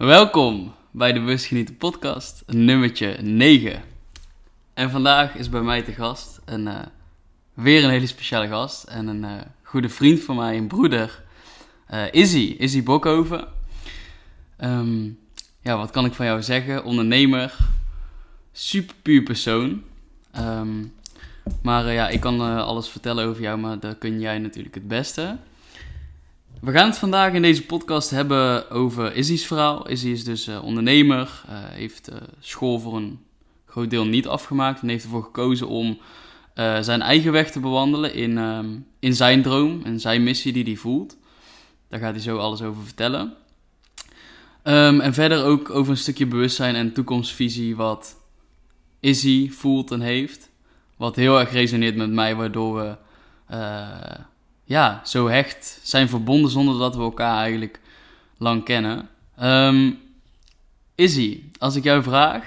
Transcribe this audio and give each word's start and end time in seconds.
Welkom 0.00 0.74
bij 0.90 1.12
de 1.12 1.20
Busgenieten 1.20 1.76
podcast, 1.76 2.42
nummertje 2.46 3.16
9. 3.22 3.82
En 4.74 4.90
vandaag 4.90 5.34
is 5.34 5.48
bij 5.48 5.60
mij 5.60 5.82
te 5.82 5.92
gast 5.92 6.40
een, 6.44 6.68
eh, 6.68 6.82
weer 7.54 7.84
een 7.84 7.90
hele 7.90 8.06
speciale 8.06 8.48
gast 8.48 8.84
en 8.84 9.06
een 9.06 9.24
eh, 9.24 9.40
goede 9.62 9.88
vriend 9.88 10.20
van 10.20 10.36
mij, 10.36 10.56
een 10.56 10.66
broeder, 10.66 11.22
eh 11.86 12.04
Izzy, 12.10 12.54
Izzy 12.58 12.82
Bokhoven. 12.82 13.48
Ehm, 14.56 15.04
ja, 15.62 15.76
wat 15.76 15.90
kan 15.90 16.04
ik 16.04 16.12
van 16.12 16.26
jou 16.26 16.42
zeggen? 16.42 16.84
Ondernemer, 16.84 17.56
super 18.52 18.94
puur 19.02 19.22
persoon. 19.22 19.82
Ehm, 20.32 20.84
maar 21.62 21.92
ja, 21.92 22.08
ik 22.08 22.20
kan 22.20 22.40
alles 22.40 22.88
vertellen 22.88 23.26
over 23.26 23.42
jou, 23.42 23.58
maar 23.58 23.78
dat 23.78 23.98
kun 23.98 24.20
jij 24.20 24.38
natuurlijk 24.38 24.74
het 24.74 24.88
beste. 24.88 25.36
We 26.60 26.72
gaan 26.72 26.88
het 26.88 26.98
vandaag 26.98 27.32
in 27.32 27.42
deze 27.42 27.66
podcast 27.66 28.10
hebben 28.10 28.70
over 28.70 29.16
Izzy's 29.16 29.46
verhaal. 29.46 29.88
Izzy 29.88 30.08
is 30.08 30.24
dus 30.24 30.46
eh, 30.46 30.64
ondernemer, 30.64 31.42
eh, 31.48 31.54
heeft 31.56 32.08
eh, 32.08 32.16
school 32.40 32.78
voor 32.78 32.96
een 32.96 33.18
groot 33.66 33.90
deel 33.90 34.04
niet 34.04 34.26
afgemaakt 34.26 34.82
en 34.82 34.88
heeft 34.88 35.04
ervoor 35.04 35.22
gekozen 35.22 35.68
om 35.68 35.98
zijn 36.80 37.02
eigen 37.02 37.32
weg 37.32 37.50
te 37.50 37.60
bewandelen 37.60 38.14
in, 38.14 38.38
ehm, 38.38 38.68
in 38.98 39.14
zijn 39.14 39.42
droom 39.42 39.82
en 39.84 40.00
zijn 40.00 40.22
missie 40.22 40.52
die 40.52 40.64
hij 40.64 40.76
voelt. 40.76 41.16
Daar 41.88 42.00
gaat 42.00 42.12
hij 42.12 42.22
zo 42.22 42.36
alles 42.36 42.62
over 42.62 42.82
vertellen. 42.82 43.34
Ehm, 44.62 45.00
en 45.00 45.14
verder 45.14 45.44
ook 45.44 45.70
over 45.70 45.90
een 45.90 45.98
stukje 45.98 46.26
bewustzijn 46.26 46.74
en 46.74 46.92
toekomstvisie 46.92 47.76
wat 47.76 48.16
Izzy 49.00 49.50
voelt 49.50 49.90
en 49.90 50.00
heeft. 50.00 50.50
Wat 50.96 51.16
heel 51.16 51.40
erg 51.40 51.52
resoneert 51.52 51.96
met 51.96 52.10
mij, 52.10 52.34
waardoor 52.36 52.74
we 52.74 52.96
ja, 54.70 55.00
zo 55.04 55.28
hecht 55.28 55.80
zijn 55.82 56.08
verbonden 56.08 56.50
zonder 56.50 56.78
dat 56.78 56.96
we 56.96 57.02
elkaar 57.02 57.38
eigenlijk 57.38 57.80
lang 58.38 58.64
kennen. 58.64 59.08
Ehm 59.36 59.90
Izzy, 60.94 61.42
als 61.58 61.76
ik 61.76 61.84
jou 61.84 62.02
vraag, 62.02 62.44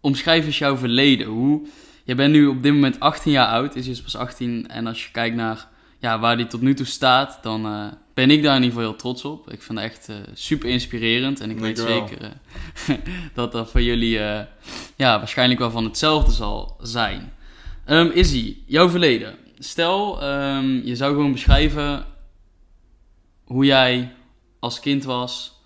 omschrijf 0.00 0.46
eens 0.46 0.58
jouw 0.58 0.76
verleden. 0.76 1.26
Hoe, 1.26 1.66
je 2.04 2.14
bent 2.14 2.32
nu 2.32 2.46
op 2.46 2.62
dit 2.62 2.72
moment 2.72 3.00
18 3.00 3.32
jaar 3.32 3.46
oud, 3.46 3.74
Izzy 3.74 3.90
is 3.90 4.02
pas 4.02 4.16
18. 4.16 4.68
En 4.68 4.86
als 4.86 5.04
je 5.04 5.10
kijkt 5.10 5.36
naar 5.36 5.68
ja, 5.98 6.18
waar 6.18 6.36
die 6.36 6.46
tot 6.46 6.60
nu 6.60 6.74
toe 6.74 6.86
staat, 6.86 7.38
dan 7.42 7.66
eh, 7.66 7.86
ben 8.14 8.30
ik 8.30 8.42
daar 8.42 8.56
in 8.56 8.62
ieder 8.62 8.76
geval 8.76 8.90
heel 8.90 8.98
trots 8.98 9.24
op. 9.24 9.52
Ik 9.52 9.62
vind 9.62 9.78
het 9.78 9.90
echt 9.90 10.08
eh, 10.08 10.16
super 10.34 10.68
inspirerend. 10.68 11.40
En 11.40 11.50
ik 11.50 11.58
weet 11.58 11.78
zeker 11.78 12.18
eh, 12.20 12.96
dat 13.34 13.52
dat 13.52 13.70
voor 13.70 13.82
jullie 13.82 14.18
ja, 14.96 15.18
waarschijnlijk 15.18 15.60
wel 15.60 15.70
van 15.70 15.84
hetzelfde 15.84 16.32
zal 16.32 16.76
zijn. 16.82 17.32
Ehm 17.84 18.10
Izzy, 18.10 18.56
jouw 18.66 18.88
verleden. 18.88 19.42
Stel, 19.64 20.22
ehm, 20.22 20.66
je 20.66 20.96
zou 20.96 21.14
gewoon 21.14 21.32
beschrijven 21.32 22.06
hoe 23.44 23.64
jij 23.64 24.12
als 24.58 24.80
kind 24.80 25.04
was, 25.04 25.60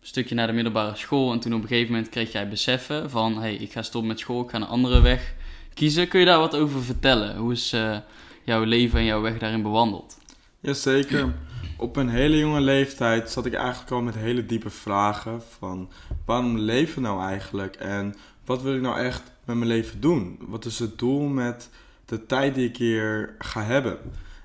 een 0.00 0.06
stukje 0.06 0.34
naar 0.34 0.46
de 0.46 0.52
middelbare 0.52 0.96
school 0.96 1.32
en 1.32 1.40
toen 1.40 1.54
op 1.54 1.62
een 1.62 1.68
gegeven 1.68 1.92
moment 1.92 2.08
kreeg 2.08 2.32
jij 2.32 2.48
beseffen 2.48 3.10
van, 3.10 3.38
hey, 3.38 3.54
ik 3.54 3.72
ga 3.72 3.82
stoppen 3.82 4.08
met 4.08 4.18
school, 4.18 4.42
ik 4.42 4.50
ga 4.50 4.56
een 4.56 4.66
andere 4.66 5.00
weg 5.00 5.34
kiezen. 5.74 6.08
Kun 6.08 6.20
je 6.20 6.26
daar 6.26 6.38
wat 6.38 6.56
over 6.56 6.82
vertellen? 6.82 7.36
Hoe 7.36 7.52
is 7.52 7.72
eh, 7.72 7.96
jouw 8.44 8.64
leven 8.64 8.98
en 8.98 9.04
jouw 9.04 9.20
weg 9.20 9.38
daarin 9.38 9.62
bewandeld? 9.62 10.18
Jazeker. 10.60 11.34
Op 11.76 11.96
een 11.96 12.08
hele 12.08 12.38
jonge 12.38 12.60
leeftijd 12.60 13.30
zat 13.30 13.46
ik 13.46 13.54
eigenlijk 13.54 13.90
al 13.90 14.02
met 14.02 14.14
hele 14.14 14.46
diepe 14.46 14.70
vragen 14.70 15.42
van 15.58 15.90
waarom 16.24 16.58
leven 16.58 17.02
nou 17.02 17.22
eigenlijk 17.22 17.76
en 17.76 18.14
wat 18.44 18.62
wil 18.62 18.74
ik 18.74 18.80
nou 18.80 18.98
echt 18.98 19.22
met 19.44 19.56
mijn 19.56 19.68
leven 19.68 20.00
doen? 20.00 20.38
Wat 20.40 20.64
is 20.64 20.78
het 20.78 20.98
doel 20.98 21.20
met 21.20 21.70
de 22.10 22.26
tijd 22.26 22.54
die 22.54 22.68
ik 22.68 22.76
hier 22.76 23.34
ga 23.38 23.62
hebben? 23.62 23.98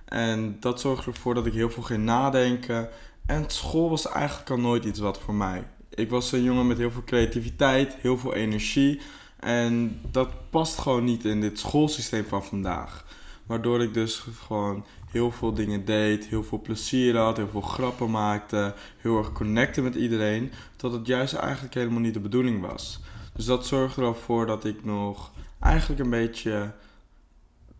En 0.05 0.57
dat 0.59 0.81
zorgde 0.81 1.11
ervoor 1.11 1.33
dat 1.33 1.45
ik 1.45 1.53
heel 1.53 1.69
veel 1.69 1.83
ging 1.83 2.03
nadenken 2.03 2.89
en 3.25 3.43
school 3.47 3.89
was 3.89 4.07
eigenlijk 4.07 4.49
al 4.49 4.59
nooit 4.59 4.85
iets 4.85 4.99
wat 4.99 5.19
voor 5.19 5.33
mij. 5.33 5.67
Ik 5.89 6.09
was 6.09 6.31
een 6.31 6.43
jongen 6.43 6.67
met 6.67 6.77
heel 6.77 6.91
veel 6.91 7.03
creativiteit, 7.03 7.95
heel 8.01 8.17
veel 8.17 8.33
energie 8.33 9.01
en 9.39 9.99
dat 10.11 10.49
past 10.49 10.79
gewoon 10.79 11.03
niet 11.03 11.25
in 11.25 11.41
dit 11.41 11.59
schoolsysteem 11.59 12.25
van 12.25 12.43
vandaag. 12.43 13.05
Waardoor 13.45 13.81
ik 13.81 13.93
dus 13.93 14.25
gewoon 14.45 14.85
heel 15.11 15.31
veel 15.31 15.53
dingen 15.53 15.85
deed, 15.85 16.25
heel 16.25 16.43
veel 16.43 16.61
plezier 16.61 17.17
had, 17.17 17.37
heel 17.37 17.49
veel 17.49 17.61
grappen 17.61 18.11
maakte, 18.11 18.73
heel 18.97 19.17
erg 19.17 19.31
connecten 19.31 19.83
met 19.83 19.95
iedereen. 19.95 20.51
Dat 20.77 20.91
het 20.91 21.07
juist 21.07 21.33
eigenlijk 21.33 21.73
helemaal 21.73 21.99
niet 21.99 22.13
de 22.13 22.19
bedoeling 22.19 22.61
was. 22.61 22.99
Dus 23.33 23.45
dat 23.45 23.65
zorgde 23.65 24.05
er 24.05 24.15
voor 24.15 24.45
dat 24.45 24.65
ik 24.65 24.85
nog 24.85 25.31
eigenlijk 25.59 26.01
een 26.01 26.09
beetje 26.09 26.71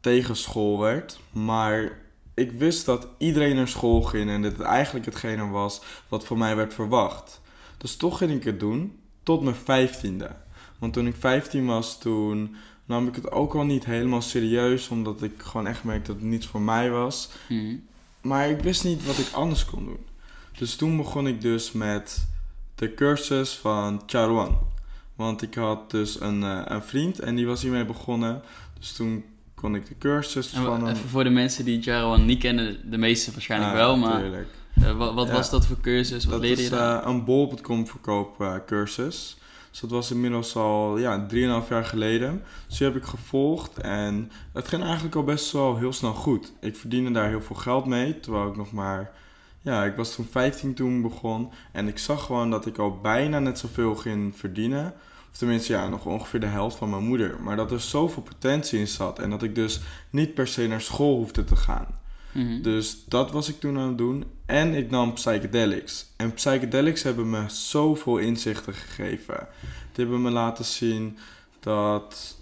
tegen 0.06 0.36
school 0.36 0.80
werd. 0.80 1.20
Maar 1.32 2.00
ik 2.34 2.52
wist 2.52 2.86
dat 2.86 3.08
iedereen 3.18 3.56
naar 3.56 3.68
school 3.68 4.02
ging 4.02 4.30
en 4.30 4.42
dat 4.42 4.52
het 4.52 4.62
eigenlijk 4.62 5.06
hetgene 5.06 5.48
was 5.48 5.82
wat 6.08 6.26
van 6.26 6.38
mij 6.38 6.56
werd 6.56 6.74
verwacht. 6.74 7.42
Dus 7.78 7.96
toch 7.96 8.18
ging 8.18 8.32
ik 8.32 8.44
het 8.44 8.60
doen 8.60 9.00
tot 9.24 9.42
mijn 9.42 9.56
vijftiende. 9.56 10.36
Want 10.80 10.94
toen 10.94 11.08
ik 11.08 11.16
15 11.16 11.66
was, 11.66 12.00
toen 12.00 12.56
nam 12.86 13.08
ik 13.08 13.16
het 13.16 13.32
ook 13.32 13.56
al 13.56 13.64
niet 13.64 13.86
helemaal 13.86 14.22
serieus, 14.22 14.88
omdat 14.88 15.24
ik 15.24 15.34
gewoon 15.38 15.68
echt 15.68 15.84
merkte 15.84 16.12
dat 16.12 16.22
het 16.22 16.30
niets 16.30 16.48
voor 16.48 16.62
mij 16.62 16.90
was. 16.90 17.30
Mhm. 17.50 17.76
Maar 18.22 18.50
ik 18.50 18.60
wist 18.60 18.84
niet 18.84 19.06
wat 19.06 19.18
ik 19.18 19.32
anders 19.32 19.66
kon 19.66 19.86
doen. 19.86 20.06
Dus 20.58 20.76
toen 20.76 20.98
begon 20.98 21.28
ik 21.28 21.42
dus 21.42 21.72
met 21.72 22.28
de 22.76 22.94
cursus 22.94 23.54
van 23.54 24.02
Charwan. 24.06 24.58
Want 25.16 25.42
ik 25.42 25.54
had 25.54 25.92
dus 25.92 26.22
een, 26.22 26.44
eh, 26.44 26.62
een 26.66 26.84
vriend 26.84 27.20
en 27.20 27.36
die 27.36 27.46
was 27.46 27.62
hiermee 27.62 27.86
begonnen. 27.86 28.42
Dus 28.80 28.94
toen 28.94 29.24
kon 29.66 29.76
ik 29.76 29.88
de 29.88 29.98
cursus 30.00 30.54
En 30.54 30.64
van 30.64 30.86
hem... 30.86 30.96
voor 30.96 31.24
de 31.24 31.30
mensen 31.30 31.66
die 31.66 31.80
Jarwan 31.80 32.26
niet 32.26 32.40
kennen, 32.40 32.78
de 32.92 32.98
meeste 32.98 33.32
waarschijnlijk 33.32 33.72
Ah, 33.72 33.78
wel, 33.78 33.98
maar 33.98 34.24
eh, 34.24 34.98
wat, 34.98 35.14
wat 35.14 35.28
Ja. 35.28 35.34
was 35.34 35.50
dat 35.50 35.66
voor 35.66 35.80
cursus? 35.82 36.24
Wat 36.24 36.34
Dat 36.34 36.42
leerde 36.42 36.62
is 36.62 36.68
je 36.68 36.76
daar? 36.76 37.02
eh, 37.04 37.08
een 37.10 37.24
bol.com 37.26 37.88
verkoop 37.88 38.42
eh, 38.42 38.54
cursus. 38.66 39.38
Dus 39.72 39.80
dat 39.80 39.90
was 39.90 40.12
inmiddels 40.12 40.56
al 40.56 40.98
ja, 40.98 41.28
3,5 41.34 41.68
jaar 41.70 41.86
geleden. 41.86 42.44
Dus 42.68 42.78
die 42.78 42.88
heb 42.88 42.96
ik 42.96 43.04
gevolgd 43.04 43.78
en 43.78 44.32
het 44.54 44.68
ging 44.68 44.84
eigenlijk 44.84 45.16
al 45.16 45.24
best 45.24 45.52
wel 45.52 45.78
heel 45.78 45.94
snel 45.94 46.14
goed. 46.14 46.52
Ik 46.62 46.76
verdiende 46.76 47.12
daar 47.12 47.28
heel 47.30 47.42
veel 47.42 47.56
geld 47.56 47.86
mee, 47.86 48.20
terwijl 48.20 48.48
ik 48.48 48.56
nog 48.56 48.72
maar... 48.72 49.12
Ja, 49.62 49.84
ik 49.84 49.96
was 49.96 50.16
toen 50.16 50.28
15 50.32 50.74
toen 50.74 51.02
begon 51.02 51.52
en 51.72 51.88
ik 51.88 51.98
zag 51.98 52.26
gewoon 52.26 52.50
dat 52.50 52.66
ik 52.66 52.78
al 52.78 53.00
bijna 53.02 53.40
net 53.40 53.60
zoveel 53.60 53.96
ging 53.96 54.36
verdienen. 54.38 54.94
Of 55.36 55.42
tenminste, 55.42 55.74
ja, 55.74 55.90
nog 55.90 56.06
ongeveer 56.06 56.40
de 56.40 56.46
helft 56.46 56.78
van 56.78 56.90
mijn 56.90 57.04
moeder. 57.04 57.42
Maar 57.42 57.56
dat 57.56 57.72
er 57.72 57.82
zoveel 57.82 58.22
potentie 58.22 58.80
in 58.80 58.88
zat 58.88 59.20
en 59.20 59.30
dat 59.30 59.44
ik 59.44 59.56
dus 59.56 59.80
niet 60.10 60.34
per 60.34 60.48
se 60.48 60.68
naar 60.68 60.82
school 60.82 61.18
hoefde 61.18 61.44
te 61.44 61.56
gaan. 61.56 61.88
Mhm. 62.32 62.62
Dus 62.62 63.06
dat 63.08 63.32
was 63.32 63.50
ik 63.50 63.60
toen 63.60 63.78
aan 63.78 63.88
het 63.88 63.98
doen. 63.98 64.24
En 64.46 64.74
ik 64.74 64.90
nam 64.90 65.14
psychedelics. 65.14 66.14
En 66.18 66.34
psychedelics 66.34 67.04
hebben 67.04 67.30
me 67.30 67.44
zoveel 67.48 68.18
inzichten 68.18 68.74
gegeven. 68.74 69.48
Die 69.92 70.04
hebben 70.06 70.22
me 70.22 70.30
laten 70.30 70.66
zien 70.66 71.18
dat 71.60 72.38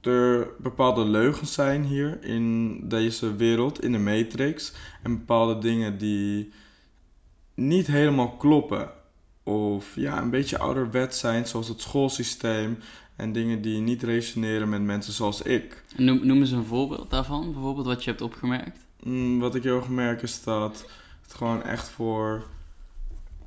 er 0.00 0.48
bepaalde 0.58 1.04
leugens 1.04 1.52
zijn 1.52 1.84
hier 1.84 2.24
in 2.24 2.80
deze 2.88 3.36
wereld, 3.36 3.82
in 3.82 3.92
de 3.92 3.98
matrix. 3.98 4.72
En 5.02 5.18
bepaalde 5.18 5.58
dingen 5.58 5.98
die 5.98 6.52
niet 7.54 7.86
helemaal 7.86 8.30
kloppen. 8.30 8.96
Of 9.48 9.94
ja, 9.94 10.22
een 10.22 10.30
beetje 10.30 10.58
ouderwets 10.58 11.18
zijn, 11.18 11.46
zoals 11.46 11.68
het 11.68 11.80
schoolsysteem. 11.80 12.78
En 13.16 13.32
dingen 13.32 13.62
die 13.62 13.80
niet 13.80 14.02
resoneren 14.02 14.68
met 14.68 14.82
mensen 14.82 15.12
zoals 15.12 15.42
ik. 15.42 15.84
Noem, 15.96 16.26
noem 16.26 16.40
eens 16.40 16.50
een 16.50 16.64
voorbeeld 16.64 17.10
daarvan, 17.10 17.52
bijvoorbeeld 17.52 17.86
wat 17.86 18.04
je 18.04 18.10
hebt 18.10 18.22
opgemerkt. 18.22 18.78
Mm, 19.02 19.38
wat 19.38 19.54
ik 19.54 19.62
heel 19.62 19.76
erg 19.76 19.88
merk 19.88 20.22
is 20.22 20.42
dat 20.42 20.84
het 21.22 21.34
gewoon 21.34 21.62
echt 21.62 21.88
voor 21.88 22.46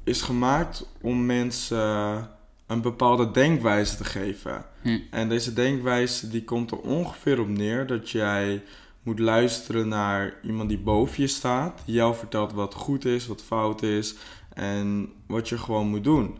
is 0.03 0.21
gemaakt 0.21 0.87
om 1.01 1.25
mensen 1.25 2.29
een 2.67 2.81
bepaalde 2.81 3.31
denkwijze 3.31 3.97
te 3.97 4.03
geven. 4.03 4.65
Hm. 4.81 4.99
En 5.09 5.29
deze 5.29 5.53
denkwijze 5.53 6.29
die 6.29 6.43
komt 6.43 6.71
er 6.71 6.79
ongeveer 6.79 7.39
op 7.39 7.47
neer 7.47 7.87
dat 7.87 8.09
jij 8.09 8.63
moet 9.03 9.19
luisteren 9.19 9.87
naar 9.87 10.33
iemand 10.43 10.69
die 10.69 10.79
boven 10.79 11.21
je 11.21 11.27
staat, 11.27 11.81
die 11.85 11.95
jou 11.95 12.15
vertelt 12.15 12.53
wat 12.53 12.73
goed 12.73 13.05
is, 13.05 13.27
wat 13.27 13.43
fout 13.43 13.83
is 13.83 14.15
en 14.53 15.13
wat 15.27 15.49
je 15.49 15.57
gewoon 15.57 15.87
moet 15.87 16.03
doen. 16.03 16.37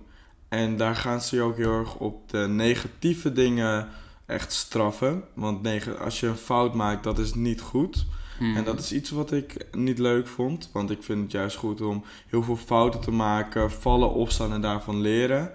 En 0.50 0.78
daar 0.78 0.96
gaan 0.96 1.22
ze 1.22 1.36
je 1.36 1.42
ook 1.42 1.58
heel 1.58 1.80
erg 1.80 1.96
op 1.96 2.30
de 2.30 2.48
negatieve 2.48 3.32
dingen 3.32 3.88
echt 4.26 4.52
straffen. 4.54 5.24
Want 5.34 5.68
als 6.00 6.20
je 6.20 6.28
een 6.28 6.36
fout 6.36 6.74
maakt, 6.74 7.04
dat 7.04 7.20
is 7.20 7.34
niet 7.34 7.62
goed. 7.62 8.06
Mhm. 8.40 8.56
En 8.56 8.64
dat 8.64 8.80
is 8.80 8.94
iets 8.94 9.10
wat 9.10 9.32
ik 9.32 9.66
niet 9.76 10.00
leuk 10.00 10.28
vond. 10.28 10.70
Want 10.74 10.92
ik 10.92 11.04
vind 11.04 11.22
het 11.22 11.32
juist 11.32 11.58
goed 11.58 11.82
om 11.82 12.04
heel 12.28 12.44
veel 12.44 12.56
fouten 12.56 13.00
te 13.00 13.12
maken, 13.12 13.72
vallen, 13.72 14.14
opstaan 14.14 14.54
en 14.54 14.62
daarvan 14.62 15.02
leren. 15.02 15.52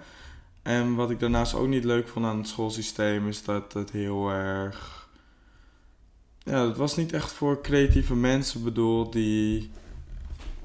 En 0.61 0.95
wat 0.95 1.09
ik 1.09 1.19
daarnaast 1.19 1.53
ook 1.53 1.67
niet 1.67 1.83
leuk 1.83 2.07
vond 2.07 2.25
aan 2.25 2.37
het 2.37 2.47
schoolsysteem 2.47 3.27
is 3.27 3.43
dat 3.43 3.73
het 3.73 3.91
heel 3.91 4.29
erg. 4.29 5.09
Ja, 6.43 6.67
het 6.67 6.77
was 6.77 6.95
niet 6.95 7.13
echt 7.13 7.31
voor 7.31 7.61
creatieve 7.61 8.15
mensen 8.15 8.63
bedoeld 8.63 9.13
die 9.13 9.71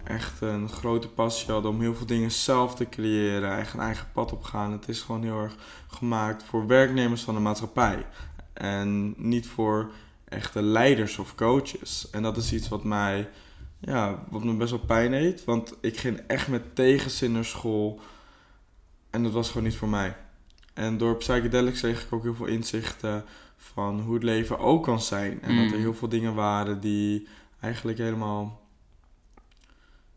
echt 0.04 0.40
een 0.40 0.68
grote 0.68 1.08
passie 1.08 1.52
hadden 1.52 1.70
om 1.70 1.80
heel 1.80 1.94
veel 1.94 2.06
dingen 2.06 2.30
zelf 2.30 2.74
te 2.74 2.88
creëren, 2.88 3.58
een 3.58 3.80
eigen 3.80 4.06
pad 4.12 4.32
op 4.32 4.42
gaan. 4.42 4.72
Het 4.72 4.88
is 4.88 5.00
gewoon 5.00 5.22
heel 5.22 5.40
erg 5.40 5.56
gemaakt 5.86 6.42
voor 6.42 6.66
werknemers 6.66 7.22
van 7.22 7.34
de 7.34 7.40
maatschappij. 7.40 8.06
En 8.52 9.14
niet 9.16 9.46
voor 9.46 9.90
echte 10.24 10.62
leiders 10.62 11.18
of 11.18 11.34
coaches. 11.34 12.10
En 12.10 12.22
dat 12.22 12.36
is 12.36 12.52
iets 12.52 12.68
wat 12.68 12.84
mij 12.84 13.28
ja, 13.84 14.24
wat 14.30 14.44
me 14.44 14.54
best 14.54 14.70
wel 14.70 14.80
pijn 14.80 15.10
deed. 15.10 15.44
Want 15.44 15.74
ik 15.80 15.98
ging 15.98 16.20
echt 16.26 16.48
met 16.48 16.74
tegenzin 16.74 17.32
naar 17.32 17.44
school. 17.44 18.00
En 19.10 19.22
dat 19.22 19.32
was 19.32 19.48
gewoon 19.48 19.62
niet 19.62 19.76
voor 19.76 19.88
mij. 19.88 20.16
En 20.74 20.98
door 20.98 21.16
psychedelics 21.16 21.80
kreeg 21.80 22.04
ik 22.04 22.12
ook 22.12 22.22
heel 22.22 22.34
veel 22.34 22.46
inzichten 22.46 23.24
van 23.56 24.00
hoe 24.00 24.14
het 24.14 24.22
leven 24.22 24.58
ook 24.58 24.84
kan 24.84 25.00
zijn. 25.00 25.42
En 25.42 25.56
dat 25.56 25.64
er 25.70 25.76
Mm. 25.76 25.82
heel 25.82 25.94
veel 25.94 26.08
dingen 26.08 26.34
waren 26.34 26.80
die 26.80 27.28
eigenlijk 27.60 27.98
helemaal... 27.98 28.60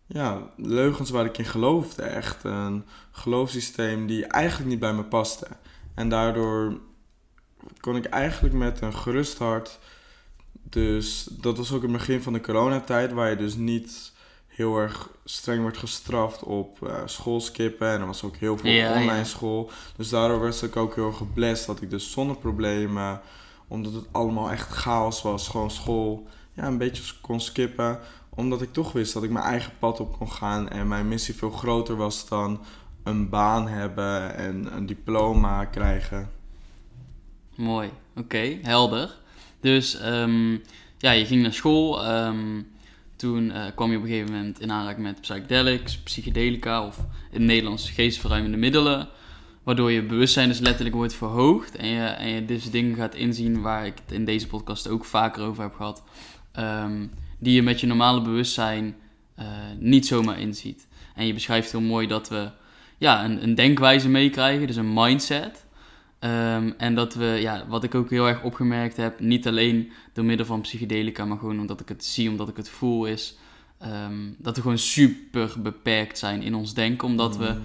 Ja, 0.05 0.41
leugens 0.55 1.09
waar 1.09 1.25
ik 1.25 1.37
in 1.37 1.45
geloofde. 1.45 2.01
Echt 2.01 2.43
een 2.43 2.85
geloofssysteem 3.11 4.07
die 4.07 4.25
eigenlijk 4.25 4.69
niet 4.69 4.79
bij 4.79 4.93
me 4.93 5.03
paste. 5.03 5.47
En 5.95 6.09
daardoor 6.09 6.79
kon 7.79 7.95
ik 7.95 8.05
eigenlijk 8.05 8.55
met 8.55 8.81
een 8.81 8.93
gerust 8.93 9.37
hart... 9.37 9.79
Dus 10.69 11.27
dat 11.31 11.57
was 11.57 11.71
ook 11.71 11.81
het 11.81 11.91
begin 11.91 12.21
van 12.21 12.33
de 12.33 12.41
coronatijd, 12.41 13.11
waar 13.11 13.29
je 13.29 13.35
dus 13.35 13.55
niet 13.55 14.11
heel 14.47 14.77
erg 14.77 15.09
streng 15.25 15.61
wordt 15.61 15.77
gestraft 15.77 16.43
op 16.43 16.87
eh 16.87 17.01
schoolskippen. 17.05 17.87
En 17.87 17.99
er 17.99 18.05
was 18.05 18.23
ook 18.23 18.35
heel 18.35 18.57
veel 18.57 18.71
Ja, 18.71 18.93
online 18.93 19.17
ja. 19.17 19.23
school. 19.23 19.71
Dus 19.95 20.09
daardoor 20.09 20.39
werd 20.39 20.61
ik 20.61 20.75
ook 20.75 20.95
heel 20.95 21.11
geblest 21.11 21.65
dat 21.65 21.81
ik 21.81 21.89
dus 21.89 22.11
zonder 22.11 22.35
problemen, 22.37 23.21
omdat 23.67 23.93
het 23.93 24.05
allemaal 24.11 24.51
echt 24.51 24.69
chaos 24.69 25.21
was, 25.21 25.47
gewoon 25.47 25.71
school, 25.71 26.27
ja, 26.53 26.67
een 26.67 26.77
beetje 26.77 27.13
kon 27.21 27.41
skippen. 27.41 27.99
Omdat 28.35 28.61
ik 28.61 28.73
toch 28.73 28.91
wist 28.91 29.13
dat 29.13 29.23
ik 29.23 29.29
mijn 29.29 29.45
eigen 29.45 29.71
pad 29.79 29.99
op 29.99 30.17
kon 30.17 30.31
gaan 30.31 30.69
en 30.69 30.87
mijn 30.87 31.07
missie 31.07 31.35
veel 31.35 31.51
groter 31.51 31.95
was 31.95 32.27
dan 32.29 32.59
een 33.03 33.29
baan 33.29 33.67
hebben 33.67 34.35
en 34.35 34.75
een 34.75 34.85
diploma 34.85 35.65
krijgen. 35.65 36.29
Mooi, 37.55 37.89
oké, 38.15 38.57
helder. 38.61 39.15
Dus 39.59 39.97
ehm, 39.99 40.51
ja, 40.97 41.11
je 41.11 41.25
ging 41.25 41.41
naar 41.41 41.53
school. 41.53 42.05
ehm, 42.05 42.61
toen 43.15 43.51
eh, 43.51 43.65
kwam 43.75 43.91
je 43.91 43.97
op 43.97 44.03
een 44.03 44.09
gegeven 44.09 44.33
moment 44.33 44.59
in 44.59 44.71
aanraking 44.71 45.05
met 45.05 45.21
psychedelics, 45.21 45.97
psychedelica 45.97 46.85
of 46.85 46.97
in 47.31 47.39
het 47.39 47.41
Nederlands 47.41 47.89
geestverruimende 47.89 48.57
middelen. 48.57 49.07
Waardoor 49.63 49.91
je 49.91 50.03
bewustzijn 50.03 50.47
dus 50.47 50.59
letterlijk 50.59 50.95
wordt 50.95 51.13
verhoogd. 51.13 51.75
En 51.75 51.87
je, 51.87 52.03
en 52.05 52.29
je 52.29 52.45
dus 52.45 52.71
dingen 52.71 52.95
gaat 52.95 53.15
inzien 53.15 53.61
waar 53.61 53.85
ik 53.85 53.93
het 54.05 54.11
in 54.11 54.25
deze 54.25 54.47
podcast 54.47 54.87
ook 54.87 55.05
vaker 55.05 55.43
over 55.43 55.63
heb 55.63 55.75
gehad. 55.75 56.03
ehm, 56.51 57.07
die 57.39 57.53
je 57.53 57.61
met 57.61 57.79
je 57.79 57.87
normale 57.87 58.21
bewustzijn 58.21 58.95
eh, 59.35 59.45
niet 59.79 60.05
zomaar 60.07 60.39
inziet. 60.39 60.87
En 61.15 61.27
je 61.27 61.33
beschrijft 61.33 61.71
heel 61.71 61.81
mooi 61.81 62.07
dat 62.07 62.29
we 62.29 62.49
ja, 62.97 63.25
een, 63.25 63.43
een 63.43 63.55
denkwijze 63.55 64.09
meekrijgen, 64.09 64.67
dus 64.67 64.75
een 64.75 64.93
mindset. 64.93 65.65
Ehm, 66.19 66.71
en 66.77 66.95
dat 66.95 67.13
we, 67.13 67.25
ja, 67.25 67.65
wat 67.67 67.83
ik 67.83 67.95
ook 67.95 68.09
heel 68.09 68.27
erg 68.27 68.43
opgemerkt 68.43 68.97
heb, 68.97 69.19
niet 69.19 69.47
alleen 69.47 69.91
door 70.13 70.25
middel 70.25 70.45
van 70.45 70.61
psychedelica, 70.61 71.25
maar 71.25 71.37
gewoon 71.37 71.59
omdat 71.59 71.79
ik 71.79 71.89
het 71.89 72.05
zie, 72.05 72.29
omdat 72.29 72.47
ik 72.49 72.57
het 72.57 72.69
voel, 72.69 73.05
is 73.05 73.37
ehm, 73.79 74.31
dat 74.37 74.55
we 74.55 74.61
gewoon 74.61 74.77
super 74.77 75.51
beperkt 75.57 76.17
zijn 76.17 76.41
in 76.41 76.55
ons 76.55 76.73
denken. 76.73 77.07
Omdat 77.07 77.37
we, 77.37 77.49
Mm. 77.49 77.61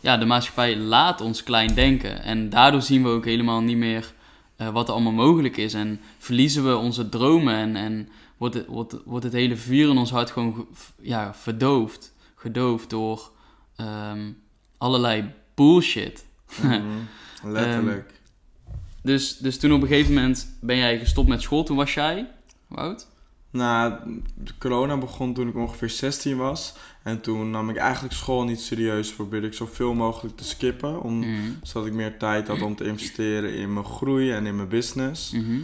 ja, 0.00 0.16
de 0.16 0.24
maatschappij 0.24 0.76
laat 0.76 1.20
ons 1.20 1.42
klein 1.42 1.74
denken. 1.74 2.22
En 2.22 2.48
daardoor 2.48 2.82
zien 2.82 3.02
we 3.02 3.08
ook 3.08 3.24
helemaal 3.24 3.60
niet 3.60 3.76
meer 3.76 4.12
eh, 4.56 4.68
wat 4.68 4.88
er 4.88 4.94
allemaal 4.94 5.12
mogelijk 5.12 5.56
is. 5.56 5.74
En 5.74 6.00
verliezen 6.18 6.64
we 6.66 6.76
onze 6.76 7.08
dromen 7.08 7.54
en, 7.54 7.76
en 7.76 8.08
wordt, 8.40 8.54
het, 8.54 8.66
wordt, 8.66 8.96
wordt 9.04 9.24
het 9.24 9.32
hele 9.32 9.56
vuur 9.56 9.88
in 9.88 9.98
ons 9.98 10.10
hart 10.10 10.30
gewoon 10.30 10.68
ja, 11.00 11.34
verdoofd. 11.34 12.14
Gedoofd 12.34 12.90
door 12.90 13.30
ehm, 13.76 14.32
allerlei 14.78 15.24
bullshit. 15.54 16.26
Mm, 16.62 17.08
letterlijk. 17.52 18.20
Dus, 19.02 19.36
dus 19.36 19.58
toen 19.58 19.72
op 19.72 19.82
een 19.82 19.88
gegeven 19.88 20.14
moment 20.14 20.48
ben 20.60 20.76
jij 20.76 20.98
gestopt 20.98 21.28
met 21.28 21.42
school. 21.42 21.64
Toen 21.64 21.76
was 21.76 21.94
jij, 21.94 22.30
oud? 22.68 23.06
Nou, 23.50 23.94
de 24.34 24.52
corona 24.58 24.96
begon 24.96 25.34
toen 25.34 25.48
ik 25.48 25.56
ongeveer 25.56 25.90
16 25.90 26.36
was. 26.36 26.74
En 27.02 27.20
toen 27.20 27.50
nam 27.50 27.70
ik 27.70 27.76
eigenlijk 27.76 28.14
school 28.14 28.44
niet 28.44 28.60
serieus. 28.60 29.14
Probeerde 29.14 29.46
ik 29.46 29.54
zoveel 29.54 29.94
mogelijk 29.94 30.36
te 30.36 30.44
skippen. 30.44 31.02
Om, 31.02 31.18
Mhm. 31.18 31.50
Zodat 31.62 31.88
ik 31.88 31.94
meer 31.94 32.18
tijd 32.18 32.48
had 32.48 32.62
om 32.62 32.76
te 32.76 32.84
investeren 32.84 33.54
in 33.54 33.72
mijn 33.72 33.84
groei 33.86 34.32
en 34.32 34.46
in 34.46 34.56
mijn 34.56 34.68
business. 34.68 35.30
Mhm. 35.30 35.60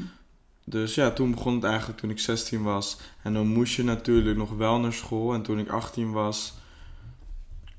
Dus 0.68 0.94
ja, 0.94 1.10
toen 1.10 1.30
begon 1.30 1.54
het 1.54 1.64
eigenlijk 1.64 1.98
toen 1.98 2.10
ik 2.10 2.18
16 2.18 2.62
was. 2.62 2.96
En 3.22 3.32
dan 3.32 3.46
moest 3.46 3.74
je 3.74 3.84
natuurlijk 3.84 4.36
nog 4.36 4.50
wel 4.50 4.78
naar 4.78 4.92
school. 4.92 5.34
En 5.34 5.42
toen 5.42 5.58
ik 5.58 5.68
18 5.68 6.12
was, 6.12 6.54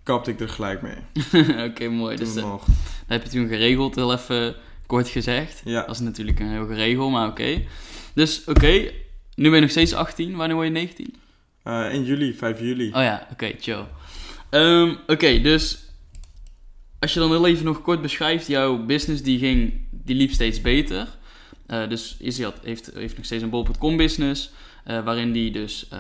kapte 0.04 0.32
ik 0.32 0.40
er 0.40 0.50
gelijk 0.50 0.82
mee. 0.82 0.98
Oké, 1.70 1.88
mooi. 1.90 2.18
Dus 2.18 2.34
Toen 2.34 2.42
dat 2.42 2.62
heb 3.08 3.24
je 3.24 3.30
toen 3.30 3.48
geregeld, 3.48 3.96
heel 3.96 4.14
even 4.14 4.56
kort 4.86 5.08
gezegd. 5.08 5.62
Ja, 5.66 5.82
Dat 5.82 5.96
is 5.96 6.00
natuurlijk 6.02 6.40
een 6.40 6.50
heel 6.52 6.68
geregel, 6.68 7.10
maar 7.10 7.28
oké. 7.28 7.62
Dus 8.14 8.44
oké, 8.46 8.92
nu 9.36 9.44
ben 9.50 9.54
je 9.56 9.62
nog 9.62 9.70
steeds 9.70 9.94
18. 9.94 10.36
Wanneer 10.36 10.56
word 10.56 10.68
je 10.68 10.74
19? 10.74 11.16
eh, 11.64 11.94
in 11.94 12.04
juli, 12.06 12.34
5 12.34 12.60
juli. 12.60 12.88
Oh 12.88 13.02
ja, 13.02 13.28
oké, 13.32 13.52
chill. 13.60 13.84
Ehm, 14.50 14.96
oké, 15.08 15.40
dus 15.42 15.80
als 17.00 17.14
je 17.14 17.20
dan 17.20 17.30
heel 17.30 17.48
even 17.48 17.66
nog 17.66 17.82
kort 17.82 18.02
beschrijft, 18.02 18.48
jouw 18.48 18.86
business 18.86 19.24
die 19.24 19.40
ging, 19.40 19.74
die 19.92 20.16
liep 20.16 20.32
steeds 20.32 20.62
beter. 20.62 21.08
Eh, 21.68 21.90
dus 21.90 22.16
Izzy 22.20 22.44
had, 22.44 22.56
heeft, 22.64 22.92
heeft 22.94 23.16
nog 23.18 23.26
steeds 23.26 23.44
een 23.44 23.50
bol.com 23.50 23.98
business, 23.98 24.52
eh, 24.84 25.04
waarin 25.04 25.32
die 25.32 25.52
dus 25.52 25.88
eh, 25.90 26.00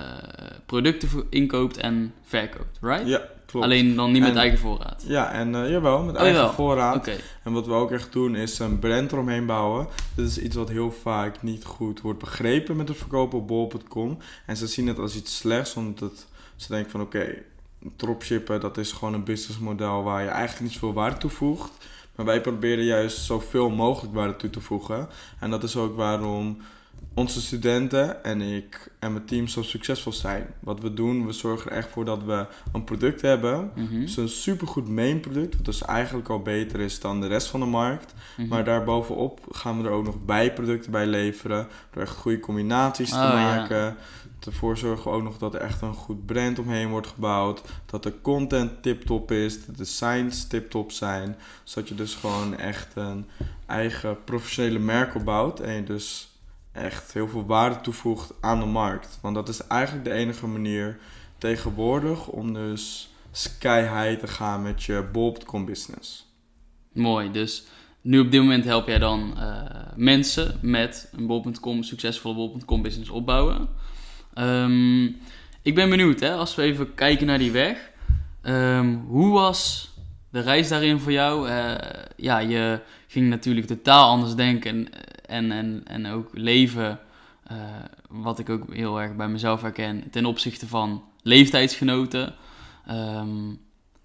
producten 0.65 1.09
inkoopt 1.29 1.77
en 1.77 2.13
verkoopt, 2.23 2.77
right? 2.81 3.07
Ja, 3.07 3.21
klopt. 3.45 3.65
Alleen 3.65 3.95
dan 3.95 4.11
niet 4.11 4.21
met 4.21 4.31
En- 4.31 4.37
eigen 4.37 4.59
voorraad. 4.59 5.03
Ja, 5.07 5.31
en 5.31 5.51
jawel, 5.51 6.03
met 6.03 6.15
Oh, 6.15 6.21
eigen 6.21 6.39
jawel. 6.39 6.53
voorraad. 6.53 6.95
Oké, 6.95 7.15
En 7.43 7.51
wat 7.51 7.65
we 7.65 7.73
ook 7.73 7.91
echt 7.91 8.11
doen 8.13 8.35
is 8.35 8.59
een 8.59 8.79
brand 8.79 9.11
eromheen 9.11 9.45
bouwen. 9.45 9.87
Dit 10.15 10.27
is 10.27 10.37
iets 10.39 10.55
wat 10.55 10.69
heel 10.69 10.91
vaak 10.91 11.41
niet 11.43 11.65
goed 11.65 12.01
wordt 12.01 12.19
begrepen 12.19 12.75
met 12.75 12.87
het 12.87 12.97
verkopen 12.97 13.37
op 13.37 13.47
bol.com. 13.47 14.17
En 14.45 14.57
ze 14.57 14.67
zien 14.67 14.87
het 14.87 14.99
als 14.99 15.15
iets 15.15 15.37
slechts, 15.37 15.75
omdat 15.75 15.99
het, 16.09 16.27
ze 16.55 16.67
denken 16.67 16.91
van 16.91 17.01
oké, 17.01 17.35
dropshippen 17.95 18.59
dat 18.61 18.77
is 18.77 18.91
gewoon 18.91 19.13
een 19.13 19.23
businessmodel 19.23 20.03
waar 20.03 20.23
je 20.23 20.29
eigenlijk 20.29 20.61
niet 20.61 20.71
zoveel 20.71 20.93
waarde 20.93 21.17
toevoegt. 21.17 21.71
Maar 22.17 22.25
wij 22.25 22.41
proberen 22.41 22.83
juist 22.83 23.17
zoveel 23.17 23.69
mogelijk 23.69 24.13
waarde 24.13 24.35
toe 24.35 24.49
te 24.49 24.61
voegen. 24.61 25.09
En 25.39 25.49
dat 25.49 25.63
is 25.63 25.75
ook 25.75 25.95
waarom 25.95 26.57
onze 27.13 27.41
studenten 27.41 28.23
en 28.23 28.41
ik 28.41 28.91
en 28.99 29.13
mijn 29.13 29.25
team 29.25 29.47
zo 29.47 29.61
succesvol 29.61 30.13
zijn. 30.13 30.47
Wat 30.59 30.79
we 30.79 30.93
doen, 30.93 31.25
we 31.25 31.31
zorgen 31.31 31.71
er 31.71 31.77
echt 31.77 31.89
voor 31.89 32.05
dat 32.05 32.23
we 32.23 32.45
een 32.73 32.83
product 32.83 33.21
hebben 33.21 33.71
het 33.75 34.09
is 34.09 34.17
een 34.17 34.29
supergoed 34.29 34.89
main 34.89 35.19
product, 35.19 35.55
wat 35.55 35.65
dus 35.65 35.81
eigenlijk 35.81 36.29
al 36.29 36.41
beter 36.41 36.79
is 36.79 36.99
dan 36.99 37.21
de 37.21 37.27
rest 37.27 37.47
van 37.47 37.59
de 37.59 37.65
markt. 37.65 38.13
mhm. 38.37 38.47
Maar 38.47 38.63
daarbovenop 38.63 39.39
gaan 39.51 39.81
we 39.81 39.87
er 39.87 39.93
ook 39.93 40.05
nog 40.05 40.25
bijproducten 40.25 40.91
bij 40.91 41.05
leveren. 41.05 41.67
Door 41.91 42.01
echt 42.01 42.15
goede 42.15 42.39
combinaties 42.39 43.09
te 43.09 43.15
Oh, 43.15 43.21
ja. 43.69 43.95
Ervoor 44.45 44.77
zorgen 44.77 45.11
we 45.11 45.17
ook 45.17 45.23
nog 45.23 45.37
dat 45.37 45.53
er 45.53 45.61
echt 45.61 45.81
een 45.81 45.93
goed 45.93 46.25
brand 46.25 46.59
omheen 46.59 46.89
wordt 46.89 47.07
gebouwd. 47.07 47.61
Dat 47.85 48.03
de 48.03 48.21
content 48.21 48.83
tip-top 48.83 49.31
is, 49.31 49.65
de 49.65 49.71
designs 49.71 50.47
tip-top 50.47 50.91
zijn. 50.91 51.35
Zodat 51.63 51.89
je 51.89 51.95
dus 51.95 52.15
gewoon 52.15 52.57
echt 52.57 52.95
een 52.95 53.25
eigen 53.65 54.23
professionele 54.23 54.79
merk 54.79 55.15
opbouwt. 55.15 55.59
En 55.59 55.73
je 55.73 55.83
dus 55.83 56.29
echt 56.71 57.13
heel 57.13 57.27
veel 57.27 57.45
waarde 57.45 57.81
toevoegt 57.81 58.33
aan 58.41 58.59
de 58.59 58.65
markt. 58.65 59.19
Want 59.21 59.35
dat 59.35 59.49
is 59.49 59.67
eigenlijk 59.67 60.05
de 60.05 60.13
enige 60.13 60.47
manier 60.47 60.99
tegenwoordig 61.37 62.27
om 62.27 62.53
dus 62.53 63.09
sky 63.31 63.81
high 63.81 64.19
te 64.19 64.27
gaan 64.27 64.61
met 64.61 64.83
je 64.83 65.09
bol.com 65.11 65.65
business. 65.65 66.25
Mooi, 66.93 67.31
dus 67.31 67.63
nu 68.01 68.19
op 68.19 68.31
dit 68.31 68.41
moment 68.41 68.63
help 68.63 68.87
jij 68.87 68.99
dan 68.99 69.37
eh, 69.37 69.65
mensen 69.95 70.59
met 70.61 71.09
een 71.11 71.27
bol.com, 71.27 71.83
succesvolle 71.83 72.35
bol.com 72.35 72.81
business 72.81 73.09
opbouwen. 73.09 73.69
Ehm, 74.37 75.05
ik 75.61 75.75
ben 75.75 75.89
benieuwd, 75.89 76.19
hè, 76.19 76.33
als 76.33 76.55
we 76.55 76.61
even 76.61 76.93
kijken 76.93 77.27
naar 77.27 77.37
die 77.37 77.51
weg. 77.51 77.91
Ehm, 78.41 78.95
hoe 79.07 79.31
was 79.31 79.89
de 80.29 80.39
reis 80.39 80.67
daarin 80.67 80.99
voor 80.99 81.11
jou? 81.11 81.49
Eh, 81.49 81.75
ja, 82.15 82.39
je 82.39 82.79
ging 83.07 83.29
natuurlijk 83.29 83.67
totaal 83.67 84.09
anders 84.09 84.35
denken 84.35 84.87
en, 85.25 85.51
en, 85.51 85.81
en 85.85 86.07
ook 86.07 86.29
leven, 86.33 86.99
eh, 87.43 87.57
wat 88.09 88.39
ik 88.39 88.49
ook 88.49 88.73
heel 88.73 89.01
erg 89.01 89.15
bij 89.15 89.27
mezelf 89.27 89.61
herken, 89.61 90.03
ten 90.11 90.25
opzichte 90.25 90.67
van 90.67 91.03
leeftijdsgenoten. 91.21 92.33
Ehm, 92.87 93.53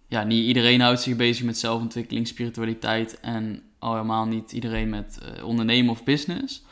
ja, 0.09 0.23
niet 0.25 0.47
iedereen 0.47 0.81
houdt 0.81 1.01
zich 1.01 1.17
bezig 1.17 1.45
met 1.45 1.59
zelfontwikkeling, 1.59 2.29
spiritualiteit 2.29 3.21
en 3.21 3.63
al 3.79 3.93
helemaal 3.93 4.27
niet 4.27 4.53
iedereen 4.53 4.89
met 4.89 5.19
eh, 5.19 5.45
ondernemen 5.45 5.93
of 5.93 6.05
business. 6.05 6.63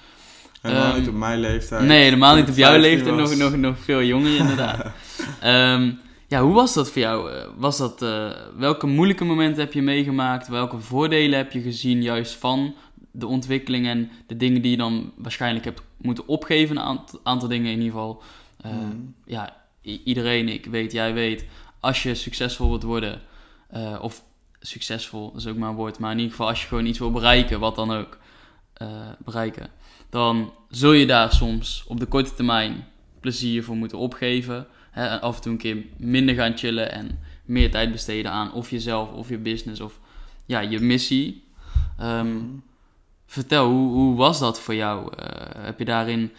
Helemaal 0.61 0.91
Ehm, 0.91 0.99
niet 0.99 1.09
op 1.09 1.15
mijn 1.15 1.41
leeftijd. 1.41 1.87
nee, 1.87 2.03
helemaal 2.03 2.35
niet 2.37 2.49
op 2.49 2.57
jouw 2.57 2.71
15 2.71 2.91
leeftijd, 2.91 3.17
nog, 3.17 3.37
nog, 3.51 3.57
nog 3.57 3.79
veel 3.79 4.03
jonger 4.03 4.37
inderdaad. 4.37 4.87
Ehm, 5.41 5.93
ja, 6.29 6.43
hoe 6.43 6.55
was 6.55 6.75
dat 6.75 6.91
voor 6.91 7.03
jou? 7.03 7.33
Eh, 7.33 7.45
Was 7.57 7.79
dat, 7.79 8.03
eh, 8.03 8.31
welke 8.57 8.87
moeilijke 8.87 9.25
momenten 9.25 9.63
heb 9.63 9.73
je 9.73 9.83
meegemaakt? 9.83 10.49
Welke 10.49 10.79
voordelen 10.79 11.39
heb 11.39 11.53
je 11.53 11.61
gezien 11.61 12.03
juist 12.03 12.35
van 12.35 12.75
de 13.13 13.27
ontwikkeling 13.27 13.87
en 13.87 14.11
de 14.27 14.37
dingen 14.37 14.63
die 14.63 14.71
je 14.71 14.77
dan 14.77 15.13
waarschijnlijk 15.17 15.65
hebt 15.65 15.83
moeten 15.97 16.27
opgeven? 16.29 16.77
Een 16.77 16.83
aant- 16.83 17.19
aantal 17.23 17.49
dingen 17.49 17.71
in 17.71 17.77
ieder 17.79 17.93
geval. 17.93 18.23
Eh, 18.61 18.71
Mm. 18.71 19.15
ja, 19.27 19.57
iedereen, 20.05 20.49
ik 20.49 20.67
weet, 20.67 20.93
jij 20.93 21.13
weet, 21.15 21.45
als 21.81 22.03
je 22.03 22.15
succesvol 22.15 22.69
wilt 22.69 22.83
worden, 22.83 23.21
eh, 23.69 23.99
of 24.03 24.23
succesvol 24.61 25.33
is 25.37 25.47
ook 25.47 25.57
maar 25.57 25.69
een 25.71 25.75
woord, 25.77 25.99
maar 25.99 26.11
in 26.11 26.17
ieder 26.19 26.31
geval 26.33 26.49
als 26.49 26.61
je 26.63 26.69
gewoon 26.69 26.87
iets 26.87 26.99
wil 26.99 27.11
bereiken, 27.11 27.61
wat 27.61 27.75
dan 27.77 27.93
ook 27.93 28.19
bereiken, 29.25 29.67
dan 30.11 30.53
zul 30.69 30.93
je 30.93 31.07
daar 31.07 31.33
soms 31.33 31.85
op 31.87 32.01
de 32.01 32.07
korte 32.07 32.35
termijn 32.35 32.87
plezier 33.21 33.65
voor 33.65 33.77
moeten 33.77 33.99
opgeven. 33.99 34.67
hè, 34.91 35.21
af 35.21 35.37
en 35.37 35.43
toe 35.43 35.53
een 35.53 35.59
keer 35.59 35.85
minder 35.97 36.35
gaan 36.35 36.57
chillen 36.57 36.93
en 36.93 37.19
meer 37.45 37.71
tijd 37.71 37.93
besteden 37.93 38.31
aan 38.31 38.53
of 38.53 38.71
jezelf 38.71 39.13
of 39.13 39.29
je 39.29 39.39
business 39.39 39.81
of 39.81 40.01
ja, 40.47 40.61
je 40.61 40.81
missie. 40.81 41.45
Ehm, 41.99 42.39
vertel, 43.27 43.69
hoe, 43.71 43.93
hoe 43.93 44.17
was 44.17 44.39
dat 44.39 44.61
voor 44.61 44.75
jou? 44.75 45.13
Eh, 45.17 45.65
heb 45.65 45.79
je 45.79 45.85
daarin 45.85 46.33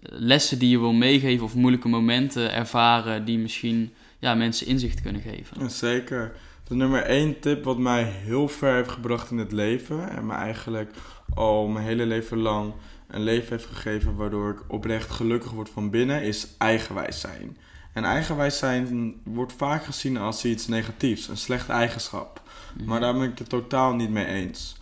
lessen 0.00 0.58
die 0.58 0.70
je 0.70 0.78
wil 0.78 0.92
meegeven 0.92 1.44
of 1.44 1.54
moeilijke 1.54 1.88
momenten 1.88 2.52
ervaren 2.52 3.24
die 3.24 3.38
misschien 3.38 3.92
ja, 4.18 4.34
mensen 4.34 4.66
inzicht 4.66 5.02
kunnen 5.02 5.22
geven? 5.22 5.70
Zeker. 5.70 6.36
De 6.68 6.74
nummer 6.74 7.02
één 7.02 7.40
tip 7.40 7.64
wat 7.64 7.78
mij 7.78 8.02
heel 8.04 8.48
ver 8.48 8.74
heeft 8.74 8.90
gebracht 8.90 9.30
in 9.30 9.38
het 9.38 9.52
leven 9.52 10.10
en 10.10 10.26
me 10.26 10.32
eigenlijk 10.32 10.90
al 11.34 11.66
mijn 11.66 11.84
hele 11.84 12.06
leven 12.06 12.38
lang 12.38 12.72
een 13.08 13.22
leven 13.22 13.48
heeft 13.48 13.66
gegeven 13.66 14.16
waardoor 14.16 14.50
ik 14.50 14.62
oprecht 14.68 15.10
gelukkig 15.10 15.50
word 15.50 15.68
van 15.68 15.90
binnen, 15.90 16.22
is 16.22 16.46
eigenwijs 16.58 17.20
zijn. 17.20 17.56
En 17.92 18.04
eigenwijs 18.04 18.58
zijn 18.58 19.14
wordt 19.24 19.52
vaak 19.52 19.84
gezien 19.84 20.16
als 20.16 20.44
iets 20.44 20.66
negatiefs, 20.66 21.28
een 21.28 21.36
slechte 21.36 21.72
eigenschap. 21.72 22.42
Mhm. 22.76 22.88
Maar 22.88 23.00
daar 23.00 23.12
ben 23.12 23.30
ik 23.30 23.38
het 23.38 23.48
totaal 23.48 23.94
niet 23.94 24.10
mee 24.10 24.26
eens. 24.26 24.76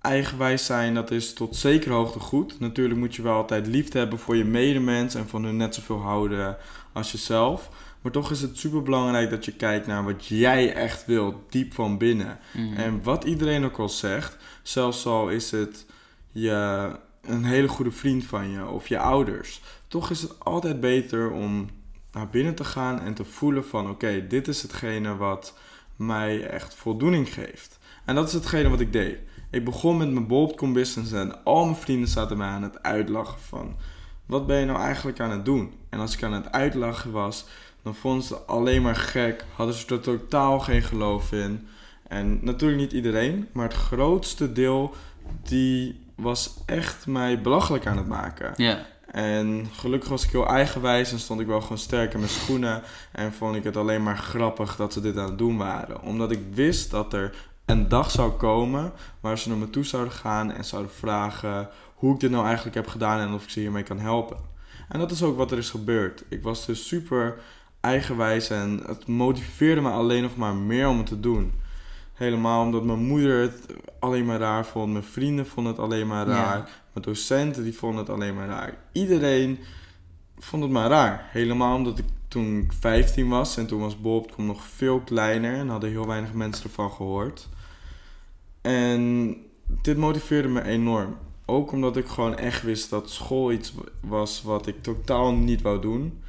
Eigenwijs 0.00 0.66
zijn, 0.66 0.94
dat 0.94 1.10
is 1.10 1.32
tot 1.32 1.56
zekere 1.56 1.94
hoogte 1.94 2.18
goed. 2.18 2.60
Natuurlijk 2.60 2.98
moet 2.98 3.14
je 3.14 3.22
wel 3.22 3.34
altijd 3.34 3.66
liefde 3.66 3.98
hebben 3.98 4.18
voor 4.18 4.36
je 4.36 4.44
medemens 4.44 5.14
en 5.14 5.28
van 5.28 5.44
hun 5.44 5.56
net 5.56 5.74
zoveel 5.74 6.00
houden 6.00 6.56
als 6.92 7.12
jezelf. 7.12 7.70
Maar 8.00 8.12
toch 8.12 8.30
is 8.30 8.40
het 8.40 8.58
super 8.58 8.82
belangrijk 8.82 9.30
dat 9.30 9.44
je 9.44 9.52
kijkt 9.52 9.86
naar 9.86 10.04
wat 10.04 10.26
jij 10.26 10.74
echt 10.74 11.06
wilt, 11.06 11.34
diep 11.48 11.74
van 11.74 11.98
binnen. 11.98 12.38
Mhm. 12.52 12.74
En 12.74 13.02
wat 13.02 13.24
iedereen 13.24 13.64
ook 13.64 13.78
al 13.78 13.88
zegt, 13.88 14.36
zelfs 14.62 15.06
al 15.06 15.28
is 15.28 15.50
het 15.50 15.86
je, 16.30 16.90
een 17.26 17.44
hele 17.44 17.68
goede 17.68 17.90
vriend 17.90 18.24
van 18.24 18.50
je 18.50 18.66
of 18.66 18.88
je 18.88 18.98
ouders, 18.98 19.60
toch 19.88 20.10
is 20.10 20.22
het 20.22 20.44
altijd 20.44 20.80
beter 20.80 21.30
om 21.30 21.68
naar 22.12 22.28
binnen 22.28 22.54
te 22.54 22.64
gaan 22.64 23.00
en 23.00 23.14
te 23.14 23.24
voelen 23.24 23.64
van 23.64 23.90
oké, 23.90 24.26
dit 24.26 24.48
is 24.48 24.62
hetgene 24.62 25.16
wat 25.16 25.58
mij 25.96 26.46
echt 26.46 26.74
voldoening 26.74 27.34
geeft. 27.34 27.78
En 28.04 28.14
dat 28.14 28.26
is 28.26 28.32
hetgene 28.32 28.68
wat 28.68 28.80
ik 28.80 28.92
deed. 28.92 29.18
Ik 29.50 29.64
begon 29.64 29.96
met 29.96 30.10
mijn 30.10 30.26
bol.com 30.26 30.72
business 30.72 31.12
en 31.12 31.44
al 31.44 31.64
mijn 31.64 31.76
vrienden 31.76 32.08
zaten 32.08 32.36
mij 32.36 32.48
aan 32.48 32.62
het 32.62 32.82
uitlachen 32.82 33.40
van 33.40 33.76
wat 34.26 34.46
ben 34.46 34.58
je 34.58 34.66
nou 34.66 34.78
eigenlijk 34.78 35.20
aan 35.20 35.30
het 35.30 35.44
doen? 35.44 35.72
En 35.88 35.98
als 35.98 36.14
ik 36.14 36.22
aan 36.22 36.32
het 36.32 36.52
uitlachen 36.52 37.10
was, 37.10 37.46
dan 37.82 37.94
vonden 37.94 38.22
ze 38.22 38.36
alleen 38.36 38.82
maar 38.82 38.96
gek, 38.96 39.44
hadden 39.54 39.74
ze 39.74 39.86
er 39.86 40.00
totaal 40.00 40.60
geen 40.60 40.82
geloof 40.82 41.32
in. 41.32 41.66
En 42.08 42.38
natuurlijk 42.42 42.80
niet 42.80 42.92
iedereen, 42.92 43.48
maar 43.52 43.68
het 43.68 43.76
grootste 43.76 44.52
deel 44.52 44.94
die 45.42 46.03
was 46.14 46.54
echt 46.66 47.06
mij 47.06 47.40
belachelijk 47.40 47.86
aan 47.86 47.96
het 47.96 48.08
maken. 48.08 48.52
Ja, 48.56 48.86
En 49.10 49.66
gelukkig 49.72 50.08
was 50.08 50.24
ik 50.24 50.30
heel 50.30 50.46
eigenwijs 50.46 51.12
en 51.12 51.18
stond 51.18 51.40
ik 51.40 51.46
wel 51.46 51.60
gewoon 51.60 51.78
sterk 51.78 52.12
in 52.12 52.18
mijn 52.18 52.30
schoenen. 52.30 52.82
En 53.12 53.32
vond 53.32 53.56
ik 53.56 53.64
het 53.64 53.76
alleen 53.76 54.02
maar 54.02 54.18
grappig 54.18 54.76
dat 54.76 54.92
ze 54.92 55.00
dit 55.00 55.16
aan 55.16 55.28
het 55.28 55.38
doen 55.38 55.56
waren. 55.56 56.02
Omdat 56.02 56.30
ik 56.30 56.40
wist 56.52 56.90
dat 56.90 57.12
er 57.12 57.34
een 57.64 57.88
dag 57.88 58.10
zou 58.10 58.32
komen 58.32 58.92
waar 59.20 59.38
ze 59.38 59.48
naar 59.48 59.58
me 59.58 59.70
toe 59.70 59.84
zouden 59.84 60.12
gaan 60.12 60.52
en 60.52 60.64
zouden 60.64 60.92
vragen 60.92 61.68
hoe 61.94 62.14
ik 62.14 62.20
dit 62.20 62.30
nou 62.30 62.44
eigenlijk 62.44 62.76
heb 62.76 62.86
gedaan 62.86 63.20
en 63.20 63.34
of 63.34 63.42
ik 63.42 63.50
ze 63.50 63.60
hiermee 63.60 63.82
kan 63.82 63.98
helpen. 63.98 64.36
En 64.88 64.98
dat 64.98 65.10
is 65.10 65.22
ook 65.22 65.36
wat 65.36 65.50
er 65.50 65.58
is 65.58 65.70
gebeurd. 65.70 66.24
Ik 66.28 66.42
was 66.42 66.66
dus 66.66 66.86
super 66.86 67.38
eigenwijs 67.80 68.50
en 68.50 68.82
het 68.86 69.06
motiveerde 69.06 69.80
me 69.80 69.90
alleen 69.90 70.22
nog 70.22 70.36
maar 70.36 70.54
meer 70.54 70.88
om 70.88 70.98
het 70.98 71.06
te 71.06 71.20
doen. 71.20 71.52
Helemaal 72.14 72.64
omdat 72.64 72.84
mijn 72.84 73.06
moeder 73.06 73.40
het 73.40 73.66
alleen 73.98 74.24
maar 74.24 74.38
raar 74.38 74.66
vond, 74.66 74.92
mijn 74.92 75.04
vrienden 75.04 75.46
vonden 75.46 75.72
het 75.72 75.82
alleen 75.82 76.06
maar 76.06 76.28
Ja. 76.28 76.34
raar, 76.34 76.82
mijn 76.92 77.04
docenten 77.04 77.62
die 77.64 77.76
vonden 77.78 77.98
het 77.98 78.10
alleen 78.10 78.34
maar 78.34 78.46
raar. 78.48 78.76
Iedereen 78.92 79.58
vond 80.38 80.62
het 80.62 80.72
maar 80.72 80.90
raar. 80.90 81.28
Helemaal 81.30 81.76
omdat 81.76 81.98
ik 81.98 82.04
toen 82.28 82.58
ik 82.58 82.72
15 82.80 83.28
was 83.28 83.56
en 83.56 83.66
toen 83.66 83.80
was 83.80 84.00
Bob.com 84.00 84.46
nog 84.46 84.64
veel 84.64 85.00
kleiner 85.00 85.54
en 85.54 85.68
hadden 85.68 85.90
heel 85.90 86.06
weinig 86.06 86.32
mensen 86.32 86.64
ervan 86.64 86.90
gehoord. 86.90 87.48
En 88.60 89.36
dit 89.66 89.96
motiveerde 89.96 90.48
me 90.48 90.62
enorm. 90.62 91.16
Ook 91.46 91.72
omdat 91.72 91.96
ik 91.96 92.06
gewoon 92.06 92.36
echt 92.36 92.62
wist 92.62 92.90
dat 92.90 93.10
school 93.10 93.52
iets 93.52 93.74
was 94.00 94.42
wat 94.42 94.66
ik 94.66 94.82
totaal 94.82 95.32
niet 95.32 95.62
wou 95.62 95.80
doen. 95.80 96.22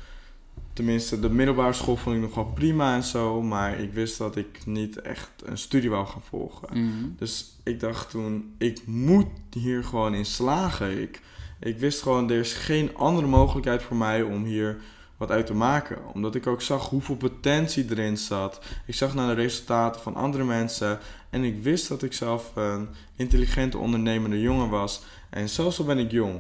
Tenminste, 0.75 1.20
de 1.20 1.29
middelbare 1.29 1.74
school 1.74 1.96
vond 1.96 2.15
ik 2.15 2.22
nog 2.22 2.36
wel 2.36 2.46
prima 2.46 2.96
en 2.96 3.03
zo, 3.03 3.41
maar 3.41 3.79
ik 3.79 3.94
wist 3.94 4.17
dat 4.17 4.36
ik 4.36 4.65
niet 4.65 5.01
echt 5.01 5.32
een 5.46 5.58
studie 5.58 5.89
wou 5.89 6.08
gaan 6.08 6.22
volgen. 6.29 6.67
Mhm. 6.72 7.05
Dus 7.17 7.60
ik 7.63 7.79
dacht 7.79 8.10
toen, 8.10 8.55
ik 8.58 8.82
moet 8.86 9.27
hier 9.53 9.84
gewoon 9.84 10.13
in 10.13 10.25
slagen. 10.25 11.01
Ik, 11.01 11.22
ik 11.60 11.77
wist 11.77 12.01
gewoon, 12.01 12.29
er 12.29 12.39
is 12.39 12.53
geen 12.53 12.96
andere 12.96 13.27
mogelijkheid 13.27 13.82
voor 13.82 13.96
mij 13.96 14.22
om 14.22 14.44
hier 14.44 14.77
wat 15.17 15.32
uit 15.32 15.46
te 15.46 15.53
maken. 15.53 15.98
Omdat 16.13 16.36
ik 16.36 16.48
ook 16.48 16.62
zag 16.62 16.89
hoeveel 16.89 17.15
potentie 17.15 17.86
erin 17.89 18.17
zat. 18.17 18.65
Ik 18.86 18.96
zag 18.96 19.13
naar 19.13 19.36
de 19.36 19.41
resultaten 19.41 20.01
van 20.01 20.15
andere 20.15 20.44
mensen. 20.44 21.00
En 21.29 21.44
ik 21.44 21.63
wist 21.63 21.88
dat 21.88 22.03
ik 22.03 22.13
zelf 22.13 22.51
een 22.55 22.88
intelligente, 23.15 23.77
ondernemende 23.77 24.41
jongen 24.41 24.70
was. 24.70 25.03
En 25.29 25.50
zelfs 25.50 25.79
al 25.79 25.86
ben 25.86 26.00
ik 26.00 26.12
jong, 26.12 26.39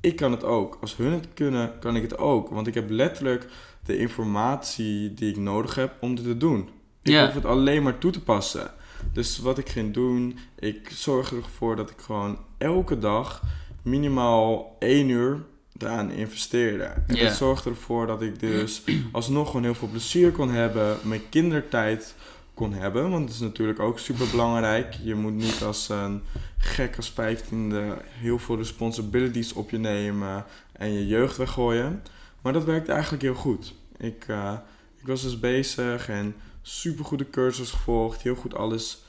ik 0.00 0.16
kan 0.16 0.32
het 0.32 0.44
ook. 0.44 0.78
Als 0.80 0.96
hun 0.96 1.12
het 1.12 1.26
kunnen, 1.34 1.78
kan 1.78 1.96
ik 1.96 2.02
het 2.02 2.18
ook. 2.18 2.48
Want 2.48 2.66
ik 2.66 2.74
heb 2.74 2.90
letterlijk 2.90 3.46
de 3.84 3.98
informatie 3.98 5.14
die 5.14 5.30
ik 5.30 5.36
nodig 5.36 5.74
heb 5.74 5.94
om 6.00 6.14
dit 6.14 6.24
te 6.24 6.36
doen. 6.36 6.68
Ik 7.02 7.18
hoef 7.18 7.34
het 7.34 7.44
alleen 7.44 7.82
maar 7.82 7.98
toe 7.98 8.10
te 8.10 8.22
passen. 8.22 8.70
Dus 9.12 9.38
wat 9.38 9.58
ik 9.58 9.68
ging 9.68 9.94
doen, 9.94 10.38
ik 10.58 10.90
zorgde 10.90 11.36
ervoor 11.36 11.76
dat 11.76 11.90
ik 11.90 12.00
gewoon 12.00 12.38
elke 12.58 12.98
dag 12.98 13.42
minimaal 13.82 14.76
één 14.78 15.08
uur 15.08 15.44
eraan 15.78 16.10
investeerde. 16.10 16.84
En 17.06 17.16
dat 17.16 17.32
zorgde 17.32 17.70
ervoor 17.70 18.06
dat 18.06 18.22
ik 18.22 18.40
dus 18.40 18.82
alsnog 19.12 19.46
gewoon 19.46 19.62
heel 19.62 19.74
veel 19.74 19.88
plezier 19.88 20.32
kon 20.32 20.50
hebben, 20.50 20.96
mijn 21.02 21.28
kindertijd 21.28 22.14
kon 22.54 22.72
hebben. 22.72 23.10
Want 23.10 23.26
dat 23.26 23.34
is 23.34 23.40
natuurlijk 23.40 23.80
ook 23.80 23.98
super 23.98 24.26
belangrijk. 24.30 24.94
Je 25.02 25.14
moet 25.14 25.34
niet 25.34 25.62
als 25.62 25.88
een 25.88 26.22
gek 26.58 26.96
als 26.96 27.10
vijftiende 27.10 27.98
heel 28.04 28.38
veel 28.38 28.56
responsibilities 28.56 29.52
op 29.52 29.70
je 29.70 29.78
nemen 29.78 30.44
en 30.72 30.92
je 30.92 31.06
jeugd 31.06 31.36
weggooien. 31.36 32.02
Maar 32.42 32.52
dat 32.52 32.64
werkte 32.64 32.92
eigenlijk 32.92 33.22
heel 33.22 33.34
goed. 33.34 33.74
Ik, 33.96 34.24
eh, 34.28 34.52
ik 34.96 35.06
was 35.06 35.22
dus 35.22 35.40
bezig 35.40 36.08
en 36.08 36.34
super 36.62 37.04
goede 37.04 37.30
cursus 37.30 37.70
gevolgd, 37.70 38.22
heel 38.22 38.34
goed 38.34 38.54
alles 38.54 39.02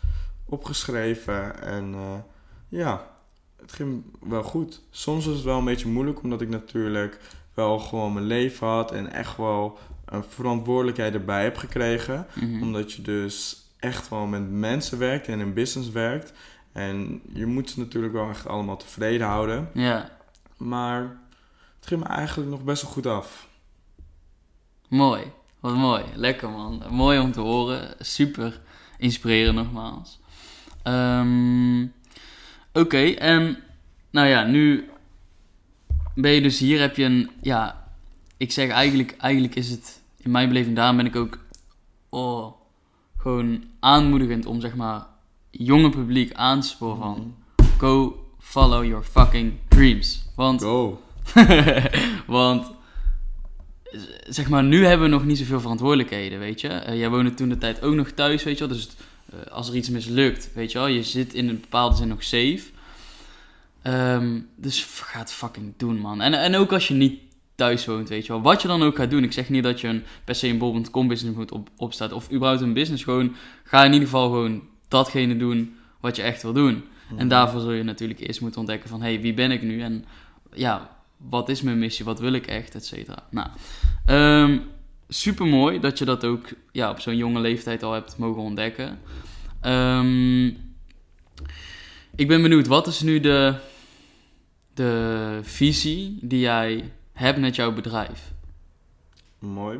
opgeschreven 0.46 1.62
en 1.62 1.94
eh, 1.94 2.16
ja, 2.70 3.08
het 3.62 3.72
ging 3.72 4.04
wel 4.20 4.44
goed. 4.44 4.82
Soms 4.90 5.26
was 5.26 5.36
het 5.36 5.44
wel 5.44 5.58
een 5.58 5.66
beetje 5.66 5.88
moeilijk 5.88 6.22
omdat 6.22 6.42
ik 6.42 6.50
natuurlijk 6.50 7.20
wel 7.54 7.80
gewoon 7.80 8.14
mijn 8.14 8.26
leven 8.26 8.68
had 8.68 8.92
en 8.92 9.14
echt 9.14 9.38
wel 9.38 9.78
een 10.06 10.24
verantwoordelijkheid 10.24 11.14
erbij 11.14 11.44
heb 11.44 11.58
gekregen. 11.58 12.28
Mhm. 12.34 12.62
Omdat 12.62 12.94
je 12.94 13.02
dus 13.02 13.66
echt 13.80 14.10
wel 14.10 14.26
met 14.26 14.52
mensen 14.52 14.98
werkt 15.00 15.28
en 15.28 15.40
in 15.40 15.54
business 15.54 15.92
werkt. 15.92 16.34
En 16.72 17.22
je 17.34 17.46
moet 17.46 17.70
ze 17.70 17.80
natuurlijk 17.80 18.14
wel 18.14 18.30
echt 18.30 18.48
allemaal 18.48 18.78
tevreden 18.78 19.28
houden. 19.28 19.70
Ja, 19.74 20.10
Maar 20.58 21.18
het 21.84 21.92
ging 21.92 22.02
me 22.02 22.08
eigenlijk 22.08 22.50
nog 22.50 22.64
best 22.64 22.82
wel 22.82 22.92
goed 22.92 23.06
af. 23.06 23.48
mooi. 24.88 25.32
Wat 25.60 25.76
mooi. 25.76 26.04
Lekker 26.16 26.50
man. 26.50 26.84
Mooi 26.90 27.20
om 27.20 27.32
te 27.32 27.40
horen. 27.40 27.96
Super 28.00 28.62
inspirerend 28.98 29.56
nogmaals. 29.56 30.20
Ehm, 30.84 31.86
Oké, 32.74 33.04
en 33.12 33.58
nou 34.12 34.28
ja, 34.28 34.44
nu 34.44 34.90
ben 36.16 36.32
je 36.32 36.42
dus 36.42 36.60
hier, 36.60 36.80
heb 36.80 36.96
je 36.96 37.04
een, 37.04 37.30
ja, 37.42 37.88
ik 38.38 38.52
zeg 38.52 38.70
eigenlijk, 38.70 39.16
eigenlijk 39.18 39.56
is 39.56 39.70
het, 39.70 40.02
in 40.18 40.32
mijn 40.32 40.48
beleving, 40.48 40.76
daarom 40.76 40.98
ben 40.98 41.06
ik 41.06 41.16
ook, 41.16 41.40
oh, 42.10 42.54
gewoon 43.18 43.64
aanmoedigend 43.80 44.46
om 44.46 44.62
zeg 44.62 44.76
maar, 44.76 45.06
jonge 45.50 45.90
publiek 45.90 46.34
aan 46.34 46.62
te 46.62 46.68
sporen 46.68 46.98
van, 46.98 47.36
go 47.78 48.26
follow 48.40 48.86
your 48.86 49.04
fucking 49.04 49.54
dreams. 49.68 50.26
Want 50.36 50.62
Go. 50.62 51.02
Want 52.28 52.72
zeg 54.28 54.50
maar, 54.50 54.64
nu 54.64 54.86
hebben 54.86 55.10
we 55.10 55.16
nog 55.16 55.26
niet 55.26 55.38
zoveel 55.38 55.60
verantwoordelijkheden, 55.60 56.40
weet 56.40 56.62
je. 56.62 56.68
Eh, 56.68 56.98
jij 56.98 57.10
woonde 57.10 57.34
toen 57.34 57.50
de 57.50 57.58
tijd 57.58 57.82
ook 57.82 57.94
nog 57.94 58.10
thuis, 58.10 58.44
weet 58.44 58.58
je 58.58 58.68
wel. 58.68 58.76
Dus 58.78 58.90
eh, 59.30 59.52
als 59.52 59.70
er 59.70 59.76
iets 59.76 59.90
mislukt, 59.90 60.50
weet 60.54 60.72
je 60.72 60.78
wel, 60.78 60.88
je 60.88 61.04
zit 61.04 61.34
in 61.34 61.50
een 61.50 61.60
bepaalde 61.60 61.96
zin 61.96 62.08
nog 62.08 62.24
safe. 62.24 62.62
Ehm, 63.82 64.40
dus 64.56 64.84
ga 64.84 65.20
het 65.20 65.32
fucking 65.32 65.74
doen, 65.78 65.98
man. 65.98 66.22
En, 66.22 66.34
en 66.34 66.56
ook 66.56 66.72
als 66.72 66.88
je 66.88 66.94
niet 66.94 67.20
thuis 67.56 67.86
woont, 67.86 68.10
weet 68.10 68.26
je 68.26 68.32
wel. 68.32 68.42
Wat 68.42 68.62
je 68.62 68.68
dan 68.68 68.84
ook 68.84 68.96
gaat 68.96 69.10
doen. 69.10 69.24
Ik 69.24 69.32
zeg 69.32 69.50
niet 69.50 69.64
dat 69.64 69.82
je 69.82 69.88
een, 69.88 70.04
per 70.24 70.36
se 70.36 70.48
een 70.48 70.58
bol.com 70.58 71.08
business 71.08 71.38
moet 71.38 71.52
op, 71.52 71.70
opstaan. 71.78 72.12
Of 72.12 72.32
überhaupt 72.32 72.62
een 72.62 72.74
business. 72.74 73.04
Gewoon, 73.04 73.36
ga 73.64 73.84
in 73.84 73.94
ieder 73.94 74.08
geval 74.08 74.30
gewoon 74.30 74.64
datgene 74.88 75.38
doen 75.38 75.76
wat 76.00 76.16
je 76.16 76.22
echt 76.22 76.42
wil 76.42 76.54
doen. 76.54 76.84
En 77.18 77.28
daarvoor 77.28 77.60
zul 77.60 77.72
je 77.72 77.84
natuurlijk 77.84 78.20
eerst 78.20 78.42
moeten 78.42 78.60
ontdekken 78.60 78.90
van... 78.90 79.02
Hé, 79.02 79.14
hey, 79.14 79.22
wie 79.22 79.34
ben 79.34 79.52
ik 79.52 79.62
nu? 79.62 79.82
En 79.82 80.06
ja, 80.54 80.90
wat 81.30 81.50
is 81.50 81.62
mijn 81.62 81.80
missie? 81.80 82.06
Wat 82.06 82.20
wil 82.20 82.34
ik 82.34 82.48
echt? 82.48 82.76
Et 82.76 82.86
cetera. 82.86 83.24
Nou, 83.30 83.48
ehm 84.06 84.58
super 85.08 85.46
mooi 85.46 85.80
dat 85.80 85.98
je 85.98 86.06
dat 86.06 86.26
ook 86.26 86.48
ja, 86.72 86.90
op 86.90 87.00
zo'n 87.00 87.18
jonge 87.18 87.40
leeftijd 87.40 87.84
al 87.84 87.92
hebt 87.94 88.18
mogen 88.18 88.42
ontdekken. 88.42 89.00
Ehm, 89.62 90.46
ik 92.16 92.28
ben 92.28 92.42
benieuwd, 92.42 92.68
wat 92.68 92.88
is 92.88 93.02
nu 93.02 93.20
de, 93.20 93.56
de 94.74 95.40
visie 95.44 96.18
die 96.22 96.40
jij 96.40 96.92
hebt 97.14 97.40
met 97.40 97.56
jouw 97.56 97.74
bedrijf? 97.74 98.32
Mooi. 99.40 99.80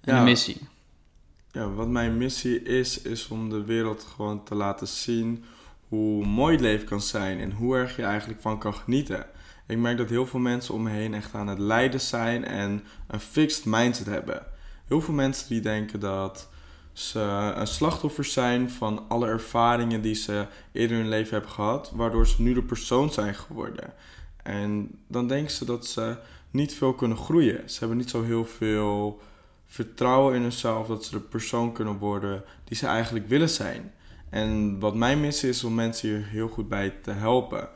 En 0.00 0.14
Ja. 0.14 0.18
de 0.18 0.24
missie. 0.24 0.56
Ja, 1.52 1.68
wat 1.70 1.88
mijn 1.88 2.16
missie 2.16 2.62
is, 2.62 3.02
is 3.02 3.28
om 3.28 3.50
de 3.50 3.64
wereld 3.64 4.06
gewoon 4.14 4.44
te 4.44 4.54
laten 4.54 4.86
zien 4.88 5.44
hoe 5.88 6.26
mooi 6.26 6.52
het 6.52 6.60
leven 6.60 6.86
kan 6.86 7.00
zijn 7.00 7.40
en 7.40 7.52
hoe 7.52 7.76
erg 7.76 7.96
je 7.96 8.02
eigenlijk 8.02 8.40
van 8.40 8.58
kan 8.58 8.74
genieten. 8.74 9.26
Ik 9.66 9.78
merk 9.78 9.96
dat 9.96 10.08
heel 10.08 10.26
veel 10.26 10.40
mensen 10.40 10.74
om 10.74 10.82
me 10.82 10.90
heen 10.90 11.14
echt 11.14 11.34
aan 11.34 11.48
het 11.48 11.58
lijden 11.58 12.00
zijn 12.00 12.44
en 12.44 12.84
een 13.06 13.20
fixed 13.20 13.64
mindset 13.64 14.06
hebben. 14.06 14.46
Heel 14.86 15.00
veel 15.00 15.14
mensen 15.14 15.48
die 15.48 15.60
denken 15.60 16.00
dat 16.00 16.48
ze 16.92 17.20
een 17.56 17.66
slachtoffer 17.66 18.24
zijn 18.24 18.70
van 18.70 19.04
alle 19.08 19.26
ervaringen 19.26 20.02
die 20.02 20.14
ze 20.14 20.46
eerder 20.72 20.96
in 20.96 21.02
hun 21.02 21.10
leven 21.10 21.32
hebben 21.32 21.50
gehad, 21.50 21.92
waardoor 21.94 22.26
ze 22.26 22.42
nu 22.42 22.54
de 22.54 22.62
persoon 22.62 23.12
zijn 23.12 23.34
geworden. 23.34 23.92
En 24.42 24.90
dan 25.06 25.28
denken 25.28 25.52
ze 25.52 25.64
dat 25.64 25.86
ze 25.86 26.16
niet 26.50 26.74
veel 26.74 26.94
kunnen 26.94 27.16
groeien. 27.16 27.70
Ze 27.70 27.78
hebben 27.78 27.96
niet 27.96 28.10
zo 28.10 28.22
heel 28.22 28.44
veel 28.44 29.20
vertrouwen 29.66 30.34
in 30.34 30.42
hunzelf 30.42 30.86
dat 30.86 31.04
ze 31.04 31.10
de 31.10 31.20
persoon 31.20 31.72
kunnen 31.72 31.98
worden 31.98 32.44
die 32.64 32.76
ze 32.76 32.86
eigenlijk 32.86 33.28
willen 33.28 33.50
zijn. 33.50 33.92
En 34.30 34.78
wat 34.78 34.94
mijn 34.94 35.20
missie 35.20 35.48
is 35.48 35.64
om 35.64 35.74
mensen 35.74 36.08
hier 36.08 36.26
heel 36.26 36.48
goed 36.48 36.68
bij 36.68 36.90
te 36.90 37.10
helpen. 37.10 37.68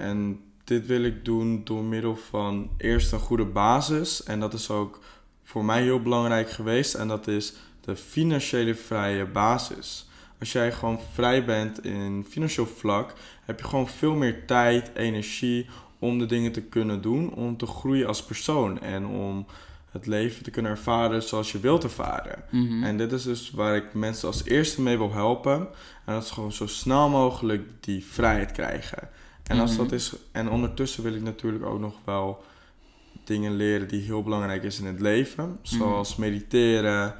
En 0.00 0.40
dit 0.64 0.86
wil 0.86 1.02
ik 1.02 1.24
doen 1.24 1.60
door 1.64 1.84
middel 1.84 2.16
van 2.16 2.70
eerst 2.76 3.12
een 3.12 3.18
goede 3.18 3.44
basis. 3.44 4.22
En 4.22 4.40
dat 4.40 4.52
is 4.54 4.70
ook 4.70 5.00
voor 5.42 5.64
mij 5.64 5.82
heel 5.82 6.02
belangrijk 6.02 6.50
geweest. 6.50 6.94
En 6.94 7.08
dat 7.08 7.26
is 7.26 7.54
de 7.80 7.96
financiële 7.96 8.74
vrije 8.74 9.26
basis. 9.26 10.08
Als 10.38 10.52
jij 10.52 10.72
gewoon 10.72 11.00
vrij 11.12 11.44
bent 11.44 11.84
in 11.84 12.26
financieel 12.28 12.66
vlak, 12.66 13.14
heb 13.44 13.58
je 13.58 13.66
gewoon 13.66 13.88
veel 13.88 14.14
meer 14.14 14.46
tijd, 14.46 14.90
energie 14.94 15.66
om 15.98 16.18
de 16.18 16.26
dingen 16.26 16.52
te 16.52 16.62
kunnen 16.62 17.02
doen, 17.02 17.34
om 17.34 17.56
te 17.56 17.66
groeien 17.66 18.06
als 18.06 18.24
persoon 18.24 18.80
en 18.80 19.06
om 19.06 19.46
het 19.90 20.06
leven 20.06 20.42
te 20.42 20.50
kunnen 20.50 20.70
ervaren 20.70 21.22
zoals 21.22 21.52
je 21.52 21.60
wilt 21.60 21.84
ervaren. 21.84 22.44
Mhm. 22.50 22.84
En 22.84 22.96
dit 22.96 23.12
is 23.12 23.22
dus 23.22 23.50
waar 23.50 23.76
ik 23.76 23.94
mensen 23.94 24.28
als 24.28 24.44
eerste 24.44 24.82
mee 24.82 24.98
wil 24.98 25.12
helpen. 25.12 25.58
En 26.04 26.14
dat 26.14 26.24
is 26.24 26.30
gewoon 26.30 26.52
zo 26.52 26.66
snel 26.66 27.08
mogelijk 27.08 27.68
die 27.80 28.04
vrijheid 28.04 28.52
krijgen. 28.52 29.08
En, 29.50 29.60
als 29.60 29.70
Mhm. 29.70 29.82
dat 29.82 29.92
is, 29.92 30.14
en 30.32 30.50
ondertussen 30.50 31.02
wil 31.02 31.14
ik 31.14 31.22
natuurlijk 31.22 31.64
ook 31.64 31.80
nog 31.80 31.94
wel 32.04 32.44
dingen 33.24 33.54
leren 33.56 33.88
die 33.88 34.00
heel 34.02 34.22
belangrijk 34.22 34.62
is 34.62 34.78
in 34.80 34.86
het 34.86 35.00
leven. 35.00 35.58
Zoals 35.62 36.16
mediteren, 36.16 37.14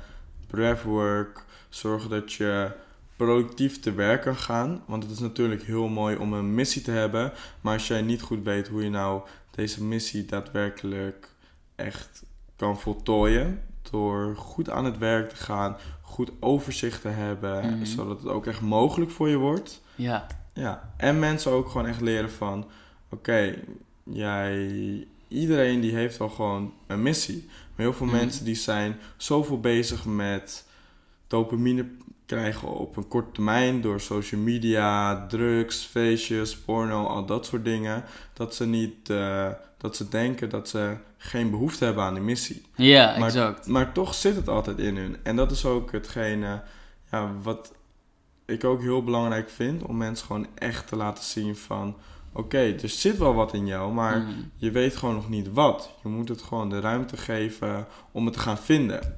breathwork, 0.46 1.44
zorgen 1.68 2.10
dat 2.10 2.32
je 2.32 2.70
productief 3.16 3.80
te 3.80 3.92
werk 3.92 4.22
kan 4.22 4.36
gaan. 4.36 4.82
Want 4.86 5.02
het 5.02 5.12
is 5.12 5.18
natuurlijk 5.18 5.62
heel 5.62 5.88
mooi 5.88 6.16
om 6.16 6.32
een 6.32 6.54
missie 6.54 6.82
te 6.82 6.90
hebben. 6.90 7.32
Maar 7.60 7.72
als 7.74 7.88
jij 7.88 8.02
niet 8.02 8.22
goed 8.22 8.42
weet 8.44 8.68
hoe 8.68 8.82
je 8.82 8.90
nou 8.90 9.22
deze 9.50 9.84
missie 9.84 10.24
daadwerkelijk 10.24 11.28
echt 11.76 12.22
kan 12.56 12.80
voltooien. 12.80 13.62
Door 13.90 14.36
goed 14.36 14.70
aan 14.70 14.84
het 14.84 14.98
werk 14.98 15.28
te 15.28 15.36
gaan, 15.36 15.76
goed 16.02 16.30
overzicht 16.40 17.00
te 17.02 17.08
hebben, 17.08 17.70
Mhm. 17.76 17.84
zodat 17.84 18.18
het 18.18 18.28
ook 18.28 18.46
echt 18.46 18.60
mogelijk 18.60 19.10
voor 19.10 19.28
je 19.28 19.36
wordt. 19.36 19.80
Ja. 19.94 20.26
Ja, 20.54 20.92
en 20.96 21.18
mensen 21.18 21.52
ook 21.52 21.68
gewoon 21.68 21.86
echt 21.86 22.00
leren 22.00 22.30
van, 22.30 22.66
oké, 23.10 23.54
jij, 24.04 25.06
iedereen 25.28 25.80
die 25.80 25.94
heeft 25.94 26.16
wel 26.16 26.28
gewoon 26.28 26.72
een 26.86 27.02
missie. 27.02 27.44
Maar 27.48 27.86
heel 27.86 27.92
veel 27.92 28.06
Mhm. 28.06 28.16
mensen 28.16 28.44
die 28.44 28.54
zijn 28.54 28.98
zoveel 29.16 29.60
bezig 29.60 30.04
met 30.04 30.66
dopamine 31.26 31.86
krijgen 32.26 32.68
op 32.68 32.96
een 32.96 33.08
korte 33.08 33.32
termijn 33.32 33.80
door 33.80 34.00
social 34.00 34.40
media, 34.40 35.26
drugs, 35.26 35.84
feestjes, 35.84 36.56
porno, 36.56 37.04
al 37.06 37.26
dat 37.26 37.46
soort 37.46 37.64
dingen, 37.64 38.04
dat 38.32 38.54
ze 38.54 38.66
niet, 38.66 39.10
eh, 39.10 39.48
dat 39.78 39.96
ze 39.96 40.08
denken 40.08 40.48
dat 40.50 40.68
ze 40.68 40.96
geen 41.16 41.50
behoefte 41.50 41.84
hebben 41.84 42.04
aan 42.04 42.14
die 42.14 42.22
missie. 42.22 42.62
Ja, 42.74 43.14
exact. 43.14 43.66
Maar 43.66 43.92
toch 43.92 44.14
zit 44.14 44.36
het 44.36 44.48
altijd 44.48 44.78
in 44.78 44.96
hun. 44.96 45.16
En 45.22 45.36
dat 45.36 45.50
is 45.50 45.64
ook 45.64 45.92
hetgene 45.92 46.62
ja, 47.10 47.32
wat 47.42 47.72
ik 48.50 48.64
ook 48.64 48.80
heel 48.80 49.04
belangrijk 49.04 49.50
vind. 49.50 49.82
Om 49.82 49.96
mensen 49.96 50.26
gewoon 50.26 50.46
echt 50.54 50.88
te 50.88 50.96
laten 50.96 51.24
zien 51.24 51.56
van... 51.56 51.96
Oké, 52.32 52.58
er 52.82 52.88
zit 52.88 53.18
wel 53.18 53.34
wat 53.34 53.54
in 53.54 53.66
jou, 53.66 53.92
maar 53.92 54.18
Mhm. 54.18 54.30
je 54.56 54.70
weet 54.70 54.96
gewoon 54.96 55.14
nog 55.14 55.28
niet 55.28 55.52
wat. 55.52 55.90
Je 56.02 56.08
moet 56.08 56.28
het 56.28 56.42
gewoon 56.42 56.68
de 56.68 56.80
ruimte 56.80 57.16
geven 57.16 57.86
om 58.12 58.24
het 58.24 58.34
te 58.34 58.40
gaan 58.40 58.58
vinden. 58.58 59.16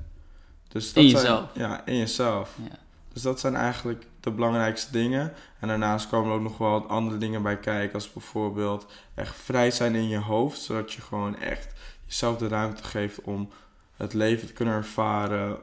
Dus 0.68 0.92
dat 0.92 1.04
In 1.04 1.11
zijn- 1.11 1.22
jezelf. 1.22 1.50
ja, 1.54 1.87
in 1.87 1.96
jezelf. 1.96 2.56
Ja. 2.70 2.78
Dus 3.12 3.22
dat 3.22 3.40
zijn 3.40 3.54
eigenlijk 3.56 4.06
de 4.20 4.30
belangrijkste 4.30 4.92
dingen. 4.92 5.33
En 5.61 5.68
daarnaast 5.68 6.09
komen 6.09 6.30
er 6.30 6.37
ook 6.37 6.42
nog 6.42 6.59
wel 6.59 6.70
wat 6.70 6.88
andere 6.88 7.18
dingen 7.18 7.42
bij 7.42 7.59
kijken. 7.59 7.94
Als 7.94 8.12
bijvoorbeeld 8.12 8.87
echt 9.14 9.37
vrij 9.37 9.70
zijn 9.70 9.94
in 9.94 10.09
je 10.09 10.18
hoofd. 10.18 10.61
Zodat 10.61 10.92
je 10.92 11.00
gewoon 11.00 11.38
echt 11.38 11.68
jezelf 12.06 12.37
de 12.38 12.48
ruimte 12.48 12.85
geeft 12.85 13.20
om 13.20 13.48
het 13.96 14.14
leven 14.14 14.46
te 14.46 14.52
kunnen 14.52 14.74
ervaren. 14.74 15.56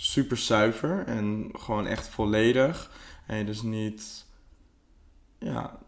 Super 0.00 0.36
zuiver 0.36 1.04
en 1.06 1.50
gewoon 1.52 1.86
echt 1.86 2.08
volledig. 2.08 2.90
En 3.26 3.36
je 3.36 3.44
dus 3.44 3.62
niet 3.62 4.24
ja, 5.38 5.78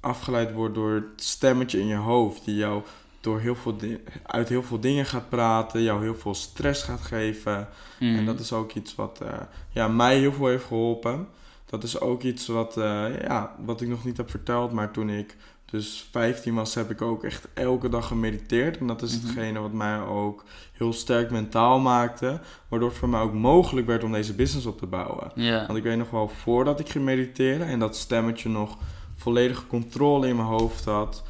afgeleid 0.00 0.52
wordt 0.52 0.74
door 0.74 0.94
het 0.94 1.22
stemmetje 1.22 1.80
in 1.80 1.86
je 1.86 1.94
hoofd. 1.94 2.44
Die 2.44 2.56
jou 2.56 2.82
door 3.20 3.40
heel 3.40 3.54
veel 3.56 3.76
uit 4.22 4.48
heel 4.48 4.62
veel 4.62 4.80
dingen 4.80 5.06
gaat 5.06 5.28
praten. 5.28 5.82
Jou 5.82 6.02
heel 6.02 6.14
veel 6.14 6.34
stress 6.34 6.82
gaat 6.82 7.00
geven. 7.00 7.68
Mhm. 8.00 8.16
En 8.16 8.24
dat 8.26 8.40
is 8.40 8.52
ook 8.52 8.72
iets 8.72 8.94
wat 8.94 9.20
eh, 9.20 9.40
ja, 9.70 9.88
mij 9.88 10.18
heel 10.18 10.32
veel 10.32 10.46
heeft 10.46 10.64
geholpen. 10.64 11.28
Dat 11.66 11.82
is 11.82 12.00
ook 12.00 12.22
iets 12.22 12.46
wat, 12.46 12.76
eh, 12.76 13.20
ja, 13.22 13.56
wat 13.64 13.80
ik 13.80 13.88
nog 13.88 14.04
niet 14.04 14.16
heb 14.16 14.30
verteld. 14.30 14.72
Maar 14.72 14.90
toen 14.90 15.10
ik 15.10 15.36
dus 15.70 16.08
15 16.10 16.54
was, 16.54 16.74
heb 16.74 16.90
ik 16.90 17.02
ook 17.02 17.24
echt 17.24 17.48
elke 17.54 17.88
dag 17.88 18.06
gemediteerd. 18.06 18.78
En 18.78 18.86
dat 18.86 19.02
is 19.02 19.16
Mhm. 19.16 19.26
hetgene 19.26 19.58
wat 19.58 19.72
mij 19.72 20.00
ook 20.00 20.44
heel 20.72 20.92
sterk 20.92 21.30
mentaal 21.30 21.78
maakte. 21.78 22.40
Waardoor 22.68 22.88
het 22.88 22.98
voor 22.98 23.08
mij 23.08 23.20
ook 23.20 23.32
mogelijk 23.32 23.86
werd 23.86 24.04
om 24.04 24.12
deze 24.12 24.34
business 24.34 24.66
op 24.66 24.78
te 24.78 24.86
bouwen. 24.86 25.32
Want 25.66 25.78
ik 25.78 25.84
weet 25.84 25.96
nog 25.98 26.10
wel, 26.10 26.28
voordat 26.28 26.80
ik 26.80 26.88
ging 26.88 27.04
mediteren 27.04 27.66
en 27.66 27.78
dat 27.78 27.96
stemmetje 27.96 28.48
nog 28.48 28.76
volledige 29.16 29.66
controle 29.66 30.28
in 30.28 30.36
mijn 30.36 30.48
hoofd 30.48 30.84
had, 30.84 31.22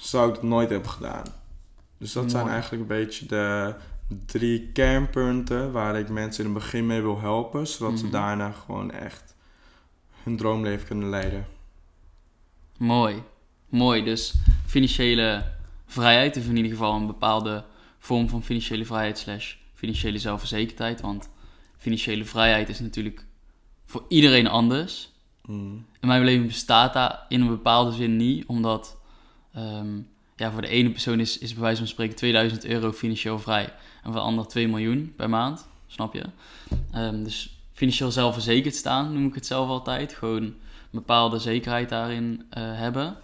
zou 0.00 0.28
ik 0.28 0.34
het 0.34 0.42
nooit 0.44 0.70
hebben 0.70 0.90
gedaan. 0.90 1.24
Dus 1.98 2.12
dat 2.12 2.30
zijn 2.30 2.48
eigenlijk 2.48 2.82
een 2.82 2.88
beetje 2.98 3.26
de 3.26 3.74
drie 4.26 4.70
kernpunten 4.72 5.72
waar 5.72 5.98
ik 5.98 6.08
mensen 6.08 6.44
in 6.44 6.50
het 6.50 6.58
begin 6.62 6.86
mee 6.86 7.00
wil 7.02 7.20
helpen, 7.20 7.66
zodat 7.66 7.98
ze 7.98 8.04
Mhm. 8.04 8.12
daarna 8.12 8.50
gewoon 8.64 8.90
echt 8.90 9.34
hun 10.22 10.36
droomleven 10.36 10.86
kunnen 10.86 11.08
leiden. 11.08 11.46
Mooi. 12.78 13.22
Mooi. 13.68 14.04
Dus 14.04 14.34
financiële 14.66 15.44
vrijheid, 15.86 16.36
of 16.36 16.46
in 16.46 16.56
ieder 16.56 16.72
geval 16.72 16.94
een 16.94 17.06
bepaalde 17.06 17.64
vorm 17.98 18.28
van 18.28 18.42
financiële 18.42 18.84
vrijheid 18.84 19.18
slash 19.18 19.54
financiële 19.74 20.18
zelfverzekerdheid. 20.18 21.00
Want 21.00 21.28
financiële 21.76 22.24
vrijheid 22.24 22.68
is 22.68 22.80
natuurlijk 22.80 23.24
voor 23.84 24.04
iedereen 24.08 24.46
anders. 24.46 25.10
Mm. 25.46 25.86
In 26.00 26.08
mijn 26.08 26.20
beleving 26.20 26.46
bestaat 26.46 26.92
dat 26.92 27.18
in 27.28 27.40
een 27.40 27.48
bepaalde 27.48 27.92
zin 27.92 28.16
niet, 28.16 28.46
omdat 28.46 28.96
ehm, 29.54 30.00
ja, 30.36 30.50
voor 30.50 30.62
de 30.62 30.68
ene 30.68 30.90
persoon 30.90 31.20
is, 31.20 31.38
is 31.38 31.52
bij 31.52 31.62
wijze 31.62 31.78
van 31.78 31.88
spreken 31.88 32.16
2000 32.16 32.64
euro 32.64 32.92
financieel 32.92 33.38
vrij 33.38 33.64
en 33.64 34.02
voor 34.02 34.12
de 34.12 34.20
ander 34.20 34.46
2 34.46 34.68
miljoen 34.68 35.12
per 35.16 35.28
maand, 35.28 35.68
snap 35.86 36.14
je? 36.14 36.24
Ehm, 36.92 37.24
dus 37.24 37.58
financieel 37.72 38.10
zelfverzekerd 38.10 38.74
staan 38.74 39.12
noem 39.12 39.26
ik 39.26 39.34
het 39.34 39.46
zelf 39.46 39.68
altijd, 39.68 40.12
gewoon 40.12 40.42
een 40.42 40.56
bepaalde 40.90 41.38
zekerheid 41.38 41.88
daarin 41.88 42.46
eh, 42.50 42.62
hebben. 42.62 43.16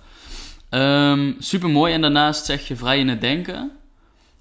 Super 1.38 1.70
mooi 1.70 1.92
en 1.92 2.00
daarnaast 2.00 2.44
zeg 2.44 2.68
je 2.68 2.76
vrij 2.76 2.98
in 2.98 3.08
het 3.08 3.20
denken 3.20 3.70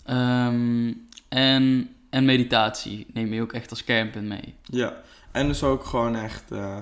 Ehm, 0.06 0.92
en, 1.30 1.90
en 2.10 2.26
meditatie 2.26 3.06
neem 3.14 3.34
je 3.34 3.42
ook 3.42 3.54
echt 3.54 3.70
als 3.70 3.84
kernpunt 3.84 4.28
mee. 4.28 4.54
Ja, 4.64 4.94
en 5.32 5.48
dus 5.48 5.64
ook 5.64 5.86
gewoon 5.86 6.16
echt 6.16 6.52
eh, 6.52 6.78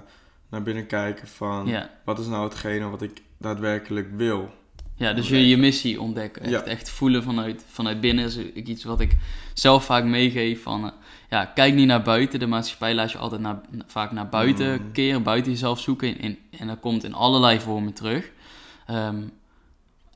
naar 0.49 0.63
binnen 0.63 0.85
kijken 0.87 1.27
van 1.27 1.67
Ja. 1.67 1.89
wat 2.05 2.19
is 2.19 2.25
nou 2.27 2.43
hetgene 2.43 2.89
wat 2.89 3.01
ik 3.01 3.21
daadwerkelijk 3.37 4.09
wil. 4.15 4.49
Ja, 4.95 5.13
dus 5.13 5.27
je, 5.29 5.47
je 5.47 5.57
missie 5.57 6.01
ontdekken. 6.01 6.41
Echt, 6.41 6.51
Ja. 6.51 6.61
echt 6.61 6.89
voelen 6.89 7.23
vanuit, 7.23 7.65
vanuit 7.67 8.01
binnen 8.01 8.25
is 8.25 8.37
iets 8.37 8.83
wat 8.83 8.99
ik 8.99 9.17
zelf 9.53 9.85
vaak 9.85 10.03
meegeef. 10.03 10.61
Van, 10.63 10.83
eh, 10.85 10.91
ja, 11.29 11.45
kijk 11.45 11.73
niet 11.73 11.87
naar 11.87 12.01
buiten. 12.01 12.39
De 12.39 12.47
maatschappij 12.47 12.93
laat 12.95 13.11
je 13.11 13.17
altijd 13.17 13.41
naar, 13.41 13.61
vaak 13.87 14.11
naar 14.11 14.29
buiten 14.29 14.71
Mm. 14.81 14.91
keren, 14.91 15.23
buiten 15.23 15.51
jezelf 15.51 15.79
zoeken. 15.79 16.19
In, 16.19 16.37
en 16.59 16.67
dat 16.67 16.79
komt 16.79 17.03
in 17.03 17.13
allerlei 17.13 17.59
vormen 17.59 17.93
terug. 17.93 18.31
Ehm, 18.85 19.21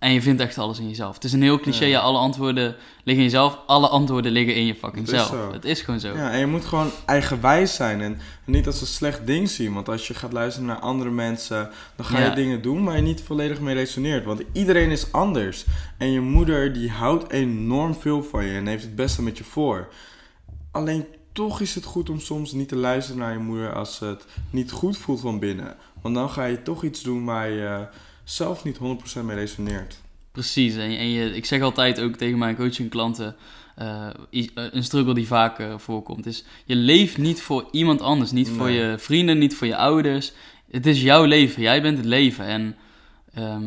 en 0.05 0.11
je 0.13 0.21
vindt 0.21 0.41
echt 0.41 0.57
alles 0.57 0.79
in 0.79 0.87
jezelf. 0.89 1.13
Het 1.15 1.23
is 1.23 1.33
een 1.33 1.41
heel 1.41 1.59
cliché, 1.59 1.85
Ja. 1.85 1.99
alle 1.99 2.17
antwoorden 2.17 2.75
liggen 3.03 3.23
in 3.23 3.29
jezelf. 3.29 3.59
Alle 3.65 3.87
antwoorden 3.87 4.31
liggen 4.31 4.55
in 4.55 4.65
je 4.65 4.75
fucking 4.75 5.07
zelf. 5.07 5.27
zo. 5.27 5.51
Het 5.51 5.65
is 5.65 5.81
gewoon 5.81 5.99
zo. 5.99 6.13
Ja, 6.15 6.31
en 6.31 6.39
je 6.39 6.45
moet 6.45 6.65
gewoon 6.65 6.89
eigenwijs 7.05 7.75
zijn 7.75 8.01
en 8.01 8.19
niet 8.45 8.65
als 8.67 8.81
een 8.81 8.87
slecht 8.87 9.25
ding 9.27 9.49
zien. 9.49 9.73
Want 9.73 9.89
als 9.89 10.07
je 10.07 10.13
gaat 10.13 10.33
luisteren 10.33 10.67
naar 10.67 10.79
andere 10.79 11.09
mensen, 11.09 11.69
dan 11.95 12.05
ga 12.05 12.19
Ja. 12.19 12.25
je 12.29 12.35
dingen 12.35 12.61
doen 12.61 12.83
waar 12.83 12.95
je 12.95 13.01
niet 13.01 13.21
volledig 13.21 13.59
mee 13.59 13.75
resoneert. 13.75 14.25
Want 14.25 14.41
iedereen 14.51 14.91
is 14.91 15.11
anders. 15.11 15.65
En 15.97 16.11
je 16.11 16.19
moeder 16.21 16.73
die 16.73 16.89
houdt 16.89 17.31
enorm 17.31 17.95
veel 17.95 18.23
van 18.23 18.45
je 18.45 18.53
en 18.57 18.67
heeft 18.67 18.83
het 18.83 18.95
beste 18.95 19.21
met 19.21 19.37
je 19.37 19.43
voor. 19.43 19.87
Alleen 20.71 21.05
toch 21.31 21.61
is 21.61 21.75
het 21.75 21.83
goed 21.83 22.09
om 22.09 22.19
soms 22.19 22.51
niet 22.51 22.67
te 22.69 22.75
luisteren 22.75 23.19
naar 23.19 23.31
je 23.33 23.39
moeder 23.39 23.73
als 23.73 23.99
het 23.99 24.25
niet 24.49 24.71
goed 24.71 24.97
voelt 24.97 25.19
van 25.19 25.39
binnen. 25.39 25.75
Want 26.01 26.15
dan 26.15 26.29
ga 26.29 26.45
je 26.45 26.61
toch 26.61 26.83
iets 26.83 27.01
doen 27.01 27.25
waar 27.25 27.49
je 27.49 27.87
zelf 28.25 28.63
niet 28.63 28.77
100% 28.77 29.23
mee 29.23 29.35
resoneert. 29.35 29.95
Precies. 30.31 30.75
En, 30.75 30.97
en 30.97 31.09
je, 31.09 31.35
ik 31.35 31.45
zeg 31.45 31.61
altijd 31.61 31.99
ook 32.01 32.15
tegen 32.15 32.37
mijn 32.37 32.55
coachingklanten, 32.55 33.35
eh, 33.75 34.07
i- 34.31 34.51
eh, 34.55 34.63
een 34.71 34.83
struggle 34.83 35.13
die 35.13 35.27
vaak 35.27 35.59
eh, 35.59 35.77
voorkomt, 35.77 36.25
is 36.25 36.43
je 36.65 36.75
leeft 36.75 37.17
niet 37.17 37.41
voor 37.41 37.67
iemand 37.71 38.01
anders. 38.01 38.31
Niet 38.31 38.49
voor 38.49 38.69
je 38.69 38.95
vrienden, 38.97 39.37
niet 39.37 39.55
voor 39.55 39.67
je 39.67 39.75
ouders. 39.77 40.31
Het 40.71 40.85
is 40.85 41.01
jouw 41.01 41.23
leven. 41.23 41.61
Jij 41.61 41.81
bent 41.81 41.97
het 41.97 42.05
leven. 42.05 42.45
En 42.45 42.75
ehm, 43.33 43.63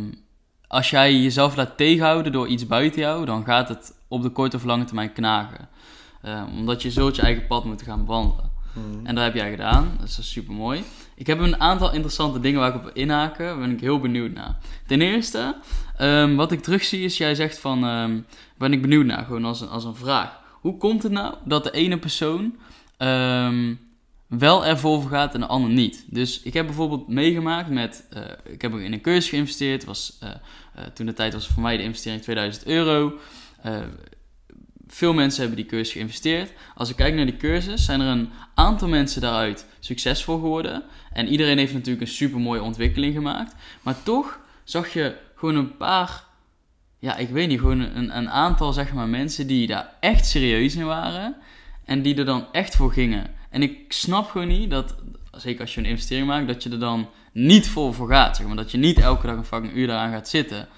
als 0.66 0.90
jij 0.90 1.14
jezelf 1.20 1.56
laat 1.56 1.76
tegenhouden 1.76 2.32
door 2.32 2.48
iets 2.48 2.66
buiten 2.66 3.00
jou, 3.00 3.24
dan 3.24 3.44
gaat 3.44 3.68
het 3.68 3.94
op 4.08 4.22
de 4.22 4.30
korte 4.30 4.56
of 4.56 4.64
lange 4.64 4.84
termijn 4.84 5.12
knagen. 5.12 5.68
Eh, 6.22 6.42
omdat 6.56 6.82
je 6.82 6.90
zult 6.90 7.16
je 7.16 7.22
eigen 7.22 7.46
pad 7.46 7.64
moeten 7.64 7.86
gaan 7.86 8.04
bewandelen. 8.04 8.50
Mhm. 8.72 9.06
En 9.06 9.14
dat 9.14 9.24
heb 9.24 9.34
jij 9.34 9.50
gedaan. 9.50 9.96
Dus 10.00 10.16
dat 10.16 10.24
is 10.24 10.30
super 10.30 10.54
mooi. 10.54 10.82
Ik 11.18 11.26
heb 11.26 11.38
een 11.38 11.60
aantal 11.60 11.92
interessante 11.92 12.40
dingen 12.40 12.60
waar 12.60 12.74
ik 12.74 12.84
op 12.84 12.90
inhaken. 12.94 13.44
Daar 13.46 13.58
ben 13.58 13.70
ik 13.70 13.80
heel 13.80 14.00
benieuwd 14.00 14.32
naar. 14.32 14.58
Ten 14.86 15.00
eerste, 15.00 15.56
ehm, 15.96 16.34
wat 16.34 16.52
ik 16.52 16.60
terugzie 16.60 17.04
is, 17.04 17.16
jij 17.16 17.34
zegt 17.34 17.58
van, 17.58 17.84
ehm, 17.84 18.20
ben 18.58 18.72
ik 18.72 18.82
benieuwd 18.82 19.06
naar, 19.06 19.24
gewoon 19.24 19.44
als 19.44 19.60
een, 19.60 19.68
als 19.68 19.84
een 19.84 19.94
vraag. 19.94 20.40
Hoe 20.60 20.76
komt 20.76 21.02
het 21.02 21.12
nou 21.12 21.34
dat 21.44 21.64
de 21.64 21.70
ene 21.70 21.98
persoon 21.98 22.56
ehm, 22.96 23.74
wel 24.26 24.66
ervoor 24.66 25.00
voor 25.00 25.10
gaat 25.10 25.34
en 25.34 25.40
de 25.40 25.46
ander 25.46 25.70
niet? 25.70 26.04
Dus 26.06 26.42
ik 26.42 26.54
heb 26.54 26.66
bijvoorbeeld 26.66 27.08
meegemaakt 27.08 27.70
met, 27.70 28.06
eh, 28.10 28.22
ik 28.44 28.62
heb 28.62 28.74
in 28.74 28.92
een 28.92 29.00
cursus 29.00 29.28
geïnvesteerd. 29.28 29.84
Was, 29.84 30.16
eh, 30.20 30.30
eh, 30.30 30.84
toen 30.94 31.06
de 31.06 31.12
tijd 31.12 31.32
was 31.32 31.46
voor 31.46 31.62
mij 31.62 31.76
de 31.76 31.82
investering 31.82 32.22
2000 32.22 32.66
euro. 32.66 33.18
Veel 34.88 35.14
mensen 35.14 35.40
hebben 35.40 35.56
die 35.60 35.70
cursus 35.70 35.92
geïnvesteerd. 35.92 36.52
Als 36.74 36.90
ik 36.90 36.96
kijk 36.96 37.14
naar 37.14 37.26
die 37.26 37.36
cursus, 37.36 37.84
zijn 37.84 38.00
er 38.00 38.06
een 38.06 38.30
aantal 38.54 38.88
mensen 38.88 39.20
daaruit 39.20 39.66
succesvol 39.80 40.38
geworden. 40.38 40.82
En 41.12 41.28
iedereen 41.28 41.58
heeft 41.58 41.72
natuurlijk 41.72 42.00
een 42.00 42.12
super 42.12 42.40
mooie 42.40 42.62
ontwikkeling 42.62 43.14
gemaakt. 43.14 43.54
Maar 43.82 44.02
toch 44.02 44.38
zag 44.64 44.92
je 44.92 45.16
gewoon 45.34 45.54
een 45.54 45.76
paar, 45.76 46.24
ja, 46.98 47.16
ik 47.16 47.28
weet 47.28 47.48
niet, 47.48 47.58
gewoon 47.58 47.80
een, 47.80 48.16
een 48.16 48.30
aantal 48.30 48.72
zeg 48.72 48.92
maar 48.92 49.08
mensen 49.08 49.46
die 49.46 49.66
daar 49.66 49.94
echt 50.00 50.26
serieus 50.26 50.74
in 50.74 50.86
waren. 50.86 51.36
En 51.84 52.02
die 52.02 52.16
er 52.16 52.24
dan 52.24 52.46
echt 52.52 52.76
voor 52.76 52.92
gingen. 52.92 53.30
En 53.50 53.62
ik 53.62 53.92
snap 53.92 54.30
gewoon 54.30 54.48
niet 54.48 54.70
dat, 54.70 54.94
zeker 55.30 55.60
als 55.60 55.74
je 55.74 55.80
een 55.80 55.86
investering 55.86 56.26
maakt, 56.26 56.46
dat 56.46 56.62
je 56.62 56.70
er 56.70 56.78
dan 56.78 57.08
niet 57.32 57.68
vol 57.68 57.92
voor 57.92 58.08
gaat. 58.08 58.36
Zeg 58.36 58.46
maar. 58.46 58.56
Dat 58.56 58.70
je 58.70 58.78
niet 58.78 58.98
elke 58.98 59.26
dag 59.26 59.36
een 59.36 59.44
fucking 59.44 59.74
uur 59.74 59.86
daaraan 59.86 60.12
gaat 60.12 60.28
zitten. 60.28 60.68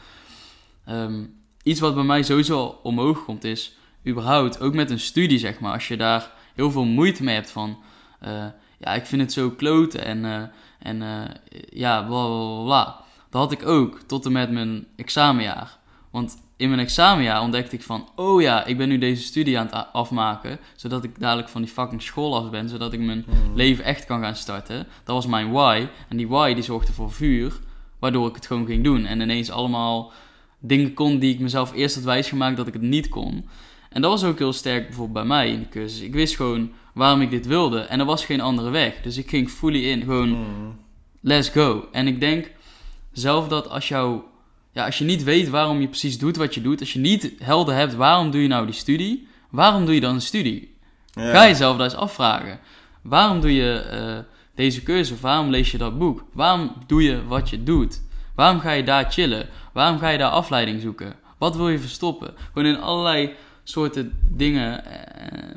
Ehm, 0.84 1.24
iets 1.62 1.80
wat 1.80 1.94
bij 1.94 2.04
mij 2.04 2.22
sowieso 2.22 2.56
al 2.56 2.80
omhoog 2.82 3.24
komt 3.24 3.44
is, 3.44 3.76
überhaupt, 4.06 4.60
ook 4.60 4.74
met 4.74 4.90
een 4.90 5.00
studie 5.00 5.38
zeg 5.38 5.60
maar, 5.60 5.72
als 5.72 5.88
je 5.88 5.96
daar 5.96 6.30
heel 6.54 6.70
veel 6.70 6.84
moeite 6.84 7.22
mee 7.22 7.34
hebt 7.34 7.50
van, 7.50 7.78
eh, 8.20 8.44
ja, 8.78 8.94
ik 8.94 9.06
vind 9.06 9.22
het 9.22 9.32
zo 9.32 9.50
kloten 9.50 10.04
en, 10.04 10.24
eh, 10.24 10.42
en 10.78 11.02
eh, 11.02 11.34
ja, 11.70 12.02
bla 12.02 12.26
bla 12.26 12.62
bla. 12.64 13.00
Dat 13.30 13.40
had 13.42 13.52
ik 13.52 13.66
ook 13.66 14.00
tot 14.06 14.26
en 14.26 14.32
met 14.32 14.50
mijn 14.50 14.86
examenjaar. 14.96 15.78
Want 16.10 16.36
in 16.56 16.68
mijn 16.68 16.80
examenjaar 16.80 17.40
ontdekte 17.42 17.76
ik 17.76 17.82
van, 17.82 18.08
oh 18.16 18.40
ja, 18.40 18.64
ik 18.64 18.76
ben 18.78 18.88
nu 18.88 18.98
deze 18.98 19.22
studie 19.22 19.58
aan 19.58 19.66
het 19.70 19.86
afmaken, 19.92 20.58
zodat 20.76 21.04
ik 21.04 21.20
dadelijk 21.20 21.48
van 21.48 21.62
die 21.62 21.70
fucking 21.70 22.02
school 22.02 22.36
af 22.36 22.50
ben, 22.50 22.68
zodat 22.68 22.92
ik 22.92 23.00
mijn 23.00 23.24
Mhm. 23.26 23.54
leven 23.54 23.84
echt 23.84 24.04
kan 24.06 24.20
gaan 24.20 24.36
starten. 24.36 24.86
Dat 25.04 25.14
was 25.14 25.26
mijn 25.26 25.50
why. 25.50 25.86
En 26.08 26.16
die 26.16 26.28
why 26.28 26.54
die 26.54 26.62
zorgde 26.62 26.92
voor 26.92 27.12
vuur, 27.12 27.58
waardoor 27.98 28.28
ik 28.28 28.34
het 28.34 28.46
gewoon 28.46 28.66
ging 28.66 28.84
doen. 28.84 29.04
En 29.06 29.20
ineens 29.20 29.50
allemaal 29.50 30.12
dingen 30.58 30.94
kon 30.94 31.18
die 31.18 31.34
ik 31.34 31.40
mezelf 31.40 31.72
eerst 31.74 31.94
had 31.94 32.04
wijsgemaakt 32.04 32.56
dat 32.56 32.66
ik 32.66 32.72
het 32.72 32.82
niet 32.82 33.08
kon. 33.08 33.48
En 33.90 34.00
dat 34.02 34.10
was 34.10 34.24
ook 34.24 34.38
heel 34.38 34.52
sterk 34.52 34.86
bijvoorbeeld 34.86 35.12
bij 35.18 35.24
mij 35.36 35.50
in 35.50 35.58
de 35.60 35.68
cursus. 35.68 36.00
Ik 36.00 36.12
wist 36.12 36.36
gewoon 36.36 36.70
waarom 36.94 37.20
ik 37.20 37.30
dit 37.30 37.46
wilde 37.46 37.80
en 37.80 38.00
er 38.00 38.06
was 38.06 38.24
geen 38.24 38.40
andere 38.40 38.70
weg. 38.70 38.94
Dus 39.02 39.16
ik 39.16 39.28
ging 39.28 39.50
fully 39.50 39.84
in, 39.90 40.00
gewoon 40.00 40.28
Mhm. 40.30 40.44
let's 41.20 41.48
go. 41.48 41.88
En 41.92 42.06
ik 42.06 42.20
denk 42.20 42.50
zelf 43.12 43.48
dat 43.48 43.68
als 43.68 43.88
jou, 43.88 44.20
ja, 44.72 44.84
als 44.86 44.98
je 44.98 45.04
niet 45.04 45.24
weet 45.24 45.48
waarom 45.48 45.80
je 45.80 45.88
precies 45.88 46.18
doet 46.18 46.36
wat 46.36 46.54
je 46.54 46.60
doet, 46.62 46.80
als 46.80 46.92
je 46.92 46.98
niet 46.98 47.32
helder 47.42 47.74
hebt 47.74 47.94
waarom 47.94 48.30
doe 48.30 48.42
je 48.42 48.48
nou 48.48 48.66
die 48.66 48.74
studie, 48.74 49.28
waarom 49.50 49.84
doe 49.84 49.94
je 49.94 50.00
dan 50.00 50.14
een 50.14 50.20
studie? 50.20 50.74
Ja. 51.12 51.30
Ga 51.30 51.46
jezelf 51.46 51.76
daar 51.76 51.84
eens 51.84 51.94
afvragen. 51.94 52.58
Waarom 53.02 53.40
doe 53.40 53.54
je 53.54 53.72
eh, 53.78 54.18
deze 54.54 54.82
keuze? 54.82 55.12
Of 55.14 55.20
waarom 55.20 55.50
lees 55.50 55.70
je 55.70 55.78
dat 55.78 55.98
boek? 55.98 56.24
Waarom 56.32 56.72
doe 56.86 57.02
je 57.02 57.26
wat 57.26 57.50
je 57.50 57.62
doet? 57.62 58.02
Waarom 58.34 58.60
ga 58.60 58.70
je 58.70 58.82
daar 58.82 59.10
chillen? 59.10 59.48
Waarom 59.72 59.98
ga 59.98 60.08
je 60.08 60.18
daar 60.18 60.30
afleiding 60.30 60.80
zoeken? 60.80 61.14
Wat 61.38 61.56
wil 61.56 61.68
je 61.68 61.78
verstoppen? 61.78 62.34
Gewoon 62.52 62.68
in 62.74 62.80
allerlei 62.80 63.34
soorten 63.70 64.18
dingen. 64.28 64.84
eh, 64.84 65.54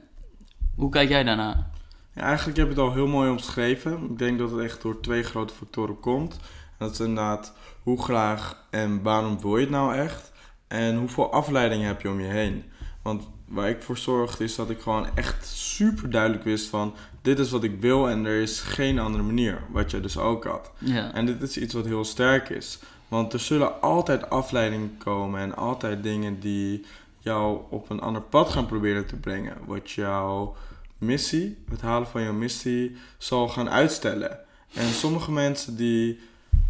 hoe 0.75 0.89
kijk 0.89 1.09
jij 1.09 1.23
daarnaar? 1.23 1.71
Ja, 2.13 2.21
eigenlijk 2.21 2.57
heb 2.57 2.65
je 2.67 2.73
het 2.73 2.83
al 2.83 2.93
heel 2.93 3.07
mooi 3.07 3.29
omschreven. 3.29 4.03
Ik 4.11 4.17
denk 4.17 4.37
dat 4.37 4.51
het 4.51 4.59
echt 4.59 4.81
door 4.81 4.99
twee 4.99 5.23
grote 5.23 5.53
factoren 5.53 5.99
komt. 5.99 6.33
En 6.33 6.85
dat 6.85 6.91
is 6.91 6.99
inderdaad 6.99 7.53
hoe 7.83 8.03
graag 8.03 8.65
en 8.69 9.01
waarom 9.01 9.41
wil 9.41 9.55
je 9.57 9.61
het 9.61 9.69
nou 9.69 9.95
echt? 9.95 10.31
En 10.67 10.97
hoeveel 10.97 11.31
afleiding 11.31 11.83
heb 11.83 12.01
je 12.01 12.09
om 12.09 12.19
je 12.19 12.27
heen? 12.27 12.63
Want 13.01 13.27
waar 13.47 13.69
ik 13.69 13.81
voor 13.81 13.97
zorgde 13.97 14.43
is 14.43 14.55
dat 14.55 14.69
ik 14.69 14.79
gewoon 14.81 15.07
echt 15.15 15.45
super 15.47 16.09
duidelijk 16.09 16.43
wist 16.43 16.69
van... 16.69 16.93
dit 17.21 17.39
is 17.39 17.51
wat 17.51 17.63
ik 17.63 17.79
wil 17.81 18.09
en 18.09 18.25
er 18.25 18.41
is 18.41 18.59
geen 18.59 18.99
andere 18.99 19.23
manier. 19.23 19.61
Wat 19.71 19.91
je 19.91 19.99
dus 19.99 20.17
ook 20.17 20.45
had. 20.45 20.71
Ja. 20.77 21.13
En 21.13 21.25
dit 21.25 21.41
is 21.41 21.57
iets 21.57 21.73
wat 21.73 21.85
heel 21.85 22.05
sterk 22.05 22.49
is. 22.49 22.79
Want 23.07 23.33
er 23.33 23.39
zullen 23.39 23.81
altijd 23.81 24.29
afleidingen 24.29 24.97
komen 24.97 25.41
en 25.41 25.55
altijd 25.55 26.03
dingen 26.03 26.39
die 26.39 26.85
jou 27.23 27.61
op 27.69 27.89
een 27.89 27.99
ander 28.01 28.21
pad 28.21 28.49
gaan 28.49 28.65
proberen 28.65 29.05
te 29.05 29.15
brengen. 29.15 29.57
Wat 29.65 29.91
jouw 29.91 30.55
missie, 30.97 31.57
het 31.69 31.81
halen 31.81 32.07
van 32.07 32.23
jouw 32.23 32.33
missie, 32.33 32.95
zal 33.17 33.47
gaan 33.47 33.69
uitstellen. 33.69 34.39
En 34.73 34.87
sommige 34.87 35.31
mensen 35.31 35.75
die 35.75 36.19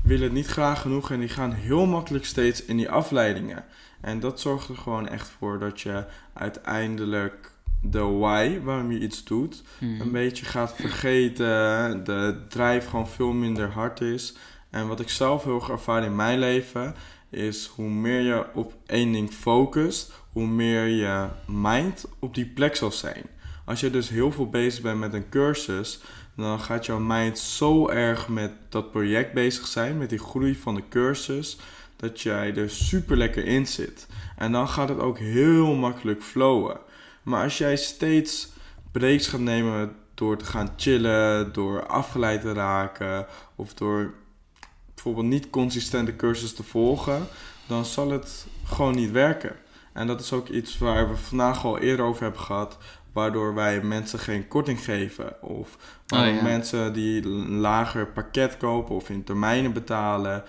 willen 0.03 0.23
het 0.23 0.33
niet 0.33 0.47
graag 0.47 0.81
genoeg 0.81 1.11
en 1.11 1.19
die 1.19 1.29
gaan 1.29 1.51
heel 1.51 1.85
makkelijk 1.85 2.25
steeds 2.25 2.65
in 2.65 2.77
die 2.77 2.89
afleidingen. 2.89 3.65
En 4.01 4.19
dat 4.19 4.39
zorgt 4.39 4.69
er 4.69 4.77
gewoon 4.77 5.07
echt 5.07 5.29
voor 5.39 5.59
dat 5.59 5.81
je 5.81 6.05
uiteindelijk 6.33 7.51
de 7.81 8.01
why, 8.01 8.59
waarom 8.63 8.91
je 8.91 8.99
iets 8.99 9.23
doet, 9.23 9.63
Mhm. 9.79 10.01
een 10.01 10.11
beetje 10.11 10.45
gaat 10.45 10.75
vergeten. 10.75 12.03
De 12.03 12.37
drijf 12.49 12.87
gewoon 12.89 13.07
veel 13.07 13.31
minder 13.31 13.69
hard 13.69 14.01
is. 14.01 14.35
En 14.69 14.87
wat 14.87 14.99
ik 14.99 15.09
zelf 15.09 15.43
heel 15.43 15.55
erg 15.55 15.69
ervaar 15.69 16.03
in 16.03 16.15
mijn 16.15 16.39
leven, 16.39 16.95
is 17.29 17.65
hoe 17.75 17.89
meer 17.89 18.21
je 18.21 18.45
op 18.53 18.73
één 18.85 19.11
ding 19.11 19.31
focust, 19.31 20.11
hoe 20.33 20.47
meer 20.47 20.85
je 20.87 21.27
mind 21.47 22.05
op 22.19 22.35
die 22.35 22.45
plek 22.45 22.75
zal 22.75 22.91
zijn. 22.91 23.23
Als 23.65 23.79
je 23.79 23.89
dus 23.89 24.09
heel 24.09 24.31
veel 24.31 24.49
bezig 24.49 24.81
bent 24.81 24.99
met 24.99 25.13
een 25.13 25.29
cursus, 25.29 25.99
dan 26.35 26.59
gaat 26.59 26.85
jouw 26.85 26.99
mind 26.99 27.39
zo 27.39 27.89
erg 27.89 28.27
met 28.27 28.51
dat 28.69 28.91
project 28.91 29.33
bezig 29.33 29.67
zijn, 29.67 29.97
met 29.97 30.09
die 30.09 30.19
groei 30.19 30.55
van 30.55 30.75
de 30.75 30.83
cursus, 30.89 31.57
dat 31.95 32.21
jij 32.21 32.55
er 32.55 32.69
super 32.69 33.17
lekker 33.17 33.45
in 33.45 33.67
zit. 33.67 34.07
En 34.37 34.51
dan 34.51 34.67
gaat 34.67 34.89
het 34.89 34.99
ook 34.99 35.17
heel 35.17 35.75
makkelijk 35.75 36.23
flowen. 36.23 36.79
Maar 37.23 37.43
als 37.43 37.57
jij 37.57 37.75
steeds 37.75 38.49
breaks 38.91 39.27
gaat 39.27 39.39
nemen 39.39 39.95
door 40.13 40.37
te 40.37 40.45
gaan 40.45 40.73
chillen, 40.77 41.53
door 41.53 41.87
afgeleid 41.87 42.41
te 42.41 42.53
raken 42.53 43.25
of 43.55 43.73
door 43.73 44.13
bijvoorbeeld 44.93 45.25
niet 45.25 45.49
consistente 45.49 46.15
cursus 46.15 46.53
te 46.53 46.63
volgen, 46.63 47.27
dan 47.67 47.85
zal 47.85 48.11
het 48.11 48.47
gewoon 48.65 48.95
niet 48.95 49.11
werken. 49.11 49.55
En 49.93 50.07
dat 50.07 50.19
is 50.19 50.33
ook 50.33 50.47
iets 50.47 50.77
waar 50.77 51.09
we 51.09 51.15
vandaag 51.15 51.65
al 51.65 51.79
eerder 51.79 52.05
over 52.05 52.21
hebben 52.23 52.41
gehad, 52.41 52.77
waardoor 53.13 53.53
wij 53.53 53.81
mensen 53.81 54.19
geen 54.19 54.47
korting 54.47 54.83
geven 54.83 55.41
of 55.41 55.77
Oh, 56.13 56.25
ja. 56.25 56.41
mensen 56.41 56.93
die 56.93 57.25
een 57.25 57.57
lager 57.57 58.07
pakket 58.07 58.57
kopen 58.57 58.95
of 58.95 59.09
in 59.09 59.23
termijnen 59.23 59.73
betalen, 59.73 60.43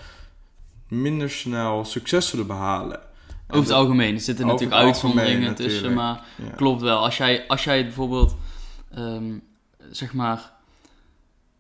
minder 0.89 1.31
snel 1.31 1.85
succes 1.85 2.29
zullen 2.29 2.47
behalen. 2.47 3.01
En 3.47 3.55
Over 3.61 3.71
het 3.71 3.79
algemeen. 3.79 4.15
Er 4.15 4.21
zitten 4.21 4.47
natuurlijk 4.47 4.81
uitzonderingen 4.81 5.55
tussen, 5.55 5.83
natuurlijk. 5.83 5.95
maar 5.95 6.49
ja. 6.49 6.57
klopt 6.57 6.81
wel. 6.81 6.99
Als 6.99 7.17
jij, 7.17 7.45
als 7.47 7.65
jij 7.65 7.83
bijvoorbeeld, 7.85 8.37
ehm, 8.95 9.39
zeg 9.91 10.13
maar, 10.13 10.53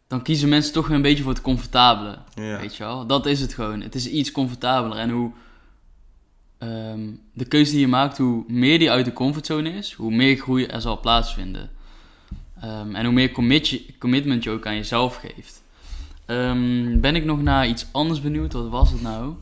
dan 0.07 0.23
kiezen 0.23 0.49
mensen 0.49 0.73
toch 0.73 0.87
weer 0.87 0.97
een 0.97 1.03
beetje 1.03 1.23
voor 1.23 1.33
het 1.33 1.42
comfortabele. 1.42 2.18
Ja. 2.35 2.61
Weet 2.61 2.77
je 2.77 2.85
wel? 2.85 3.07
Dat 3.07 3.27
is 3.27 3.40
het 3.40 3.55
gewoon. 3.55 3.81
Het 3.81 3.94
is 3.94 4.09
iets 4.09 4.33
comfortabeler. 4.33 4.99
En 4.99 5.11
hoe 5.11 5.33
ehm, 6.68 7.11
de 7.33 7.44
keuze 7.44 7.70
die 7.70 7.81
je 7.81 7.88
maakt, 7.88 8.18
hoe 8.18 8.44
meer 8.48 8.79
die 8.79 8.90
uit 8.90 9.05
de 9.05 9.12
comfortzone 9.12 9.70
is, 9.70 9.92
hoe 9.92 10.14
meer 10.14 10.37
groei 10.37 10.64
er 10.64 10.81
zal 10.81 11.00
plaatsvinden. 11.00 11.70
Ehm, 12.61 12.94
en 12.94 13.05
hoe 13.05 13.14
meer 13.14 13.33
commitment 13.98 14.44
je 14.44 14.50
ook 14.50 14.66
aan 14.66 14.74
jezelf 14.74 15.16
geeft. 15.16 15.62
Ehm, 16.27 17.00
ben 17.00 17.16
ik 17.16 17.24
nog 17.24 17.42
naar 17.42 17.68
iets 17.68 17.87
anders 17.92 18.20
benieuwd? 18.20 18.53
Wat 18.53 18.68
was 18.68 18.90
het 18.90 19.03
nou? 19.03 19.35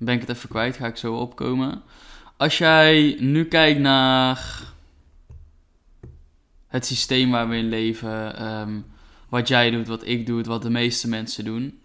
Ben 0.00 0.14
ik 0.14 0.20
het 0.20 0.28
even 0.28 0.48
kwijt, 0.48 0.76
ga 0.76 0.86
ik 0.86 0.96
zo 0.96 1.14
opkomen. 1.14 1.82
Als 2.36 2.58
jij 2.58 3.16
nu 3.20 3.44
kijkt 3.44 3.80
naar 3.80 4.62
het 6.66 6.86
systeem 6.86 7.30
waar 7.30 7.48
we 7.48 7.56
in 7.56 7.68
leven, 7.68 8.84
wat 9.28 9.48
jij 9.48 9.70
doet, 9.70 9.86
wat 9.86 10.06
ik 10.06 10.26
doe, 10.26 10.42
wat 10.42 10.62
de 10.62 10.70
meeste 10.70 11.08
mensen 11.08 11.44
doen. 11.44 11.80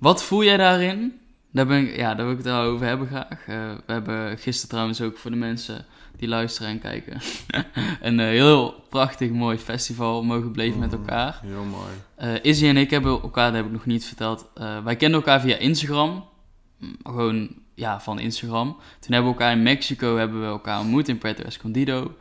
Wat 0.00 0.22
voel 0.24 0.44
jij 0.44 0.56
daarin? 0.56 1.18
Daar, 1.52 1.66
ben 1.66 1.78
ik, 1.88 1.96
ja, 1.96 2.14
daar 2.14 2.24
wil 2.24 2.30
ik 2.30 2.36
het 2.44 2.46
wel 2.46 2.62
over 2.62 2.86
hebben 2.86 3.06
graag. 3.06 3.28
Eh, 3.46 3.70
we 3.86 3.92
hebben 3.92 4.38
gisteren 4.38 4.68
trouwens 4.70 5.00
ook 5.00 5.18
voor 5.18 5.30
de 5.30 5.36
mensen 5.36 5.84
die 6.16 6.28
luisteren 6.28 6.70
en 6.70 6.78
kijken. 6.80 7.20
een 8.02 8.20
eh, 8.20 8.26
heel 8.26 8.84
prachtig 8.88 9.30
mooi 9.30 9.58
festival 9.58 10.22
mogen 10.24 10.52
beleven 10.52 10.78
met 10.80 10.90
Mhm. 10.90 11.00
elkaar. 11.00 11.40
Heel 11.44 11.64
mooi. 11.64 11.92
Eh 12.16 12.44
Izzy 12.50 12.66
en 12.66 12.76
ik 12.76 12.90
hebben 12.90 13.12
elkaar, 13.22 13.46
dat 13.46 13.54
heb 13.54 13.64
ik 13.66 13.72
nog 13.72 13.86
niet 13.86 14.04
verteld. 14.04 14.48
wij 14.84 14.96
kenden 14.96 15.20
elkaar 15.20 15.40
via 15.40 15.56
Instagram. 15.56 16.24
Mm, 16.78 16.96
Gewoon, 17.02 17.48
ja, 17.74 18.00
van 18.00 18.18
Instagram. 18.18 18.66
Toen 19.00 19.12
hebben 19.14 19.32
we 19.32 19.38
elkaar 19.38 19.52
in 19.56 19.62
Mexico 19.62 20.16
hebben 20.16 20.40
we 20.40 20.46
elkaar 20.46 20.80
ontmoet 20.80 21.08
in 21.08 21.18
Puerto 21.18 21.42
Escondido. 21.42 22.14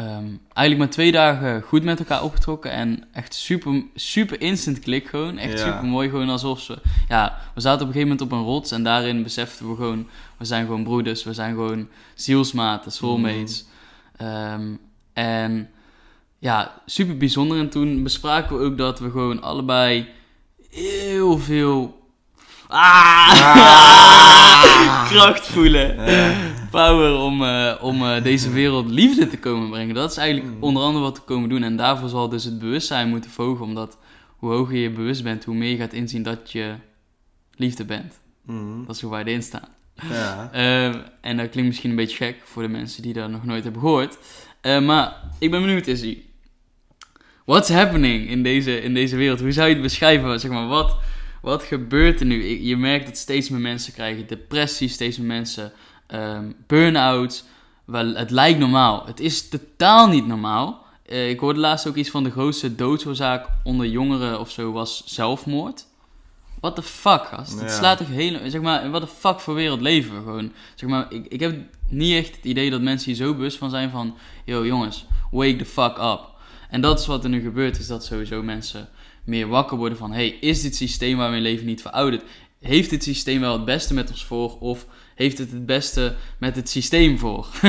Ehm, 0.00 0.26
eigenlijk 0.52 0.78
maar 0.78 0.90
twee 0.90 1.12
dagen 1.12 1.62
goed 1.62 1.82
met 1.84 1.98
elkaar 1.98 2.22
opgetrokken. 2.22 2.70
En 2.70 3.04
echt 3.12 3.34
super, 3.34 3.82
super 3.94 4.40
instant 4.40 4.78
klik 4.78 5.06
gewoon. 5.08 5.38
Echt 5.38 5.58
Ja. 5.58 5.64
super 5.64 5.84
mooi. 5.84 6.08
Gewoon 6.08 6.28
alsof 6.28 6.60
ze... 6.60 6.78
Ja, 7.08 7.38
we 7.54 7.60
zaten 7.60 7.80
op 7.80 7.86
een 7.86 7.92
gegeven 7.92 8.08
moment 8.16 8.20
op 8.20 8.32
een 8.38 8.44
rots. 8.44 8.70
En 8.72 8.82
daarin 8.82 9.22
beseften 9.22 9.68
we 9.70 9.76
gewoon... 9.76 10.08
We 10.36 10.44
zijn 10.44 10.64
gewoon 10.66 10.84
broeders. 10.84 11.24
We 11.24 11.34
zijn 11.34 11.54
gewoon 11.54 11.88
zielsmaten, 12.14 12.92
soulmates. 12.92 13.64
Ehm, 14.16 14.62
en 15.12 15.68
ja, 16.38 16.74
super 16.86 17.16
bijzonder. 17.16 17.58
En 17.58 17.70
toen 17.70 18.02
bespraken 18.02 18.58
we 18.58 18.64
ook 18.64 18.78
dat 18.78 18.98
we 18.98 19.10
gewoon 19.10 19.42
allebei 19.42 20.08
heel 20.70 21.38
veel... 21.38 21.98
Ah! 22.68 23.30
Kracht 25.10 25.46
voelen. 25.46 26.10
Ja. 26.10 26.32
Power 26.70 27.14
om, 27.16 27.42
eh, 27.44 27.74
om 27.80 28.02
eh, 28.02 28.22
deze 28.22 28.50
wereld 28.50 28.90
liefde 28.90 29.26
te 29.28 29.38
komen 29.38 29.70
brengen. 29.70 29.94
Dat 29.94 30.10
is 30.10 30.16
eigenlijk 30.16 30.54
Mm. 30.54 30.62
onder 30.62 30.82
andere 30.82 31.04
wat 31.04 31.16
we 31.16 31.22
komen 31.24 31.48
doen. 31.48 31.62
En 31.62 31.76
daarvoor 31.76 32.08
zal 32.08 32.28
dus 32.28 32.44
het 32.44 32.58
bewustzijn 32.58 33.08
moeten 33.08 33.30
verhogen. 33.30 33.64
Omdat 33.64 33.98
hoe 34.36 34.52
hoger 34.52 34.76
je 34.76 34.90
bewust 34.90 35.22
bent, 35.22 35.44
hoe 35.44 35.54
meer 35.54 35.70
je 35.70 35.76
gaat 35.76 35.92
inzien 35.92 36.22
dat 36.22 36.52
je 36.52 36.74
liefde 37.56 37.84
bent. 37.84 38.20
Mhm. 38.46 38.84
Dat 38.86 38.94
is 38.96 39.02
hoe 39.02 39.10
wij 39.10 39.24
erin 39.24 39.42
staan. 39.42 39.68
Ja. 40.10 40.50
Ehm, 40.52 40.98
en 41.20 41.36
dat 41.36 41.48
klinkt 41.48 41.68
misschien 41.68 41.90
een 41.90 41.96
beetje 41.96 42.16
gek 42.16 42.36
voor 42.44 42.62
de 42.62 42.68
mensen 42.68 43.02
die 43.02 43.12
dat 43.12 43.30
nog 43.30 43.44
nooit 43.44 43.62
hebben 43.62 43.80
gehoord. 43.82 44.18
Eh, 44.60 44.80
maar 44.80 45.16
ik 45.38 45.50
ben 45.50 45.60
benieuwd, 45.60 45.86
Izzy. 45.86 46.18
What's 47.44 47.68
happening 47.68 48.28
in 48.28 48.42
deze, 48.42 48.80
in 48.82 48.94
deze 48.94 49.16
wereld? 49.16 49.40
Hoe 49.40 49.52
zou 49.52 49.68
je 49.68 49.74
het 49.74 49.82
beschrijven? 49.82 50.40
Zeg 50.40 50.50
maar, 50.50 50.66
wat, 50.66 50.96
wat 51.42 51.62
gebeurt 51.62 52.20
er 52.20 52.26
nu? 52.26 52.44
Je 52.66 52.76
merkt 52.76 53.06
dat 53.06 53.16
steeds 53.16 53.48
meer 53.48 53.60
mensen 53.60 53.92
krijgen 53.92 54.26
depressie, 54.26 54.88
steeds 54.88 55.18
meer 55.18 55.26
mensen 55.26 55.72
ehm 56.10 56.50
burn-out. 56.66 57.44
Wel, 57.84 58.14
het 58.14 58.30
lijkt 58.30 58.58
normaal. 58.58 59.06
Het 59.06 59.20
is 59.20 59.48
totaal 59.48 60.08
niet 60.08 60.26
normaal. 60.26 60.86
Eh, 61.10 61.28
ik 61.30 61.40
hoorde 61.40 61.60
laatst 61.60 61.86
ook 61.88 61.94
iets 61.94 62.10
van 62.10 62.24
de 62.24 62.30
grootste 62.30 62.74
doodsoorzaak 62.74 63.48
onder 63.64 63.86
jongeren 63.86 64.40
of 64.40 64.50
zo 64.50 64.72
was 64.72 65.02
zelfmoord. 65.06 65.86
What 66.60 66.74
the 66.74 66.82
fuck, 66.82 67.24
gast? 67.24 67.60
Het 67.60 67.70
slaat 67.70 67.98
toch 67.98 68.08
helemaal... 68.08 68.50
Zeg 68.50 68.60
maar, 68.60 68.90
wat 68.90 69.00
de 69.00 69.08
fuck 69.08 69.40
voor 69.40 69.54
wereld 69.54 69.80
leven 69.80 70.14
we 70.14 70.22
gewoon? 70.22 70.52
Zeg 70.74 70.88
maar, 70.88 71.12
ik, 71.12 71.26
ik 71.28 71.40
heb 71.40 71.56
niet 71.88 72.14
echt 72.14 72.36
het 72.36 72.44
idee 72.44 72.70
dat 72.70 72.80
mensen 72.80 73.06
hier 73.06 73.24
zo 73.24 73.34
bewust 73.34 73.58
van 73.58 73.70
zijn 73.70 73.90
van... 73.90 74.16
Yo, 74.44 74.66
jongens, 74.66 75.06
wake 75.30 75.56
the 75.56 75.64
fuck 75.64 75.98
up. 75.98 76.20
En 76.70 76.80
dat 76.80 77.00
is 77.00 77.06
wat 77.06 77.24
er 77.24 77.30
nu 77.30 77.40
gebeurt, 77.40 77.78
is 77.78 77.86
dat 77.86 78.04
sowieso 78.04 78.42
mensen 78.42 78.88
meer 79.24 79.48
wakker 79.48 79.76
worden 79.76 79.98
van... 79.98 80.12
Hey, 80.12 80.28
is 80.28 80.62
dit 80.62 80.76
systeem 80.76 81.16
waar 81.16 81.30
we 81.30 81.36
in 81.36 81.42
leven 81.42 81.66
niet 81.66 81.82
verouderd? 81.82 82.22
Heeft 82.60 82.90
dit 82.90 83.02
systeem 83.02 83.40
wel 83.40 83.52
het 83.52 83.64
beste 83.64 83.94
met 83.94 84.10
ons 84.10 84.24
voor? 84.24 84.58
Of 84.58 84.86
heeft 85.20 85.38
het 85.38 85.50
het 85.50 85.66
beste 85.66 86.14
met 86.38 86.56
het 86.56 86.68
systeem 86.68 87.18
voor? 87.18 87.46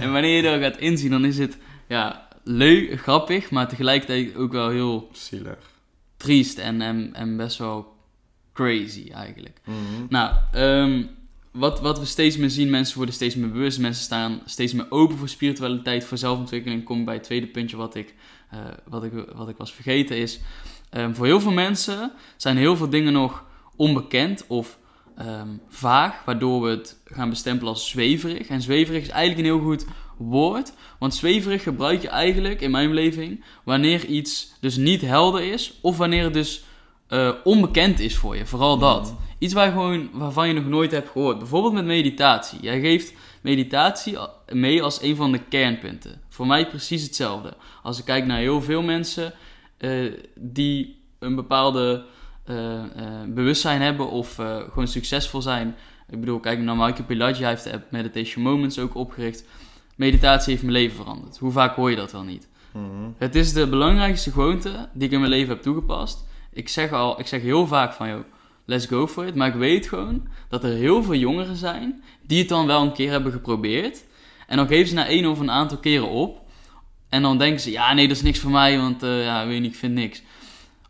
en 0.00 0.12
wanneer 0.12 0.36
je 0.36 0.42
dat 0.42 0.60
gaat 0.60 0.78
inzien, 0.78 1.10
dan 1.10 1.24
is 1.24 1.38
het 1.38 1.58
ja, 1.88 2.28
leuk, 2.44 3.00
grappig, 3.00 3.50
maar 3.50 3.68
tegelijkertijd 3.68 4.36
ook 4.36 4.52
wel 4.52 4.68
heel 4.68 5.08
Zielig. 5.12 5.58
triest 6.16 6.58
en, 6.58 6.82
en, 6.82 7.10
en 7.14 7.36
best 7.36 7.58
wel 7.58 7.96
crazy 8.52 9.10
eigenlijk. 9.10 9.60
Mhm. 9.64 9.76
Nou, 10.08 10.34
ehm, 10.52 11.02
wat, 11.52 11.80
wat 11.80 11.98
we 11.98 12.04
steeds 12.04 12.36
meer 12.36 12.50
zien, 12.50 12.70
mensen 12.70 12.96
worden 12.96 13.14
steeds 13.14 13.34
meer 13.34 13.50
bewust, 13.50 13.78
mensen 13.78 14.04
staan 14.04 14.40
steeds 14.44 14.72
meer 14.72 14.86
open 14.88 15.16
voor 15.16 15.28
spiritualiteit, 15.28 16.04
voor 16.04 16.18
zelfontwikkeling. 16.18 16.84
Kom 16.84 17.04
bij 17.04 17.14
het 17.14 17.22
tweede 17.22 17.46
puntje 17.46 17.76
wat 17.76 17.94
ik, 17.94 18.14
eh, 18.50 18.58
wat 18.84 19.04
ik, 19.04 19.12
wat 19.34 19.48
ik 19.48 19.56
was 19.56 19.72
vergeten 19.72 20.16
is, 20.16 20.40
ehm, 20.90 21.14
voor 21.14 21.26
heel 21.26 21.40
veel 21.40 21.52
mensen 21.52 22.12
zijn 22.36 22.56
heel 22.56 22.76
veel 22.76 22.88
dingen 22.88 23.12
nog 23.12 23.46
onbekend 23.78 24.44
of 24.48 24.78
ehm, 25.16 25.48
vaag, 25.68 26.24
waardoor 26.24 26.62
we 26.62 26.68
het 26.70 27.00
gaan 27.04 27.28
bestempelen 27.28 27.72
als 27.72 27.88
zweverig. 27.88 28.48
En 28.48 28.62
zweverig 28.62 29.02
is 29.02 29.08
eigenlijk 29.08 29.48
een 29.48 29.54
heel 29.54 29.64
goed 29.66 29.86
woord, 30.18 30.72
want 30.98 31.14
zweverig 31.14 31.62
gebruik 31.62 32.02
je 32.02 32.08
eigenlijk 32.08 32.60
in 32.60 32.70
mijn 32.70 32.88
beleving 32.88 33.44
wanneer 33.64 34.04
iets 34.04 34.52
dus 34.60 34.76
niet 34.76 35.00
helder 35.00 35.42
is 35.42 35.78
of 35.82 35.96
wanneer 35.96 36.24
het 36.24 36.32
dus 36.32 36.62
eh, 37.08 37.30
onbekend 37.44 38.00
is 38.00 38.16
voor 38.16 38.36
je. 38.36 38.46
Vooral 38.46 38.78
dat. 38.78 39.14
Iets 39.38 39.52
waar 39.52 39.66
je 39.66 39.72
gewoon, 39.72 40.08
waarvan 40.12 40.48
je 40.48 40.54
nog 40.54 40.64
nooit 40.66 40.90
hebt 40.90 41.10
gehoord. 41.10 41.38
Bijvoorbeeld 41.38 41.72
met 41.72 41.84
meditatie. 41.84 42.58
Jij 42.62 42.80
geeft 42.80 43.12
meditatie 43.42 44.18
a- 44.18 44.30
mee 44.52 44.82
als 44.82 45.02
een 45.02 45.16
van 45.16 45.32
de 45.32 45.38
kernpunten. 45.48 46.20
Voor 46.28 46.46
mij 46.46 46.68
precies 46.68 47.02
hetzelfde. 47.02 47.56
Als 47.82 47.98
ik 47.98 48.04
kijk 48.04 48.26
naar 48.26 48.38
heel 48.38 48.62
veel 48.62 48.82
mensen 48.82 49.32
eh, 49.78 50.12
die 50.34 51.02
een 51.18 51.34
bepaalde 51.34 51.92
eh, 51.92 52.00
eh, 52.00 52.04
bewustzijn 53.28 53.80
hebben 53.80 54.10
of 54.10 54.38
eh, 54.38 54.56
gewoon 54.56 54.88
succesvol 54.88 55.42
zijn. 55.42 55.76
Ik 56.08 56.20
bedoel, 56.20 56.40
kijk 56.40 56.58
naar 56.58 56.76
Michael 56.76 57.04
Pilatje, 57.06 57.42
hij 57.42 57.52
heeft 57.52 57.64
de 57.64 57.72
app 57.72 57.90
Meditation 57.90 58.44
Moments 58.44 58.78
ook 58.78 58.94
opgericht. 58.94 59.44
Meditatie 59.94 60.50
heeft 60.50 60.62
mijn 60.62 60.74
leven 60.74 60.96
veranderd. 60.96 61.38
Hoe 61.38 61.52
vaak 61.52 61.74
hoor 61.76 61.90
je 61.90 61.96
dat 61.96 62.12
wel 62.12 62.22
niet? 62.22 62.48
Mhm. 62.72 62.84
Het 63.18 63.34
is 63.34 63.52
de 63.52 63.66
belangrijkste 63.66 64.30
gewoonte 64.30 64.88
die 64.92 65.06
ik 65.06 65.12
in 65.12 65.20
mijn 65.20 65.32
leven 65.32 65.48
heb 65.48 65.62
toegepast. 65.62 66.26
Ik 66.52 66.68
zeg 66.68 66.92
al, 66.92 67.20
ik 67.20 67.26
zeg 67.26 67.42
heel 67.42 67.66
vaak 67.66 67.92
van, 67.92 68.08
joh, 68.08 68.24
let's 68.64 68.86
go 68.86 69.06
for 69.06 69.26
it. 69.26 69.34
Maar 69.34 69.48
ik 69.48 69.54
weet 69.54 69.88
gewoon 69.88 70.28
dat 70.48 70.64
er 70.64 70.72
heel 70.72 71.02
veel 71.02 71.14
jongeren 71.14 71.56
zijn 71.56 72.02
die 72.22 72.38
het 72.38 72.48
dan 72.48 72.66
wel 72.66 72.82
een 72.82 72.92
keer 72.92 73.10
hebben 73.10 73.32
geprobeerd. 73.32 74.04
En 74.46 74.56
dan 74.56 74.66
geven 74.66 74.88
ze 74.88 74.94
na 74.94 75.06
één 75.06 75.26
of 75.26 75.38
een 75.38 75.50
aantal 75.50 75.78
keren 75.78 76.08
op. 76.08 76.46
En 77.08 77.22
dan 77.22 77.38
denken 77.38 77.60
ze, 77.60 77.70
ja, 77.70 77.94
nee, 77.94 78.08
dat 78.08 78.16
is 78.16 78.22
niks 78.22 78.38
voor 78.38 78.50
mij, 78.50 78.78
want 78.78 79.02
eh, 79.02 79.24
ja, 79.24 79.46
weet 79.46 79.54
je 79.54 79.60
niet, 79.60 79.72
ik 79.72 79.78
vind 79.78 79.94
niks. 79.94 80.22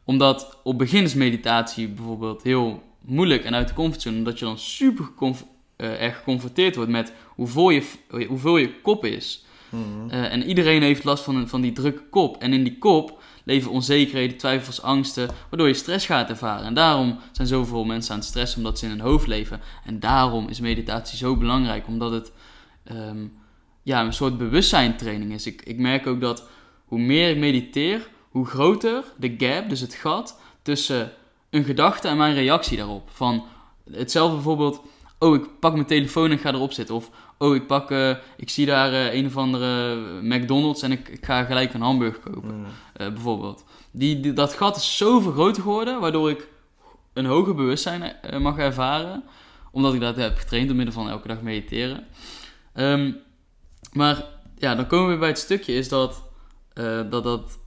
Omdat 0.09 0.59
op 0.62 0.79
beginnersmeditatie 0.79 1.88
bijvoorbeeld 1.88 2.42
heel 2.42 2.83
moeilijk 3.01 3.44
en 3.44 3.55
uit 3.55 3.68
de 3.68 3.75
comfortzone, 3.75 4.16
omdat 4.16 4.38
je 4.38 4.44
dan 4.44 4.59
super 4.59 5.09
eh, 5.77 6.03
erg 6.03 6.16
geconfronteerd 6.16 6.77
wordt 6.77 6.90
met 6.90 7.12
hoe 7.27 7.47
vol 7.47 7.71
je, 7.71 7.83
hoe 8.29 8.38
vol 8.38 8.57
je 8.57 8.81
kop 8.81 9.05
is. 9.05 9.44
Mhm. 9.68 10.11
Eh, 10.11 10.33
en 10.33 10.42
iedereen 10.42 10.83
heeft 10.83 11.05
last 11.05 11.25
van, 11.25 11.49
van 11.49 11.61
die 11.61 11.73
drukke 11.73 12.03
kop. 12.11 12.37
En 12.37 12.53
in 12.53 12.64
die 12.64 12.79
kop 12.79 13.23
leven 13.44 13.71
onzekerheden, 13.71 14.37
twijfels, 14.37 14.83
angsten, 14.83 15.29
waardoor 15.51 15.68
je 15.68 15.75
stress 15.75 16.07
gaat 16.07 16.29
ervaren. 16.29 16.66
En 16.66 16.75
daarom 16.75 17.18
zijn 17.33 17.49
zoveel 17.49 17.85
mensen 17.85 18.12
aan 18.12 18.18
het 18.18 18.29
stressen, 18.29 18.59
omdat 18.59 18.79
ze 18.79 18.85
in 18.85 18.90
hun 18.90 19.01
hoofd 19.01 19.27
leven. 19.27 19.61
En 19.85 20.01
daarom 20.01 20.49
is 20.49 20.61
meditatie 20.61 21.18
zo 21.18 21.37
belangrijk, 21.37 21.87
omdat 21.87 22.12
het 22.12 22.33
ehm, 22.85 23.27
ja, 23.83 24.05
een 24.05 24.12
soort 24.12 24.38
bewustzijntraining 24.38 25.33
is. 25.33 25.47
Ik, 25.47 25.62
ik 25.62 25.79
merk 25.79 26.07
ook 26.07 26.21
dat 26.21 26.49
hoe 26.85 27.01
meer 27.01 27.31
ik 27.31 27.38
mediteer, 27.38 28.09
hoe 28.38 28.46
groter 28.46 29.05
de 29.16 29.35
gap, 29.38 29.68
dus 29.68 29.81
het 29.81 29.94
gat, 29.94 30.40
tussen 30.62 31.12
een 31.51 31.64
gedachte 31.64 32.09
en 32.09 32.16
mijn 32.16 32.35
reactie 32.35 32.77
daarop. 32.77 33.09
Van 33.12 33.44
hetzelfde 33.92 34.35
bijvoorbeeld, 34.35 34.81
oh, 35.18 35.35
ik 35.35 35.59
pak 35.61 35.72
mijn 35.72 35.87
telefoon 35.87 36.31
en 36.31 36.38
ga 36.38 36.53
erop 36.53 36.72
zitten. 36.72 36.94
Of, 36.94 37.11
oh, 37.38 37.55
ik 37.55 37.66
pak, 37.66 37.90
eh, 37.90 38.11
ik 38.37 38.51
zie 38.51 38.66
daar 38.66 38.92
eh, 38.92 39.14
een 39.14 39.27
of 39.27 39.37
andere 39.37 39.94
McDonald's 40.22 40.83
en 40.83 40.92
ik, 40.92 41.09
ik 41.09 41.24
ga 41.24 41.44
gelijk 41.44 41.74
een 41.74 41.81
hamburger 41.81 42.20
kopen, 42.20 42.61
Mhm. 42.61 42.70
eh, 42.92 43.09
bijvoorbeeld. 43.09 43.64
Die, 43.90 44.20
die- 44.20 44.33
dat 44.33 44.55
gat 44.55 44.77
is 44.77 44.96
zoveel 44.96 45.33
groter 45.33 45.62
geworden, 45.62 46.01
waardoor 46.01 46.31
ik 46.31 46.48
een 47.12 47.27
hoger 47.27 47.55
bewustzijn 47.55 48.16
mag 48.38 48.59
ervaren. 48.59 49.22
Omdat 49.72 49.94
ik 49.94 50.01
dat 50.01 50.16
heb 50.16 50.37
getraind 50.38 50.66
door 50.68 50.77
middel 50.77 50.94
van 50.94 51.09
elke 51.09 51.29
dag 51.29 51.40
mediteren. 51.42 52.07
Ehm, 52.74 53.12
maar 53.92 54.24
ja, 54.59 54.74
dan 54.74 54.87
komen 54.87 55.11
we 55.12 55.18
bij 55.18 55.29
het 55.29 55.38
stukje, 55.38 55.72
is 55.72 55.88
dat, 55.88 56.22
dat, 57.11 57.22
dat 57.24 57.59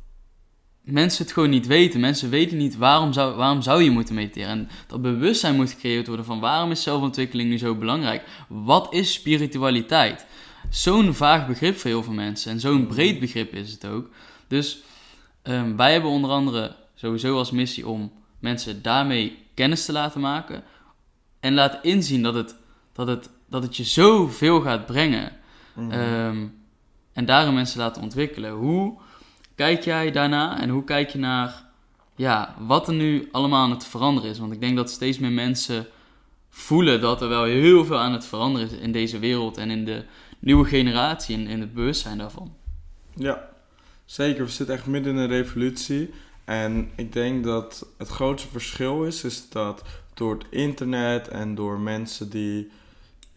mensen 0.81 1.23
het 1.23 1.33
gewoon 1.33 1.49
niet 1.49 1.67
weten. 1.67 1.99
Mensen 1.99 2.29
weten 2.29 2.57
niet 2.57 2.77
waarom 2.77 3.13
zou, 3.13 3.35
waarom 3.35 3.61
zou 3.61 3.83
je 3.83 3.91
moeten 3.91 4.15
mediteren. 4.15 4.49
En 4.49 4.69
dat 4.87 5.01
bewustzijn 5.01 5.55
moet 5.55 5.69
gecreëerd 5.69 6.07
worden 6.07 6.25
van 6.25 6.39
waarom 6.39 6.71
is 6.71 6.83
zelfontwikkeling 6.83 7.49
nu 7.49 7.57
zo 7.57 7.75
belangrijk? 7.75 8.23
Wat 8.47 8.93
is 8.93 9.13
spiritualiteit? 9.13 10.25
Zo'n 10.69 11.13
vaag 11.13 11.47
begrip 11.47 11.77
voor 11.77 11.89
heel 11.89 12.03
veel 12.03 12.13
mensen. 12.13 12.51
En 12.51 12.59
zo'n 12.59 12.87
breed 12.87 13.19
begrip 13.19 13.53
is 13.53 13.71
het 13.71 13.85
ook. 13.85 14.09
Dus 14.47 14.79
ehm, 15.41 15.75
wij 15.75 15.91
hebben 15.91 16.09
onder 16.11 16.31
andere 16.31 16.75
sowieso 16.95 17.37
als 17.37 17.51
missie 17.51 17.87
om 17.87 18.11
mensen 18.39 18.81
daarmee 18.81 19.37
kennis 19.53 19.85
te 19.85 19.91
laten 19.91 20.21
maken. 20.21 20.63
En 21.39 21.53
laten 21.53 21.79
inzien 21.83 22.23
dat 22.23 22.33
het, 22.33 22.55
dat 22.93 23.07
het, 23.07 23.29
dat 23.49 23.63
het 23.63 23.77
je 23.77 23.83
zoveel 23.83 24.61
gaat 24.61 24.85
brengen. 24.85 25.31
Mhm. 25.73 25.91
Ehm, 25.91 26.47
en 27.13 27.25
daarom 27.25 27.53
mensen 27.53 27.79
laten 27.79 28.01
ontwikkelen. 28.01 28.51
Hoe 28.51 28.99
kijk 29.55 29.83
jij 29.83 30.11
daarna 30.11 30.59
en 30.61 30.69
hoe 30.69 30.83
kijk 30.83 31.09
je 31.09 31.17
naar 31.17 31.63
ja, 32.15 32.55
wat 32.59 32.87
er 32.87 32.93
nu 32.93 33.29
allemaal 33.31 33.63
aan 33.63 33.71
het 33.71 33.85
veranderen 33.85 34.29
is? 34.29 34.39
Want 34.39 34.51
ik 34.53 34.59
denk 34.59 34.75
dat 34.75 34.89
steeds 34.89 35.19
meer 35.19 35.31
mensen 35.31 35.87
voelen 36.49 37.01
dat 37.01 37.21
er 37.21 37.29
wel 37.29 37.43
heel 37.43 37.85
veel 37.85 37.97
aan 37.97 38.13
het 38.13 38.25
veranderen 38.25 38.71
is 38.71 38.77
in 38.77 38.91
deze 38.91 39.19
wereld 39.19 39.57
en 39.57 39.69
in 39.69 39.85
de 39.85 40.03
nieuwe 40.39 40.65
generatie 40.65 41.35
en 41.35 41.47
in 41.47 41.59
het 41.59 41.73
bewustzijn 41.73 42.17
daarvan. 42.17 42.53
Ja, 43.15 43.49
zeker. 44.05 44.45
We 44.45 44.51
zitten 44.51 44.75
echt 44.75 44.85
midden 44.85 45.13
in 45.13 45.19
een 45.19 45.27
revolutie. 45.27 46.13
En 46.45 46.89
ik 46.95 47.13
denk 47.13 47.43
dat 47.43 47.85
het 47.97 48.07
grootste 48.07 48.49
verschil 48.49 49.03
is, 49.03 49.23
is 49.23 49.49
dat 49.49 49.83
door 50.13 50.33
het 50.33 50.45
internet 50.49 51.27
en 51.27 51.55
door 51.55 51.79
mensen 51.79 52.29
die 52.29 52.71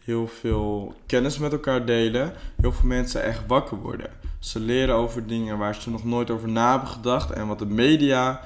heel 0.03 0.27
veel 0.27 0.95
kennis 1.05 1.37
met 1.37 1.51
elkaar 1.51 1.85
delen. 1.85 2.33
Heel 2.61 2.71
veel 2.71 2.87
mensen 2.87 3.23
echt 3.23 3.47
wakker 3.47 3.77
worden. 3.77 4.09
Ze 4.45 4.59
leren 4.59 4.95
over 4.95 5.27
dingen 5.27 5.57
waar 5.57 5.75
ze 5.75 5.89
nog 5.89 6.03
nooit 6.03 6.29
over 6.29 6.49
na 6.49 6.71
hebben 6.71 6.89
gedacht. 6.89 7.31
En 7.31 7.47
wat 7.47 7.59
de 7.59 7.65
media 7.65 8.41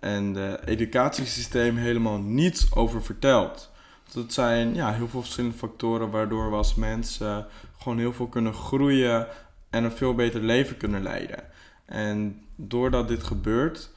en 0.00 0.34
het 0.34 0.66
educatiesysteem 0.66 1.76
helemaal 1.76 2.18
niets 2.18 2.74
over 2.74 3.02
vertelt. 3.02 3.70
Dat 4.12 4.32
zijn 4.32 4.74
ja, 4.74 4.92
heel 4.92 5.08
veel 5.08 5.20
verschillende 5.20 5.56
factoren 5.56 6.10
waardoor 6.10 6.50
we 6.50 6.56
als 6.56 6.74
mensen 6.74 7.46
gewoon 7.78 7.98
heel 7.98 8.12
veel 8.12 8.26
kunnen 8.26 8.54
groeien 8.54 9.26
en 9.70 9.84
een 9.84 9.92
veel 9.92 10.14
beter 10.14 10.40
leven 10.40 10.76
kunnen 10.76 11.02
leiden. 11.02 11.44
En 11.84 12.42
doordat 12.56 13.08
dit 13.08 13.22
gebeurt, 13.22 13.90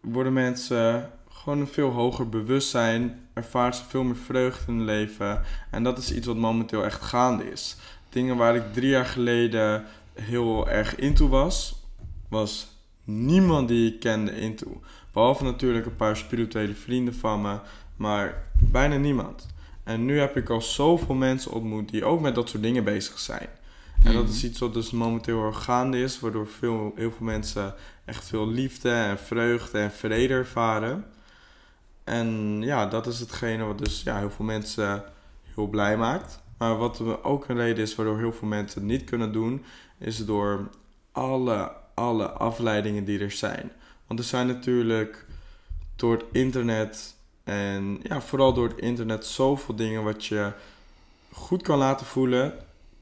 worden 0.00 0.32
mensen 0.32 1.10
gewoon 1.28 1.60
een 1.60 1.68
veel 1.68 1.90
hoger 1.90 2.28
bewustzijn, 2.28 3.28
ervaren 3.34 3.74
ze 3.74 3.84
veel 3.84 4.04
meer 4.04 4.16
vreugde 4.16 4.72
in 4.72 4.78
het 4.78 4.86
leven. 4.86 5.42
En 5.70 5.82
dat 5.82 5.98
is 5.98 6.12
iets 6.12 6.26
wat 6.26 6.36
momenteel 6.36 6.84
echt 6.84 7.02
gaande 7.02 7.50
is. 7.50 7.76
Dingen 8.08 8.36
waar 8.36 8.56
ik 8.56 8.72
drie 8.72 8.88
jaar 8.88 9.06
geleden 9.06 9.84
heel 10.14 10.68
erg 10.68 10.96
into 10.96 11.28
was, 11.28 11.86
was 12.28 12.76
niemand 13.04 13.68
die 13.68 13.92
ik 13.92 14.00
kende 14.00 14.40
into. 14.40 14.80
Behalve 15.12 15.44
natuurlijk 15.44 15.86
een 15.86 15.96
paar 15.96 16.16
spirituele 16.16 16.74
vrienden 16.74 17.14
van 17.14 17.40
me, 17.40 17.58
maar 17.96 18.44
bijna 18.58 18.96
niemand. 18.96 19.46
En 19.84 20.04
nu 20.04 20.18
heb 20.18 20.36
ik 20.36 20.50
al 20.50 20.60
zoveel 20.60 21.14
mensen 21.14 21.52
ontmoet 21.52 21.90
die 21.90 22.04
ook 22.04 22.20
met 22.20 22.34
dat 22.34 22.48
soort 22.48 22.62
dingen 22.62 22.84
bezig 22.84 23.18
zijn. 23.18 23.48
En 24.04 24.12
dat 24.12 24.28
is 24.28 24.36
mhm. 24.36 24.46
iets 24.46 24.58
wat 24.58 24.74
dus 24.74 24.90
momenteel 24.90 25.52
gaande 25.52 26.02
is, 26.02 26.20
waardoor 26.20 26.46
veel, 26.46 26.92
heel 26.96 27.10
veel 27.10 27.26
mensen 27.26 27.74
echt 28.04 28.24
veel 28.24 28.48
liefde 28.48 28.90
en 28.90 29.18
vreugde 29.18 29.78
en 29.78 29.92
vrede 29.92 30.34
ervaren. 30.34 31.04
En 32.04 32.58
ja, 32.62 32.86
dat 32.86 33.06
is 33.06 33.20
hetgene 33.20 33.64
wat 33.64 33.78
dus 33.78 34.02
ja, 34.02 34.18
heel 34.18 34.30
veel 34.30 34.44
mensen 34.44 35.04
heel 35.54 35.66
blij 35.66 35.96
maakt. 35.96 36.42
Maar 36.58 36.76
wat 36.76 37.22
ook 37.22 37.48
een 37.48 37.56
reden 37.56 37.82
is 37.82 37.94
waardoor 37.94 38.18
heel 38.18 38.32
veel 38.32 38.48
mensen 38.48 38.80
het 38.80 38.90
niet 38.90 39.04
kunnen 39.04 39.32
doen, 39.32 39.64
is 40.02 40.24
door 40.24 40.68
alle, 41.12 41.72
alle 41.94 42.30
afleidingen 42.30 43.04
die 43.04 43.18
er 43.18 43.30
zijn. 43.30 43.72
Want 44.06 44.18
er 44.18 44.26
zijn 44.26 44.46
natuurlijk 44.46 45.26
door 45.96 46.12
het 46.12 46.24
internet 46.32 47.16
en 47.44 48.00
ja, 48.02 48.20
vooral 48.20 48.52
door 48.52 48.68
het 48.68 48.78
internet 48.78 49.26
zoveel 49.26 49.74
dingen 49.74 50.04
wat 50.04 50.26
je 50.26 50.52
goed 51.32 51.62
kan 51.62 51.78
laten 51.78 52.06
voelen, 52.06 52.54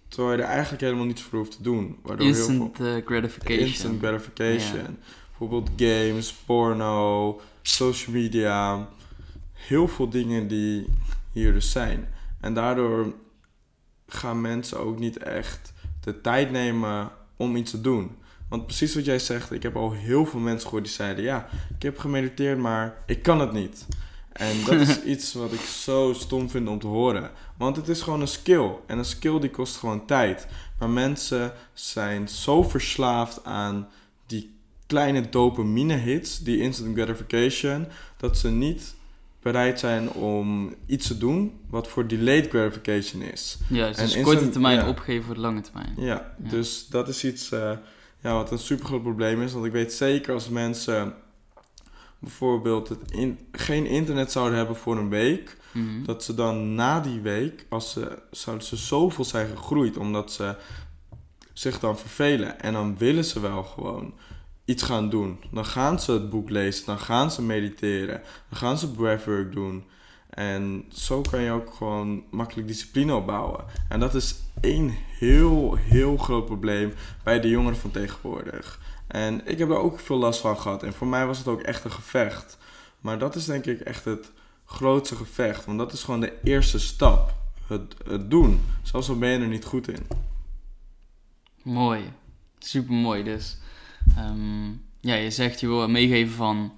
terwijl 0.09 0.37
je 0.37 0.43
er 0.43 0.49
eigenlijk 0.49 0.83
helemaal 0.83 1.05
niets 1.05 1.23
voor 1.23 1.39
hoeft 1.39 1.57
te 1.57 1.63
doen. 1.63 1.99
Waardoor 2.03 2.27
instant 2.27 2.59
heel 2.59 2.87
veel, 2.87 2.97
uh, 2.97 3.07
gratification. 3.07 3.67
Instant 3.67 3.99
gratification. 3.99 4.99
Bijvoorbeeld 5.29 5.71
games, 5.77 6.33
porno, 6.33 7.41
social 7.63 8.15
media. 8.15 8.89
Heel 9.53 9.89
veel 9.89 10.09
dingen 10.09 10.49
die 10.49 10.87
hier 11.33 11.53
dus 11.53 11.71
zijn. 11.71 12.09
En 12.41 12.55
daardoor 12.55 13.13
gaan 14.07 14.41
mensen 14.41 14.79
ook 14.79 14.99
niet 14.99 15.17
echt 15.17 15.70
de 16.01 16.21
tijd 16.21 16.51
nemen 16.51 17.11
om 17.37 17.57
iets 17.57 17.71
te 17.71 17.81
doen. 17.81 18.17
Want 18.49 18.67
precies 18.67 18.95
wat 18.95 19.05
jij 19.05 19.19
zegt, 19.19 19.53
ik 19.53 19.63
heb 19.63 19.77
al 19.77 19.93
heel 19.93 20.27
veel 20.27 20.41
mensen 20.41 20.69
gehoord 20.69 20.85
die 20.85 20.93
zeiden: 20.93 21.25
Ja, 21.25 21.49
ik 21.77 21.83
heb 21.83 21.99
gemediteerd, 21.99 22.59
maar 22.59 23.03
ik 23.07 23.23
kan 23.23 23.41
het 23.41 23.53
niet. 23.53 23.87
En 24.33 24.65
dat 24.65 24.81
is 24.81 25.03
iets 25.13 25.33
wat 25.33 25.53
ik 25.53 25.61
zo 25.61 26.13
stom 26.13 26.51
vind 26.51 26.69
om 26.69 26.79
te 26.79 26.87
horen. 26.87 27.31
Want 27.57 27.77
het 27.77 27.89
is 27.89 28.03
gewoon 28.03 28.21
een 28.21 28.29
skill. 28.29 28.71
En 28.87 28.99
een 28.99 29.05
skill 29.05 29.41
die 29.41 29.51
kost 29.51 29.77
gewoon 29.77 30.07
tijd. 30.07 30.47
Maar 30.79 30.91
mensen 30.91 31.53
zijn 31.73 32.29
zo 32.29 32.63
verslaafd 32.63 33.45
aan 33.45 33.89
die 34.27 34.55
kleine 34.87 35.29
dopamine 35.29 35.95
hits, 35.95 36.39
die 36.39 36.61
instant 36.61 36.97
gratification, 36.97 37.87
dat 38.17 38.39
ze 38.39 38.51
niet 38.51 38.95
bereid 39.43 39.81
zijn 39.81 40.11
om 40.11 40.75
iets 40.87 41.07
te 41.07 41.19
doen 41.19 41.61
wat 41.71 41.89
voor 41.89 42.07
delayed 42.07 42.49
gratification 42.49 43.23
is. 43.23 43.59
Ja, 43.69 43.91
dus 43.91 44.15
en 44.15 44.23
korte 44.23 44.49
termijn 44.49 44.87
opgeven 44.87 45.25
voor 45.25 45.35
de 45.35 45.41
lange 45.41 45.61
termijn. 45.61 45.95
Ja, 45.97 46.35
dus 46.37 46.87
dat 46.89 47.09
is 47.09 47.25
iets 47.25 47.53
uh, 47.53 47.73
ja, 48.21 48.35
wat 48.35 48.51
een 48.51 48.59
super 48.59 48.87
groot 48.87 49.03
probleem 49.03 49.43
is. 49.43 49.53
Want 49.53 49.65
ik 49.65 49.73
weet 49.73 49.93
zeker 49.93 50.35
als 50.35 50.49
mensen 50.49 51.15
bijvoorbeeld 52.19 52.89
het 52.89 53.11
in, 53.11 53.39
geen 53.53 53.87
internet 53.87 54.33
zouden 54.33 54.59
hebben 54.59 54.77
voor 54.77 54.99
een 54.99 55.09
week, 55.09 55.57
mhm. 55.73 56.05
dat 56.05 56.25
ze 56.25 56.35
dan 56.35 56.75
na 56.75 57.01
die 57.01 57.21
week, 57.21 57.67
als 57.69 57.93
ze, 57.93 58.19
zouden 58.31 58.67
ze 58.67 58.77
zoveel 58.77 59.25
zijn 59.25 59.49
gegroeid, 59.49 59.97
omdat 59.97 60.33
ze 60.33 60.57
zich 61.53 61.79
dan 61.79 61.99
vervelen. 61.99 62.61
En 62.61 62.73
dan 62.73 62.99
willen 62.99 63.25
ze 63.25 63.41
wel 63.41 63.63
gewoon 63.63 64.15
iets 64.71 64.83
gaan 64.83 65.11
doen. 65.11 65.39
Dan 65.51 65.65
gaan 65.65 66.01
ze 66.01 66.13
het 66.13 66.31
boek 66.31 66.51
lezen, 66.51 66.87
dan 66.87 66.99
gaan 66.99 67.31
ze 67.31 67.43
mediteren, 67.43 68.23
dan 68.49 68.59
gaan 68.59 68.79
ze 68.79 68.91
breathwork 68.91 69.53
doen. 69.53 69.85
En 70.31 70.85
zo 70.89 71.21
kan 71.21 71.41
je 71.41 71.51
ook 71.51 71.75
gewoon 71.75 72.25
makkelijk 72.31 72.69
discipline 72.69 73.15
opbouwen. 73.15 73.65
En 73.89 74.01
dat 74.01 74.15
is 74.15 74.35
één 74.61 74.95
heel, 75.19 75.75
heel 75.75 76.17
groot 76.17 76.47
probleem 76.47 76.93
bij 77.23 77.41
de 77.41 77.49
jongeren 77.49 77.79
van 77.79 77.91
tegenwoordig. 77.91 78.81
En 79.07 79.47
ik 79.47 79.59
heb 79.59 79.69
daar 79.69 79.79
ook 79.79 80.01
veel 80.01 80.19
last 80.19 80.41
van 80.41 80.59
gehad. 80.59 80.83
En 80.83 80.93
voor 80.93 81.07
mij 81.07 81.27
was 81.27 81.39
het 81.39 81.49
ook 81.49 81.61
echt 81.61 81.85
een 81.85 81.91
gevecht. 81.91 82.59
Maar 83.01 83.19
dat 83.19 83.35
is 83.35 83.45
denk 83.45 83.67
ik 83.67 83.81
echt 83.81 84.05
het 84.05 84.31
grootste 84.65 85.17
gevecht. 85.17 85.65
Want 85.65 85.79
dat 85.79 85.93
is 85.93 86.03
gewoon 86.03 86.21
de 86.21 86.39
eerste 86.43 86.79
stap. 86.79 87.35
Het, 87.67 87.95
het 88.07 88.31
doen. 88.31 88.61
Zelfs 88.83 89.09
al 89.09 89.19
ben 89.19 89.29
je 89.29 89.39
er 89.39 89.47
niet 89.47 89.65
goed 89.65 89.89
in. 89.89 90.07
Mooi. 91.63 92.13
Super 92.59 92.95
mooi. 92.95 93.23
Dus 93.23 93.59
ehm, 94.17 94.71
ja, 95.01 95.15
je 95.15 95.31
zegt 95.31 95.61
je 95.61 95.67
wil 95.67 95.89
meegeven 95.89 96.35
van... 96.35 96.73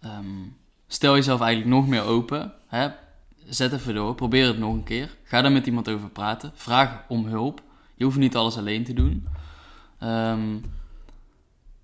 Ehm, 0.00 0.44
stel 0.86 1.14
jezelf 1.14 1.40
eigenlijk 1.40 1.70
nog 1.70 1.88
meer 1.88 2.02
open. 2.02 2.52
Hè? 2.66 2.88
Zet 3.46 3.72
even 3.72 3.94
door. 3.94 4.14
Probeer 4.14 4.46
het 4.46 4.58
nog 4.58 4.72
een 4.72 4.84
keer. 4.84 5.16
Ga 5.24 5.42
daar 5.42 5.52
met 5.52 5.66
iemand 5.66 5.88
over 5.88 6.08
praten. 6.08 6.52
Vraag 6.54 7.04
om 7.08 7.26
hulp. 7.26 7.62
Je 7.94 8.04
hoeft 8.04 8.18
niet 8.18 8.36
alles 8.36 8.56
alleen 8.56 8.84
te 8.84 8.92
doen. 8.92 9.28
Um, 10.02 10.64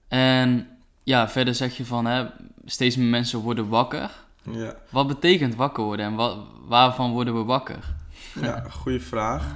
en 0.09 0.69
ja, 1.03 1.29
verder 1.29 1.55
zeg 1.55 1.77
je 1.77 1.85
van 1.85 2.07
hè, 2.07 2.27
steeds 2.65 2.97
meer 2.97 3.07
mensen 3.07 3.39
worden 3.39 3.69
wakker. 3.69 4.11
Ja. 4.51 4.77
Wat 4.91 5.07
betekent 5.07 5.55
wakker 5.55 5.85
worden 5.85 6.07
en 6.07 6.15
wat, 6.15 6.39
waarvan 6.67 7.13
worden 7.13 7.35
we 7.35 7.45
wakker? 7.45 7.95
Ja, 8.41 8.65
goede 8.83 9.01
vraag. 9.01 9.53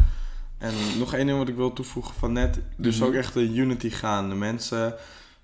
En 0.58 0.74
nog 0.98 1.14
één 1.14 1.26
ding 1.26 1.38
wat 1.38 1.48
ik 1.48 1.56
wil 1.56 1.72
toevoegen 1.72 2.14
van 2.14 2.32
net. 2.32 2.60
Dus 2.76 2.98
mhm. 2.98 3.06
ook 3.06 3.14
echt 3.14 3.34
de 3.34 3.54
unity 3.54 3.90
gaan. 3.90 4.28
De 4.28 4.34
mensen 4.34 4.94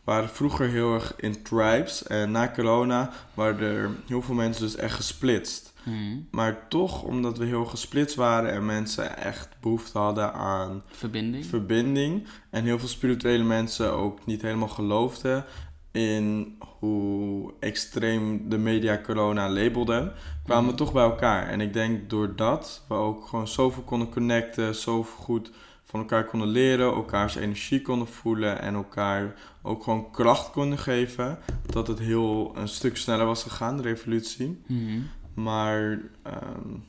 waren 0.04 0.28
vroeger 0.28 0.68
heel 0.68 0.94
erg 0.94 1.14
in 1.16 1.42
tribes. 1.42 2.06
En 2.06 2.30
na 2.30 2.50
corona 2.54 3.10
waren 3.34 3.60
er 3.60 3.90
heel 4.06 4.22
veel 4.22 4.34
mensen 4.34 4.62
dus 4.62 4.76
echt 4.76 4.94
gesplitst. 4.94 5.72
Mhm. 5.84 6.18
Maar 6.30 6.68
toch, 6.68 7.02
omdat 7.02 7.38
we 7.38 7.44
heel 7.44 7.64
gesplitst 7.64 8.16
waren 8.16 8.52
en 8.52 8.66
mensen 8.66 9.16
echt 9.16 9.48
behoefte 9.60 9.98
hadden 9.98 10.32
aan 10.32 10.82
verbinding. 10.90 11.46
verbinding. 11.46 12.26
En 12.50 12.64
heel 12.64 12.78
veel 12.78 12.88
spirituele 12.88 13.44
mensen 13.44 13.92
ook 13.92 14.26
niet 14.26 14.42
helemaal 14.42 14.68
geloofden 14.68 15.44
in 15.92 16.56
hoe 16.78 17.52
extreem 17.60 18.48
de 18.48 18.58
media 18.58 19.00
corona 19.04 19.50
labelde, 19.50 20.12
kwamen 20.44 20.64
we 20.64 20.70
mhm. 20.70 20.76
toch 20.76 20.92
bij 20.92 21.04
elkaar. 21.04 21.48
En 21.48 21.60
ik 21.60 21.72
denk 21.72 22.10
doordat 22.10 22.84
we 22.88 22.94
ook 22.94 23.26
gewoon 23.26 23.48
zoveel 23.48 23.82
konden 23.82 24.08
connecten, 24.08 24.74
zoveel 24.74 25.24
goed 25.24 25.50
van 25.94 26.02
elkaar 26.02 26.24
konden 26.24 26.48
leren, 26.48 26.94
elkaars 26.94 27.34
energie 27.34 27.82
konden 27.82 28.08
voelen 28.08 28.60
en 28.60 28.74
elkaar 28.74 29.34
ook 29.62 29.82
gewoon 29.82 30.10
kracht 30.10 30.50
konden 30.50 30.78
geven, 30.78 31.38
dat 31.66 31.86
het 31.86 31.98
heel 31.98 32.52
een 32.56 32.68
stuk 32.68 32.96
sneller 32.96 33.26
was 33.26 33.42
gegaan, 33.42 33.76
de 33.76 33.82
revolutie. 33.82 34.62
Mm 34.66 35.08
maar, 35.34 35.82
um, 36.26 36.84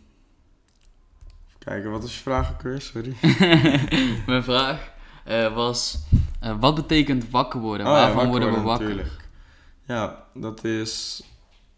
kijken, 1.58 1.92
wat 1.92 2.04
is 2.04 2.16
je 2.16 2.22
vraag 2.22 2.52
ook 2.52 2.82
Sorry. 2.82 3.16
Mijn 4.28 4.44
vraag 4.44 4.92
uh, 5.28 5.56
was, 5.56 5.98
uh, 6.44 6.60
wat 6.60 6.76
betekent 6.76 7.30
wakker 7.30 7.60
worden? 7.60 7.86
Oh, 7.86 7.92
Waarvan 7.92 8.28
worden 8.28 8.54
we 8.54 8.62
wakker? 8.62 8.88
Natuurlijk. 8.88 9.28
Ja, 9.84 10.24
dat 10.34 10.64
is 10.64 11.24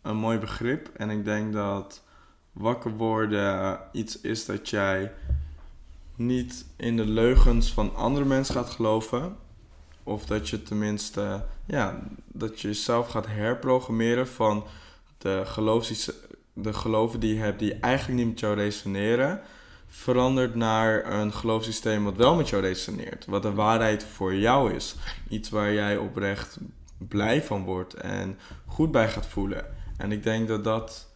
een 0.01 0.17
mooi 0.17 0.37
begrip. 0.37 0.89
En 0.95 1.09
ik 1.09 1.25
denk 1.25 1.53
dat 1.53 2.03
wakker 2.51 2.91
worden 2.91 3.79
iets 3.91 4.21
is 4.21 4.45
dat 4.45 4.69
jij 4.69 5.11
niet 6.17 6.65
in 6.75 6.97
de 6.97 7.05
leugens 7.05 7.73
van 7.73 7.95
andere 7.95 8.25
mensen 8.25 8.55
gaat 8.55 8.69
geloven. 8.69 9.35
Of 10.03 10.25
dat 10.25 10.49
je 10.49 10.63
tenminste, 10.63 11.45
ja, 11.65 11.99
dat 12.27 12.61
je 12.61 12.67
jezelf 12.67 13.07
gaat 13.07 13.27
herprogrammeren 13.27 14.27
van 14.27 14.65
de 15.17 15.41
geloofs 15.45 16.11
de 16.53 16.73
geloven 16.73 17.19
die 17.19 17.33
je 17.33 17.39
hebt 17.39 17.59
die 17.59 17.73
eigenlijk 17.73 18.19
niet 18.19 18.29
met 18.29 18.39
jou 18.39 18.55
resoneren, 18.55 19.41
verandert 19.87 20.55
naar 20.55 21.13
een 21.13 21.33
geloofssysteem 21.33 22.03
wat 22.03 22.15
wel 22.15 22.35
met 22.35 22.49
jou 22.49 22.61
resoneert. 22.61 23.25
Wat 23.25 23.41
de 23.41 23.53
waarheid 23.53 24.03
voor 24.03 24.35
jou 24.35 24.73
is. 24.73 24.95
Iets 25.29 25.49
waar 25.49 25.73
jij 25.73 25.97
oprecht 25.97 26.57
blij 26.97 27.43
van 27.43 27.63
wordt 27.63 27.93
en 27.93 28.37
goed 28.65 28.91
bij 28.91 29.09
gaat 29.09 29.27
voelen. 29.27 29.65
En 29.97 30.11
ik 30.11 30.23
denk 30.23 30.47
dat 30.47 30.63
dat 30.63 31.07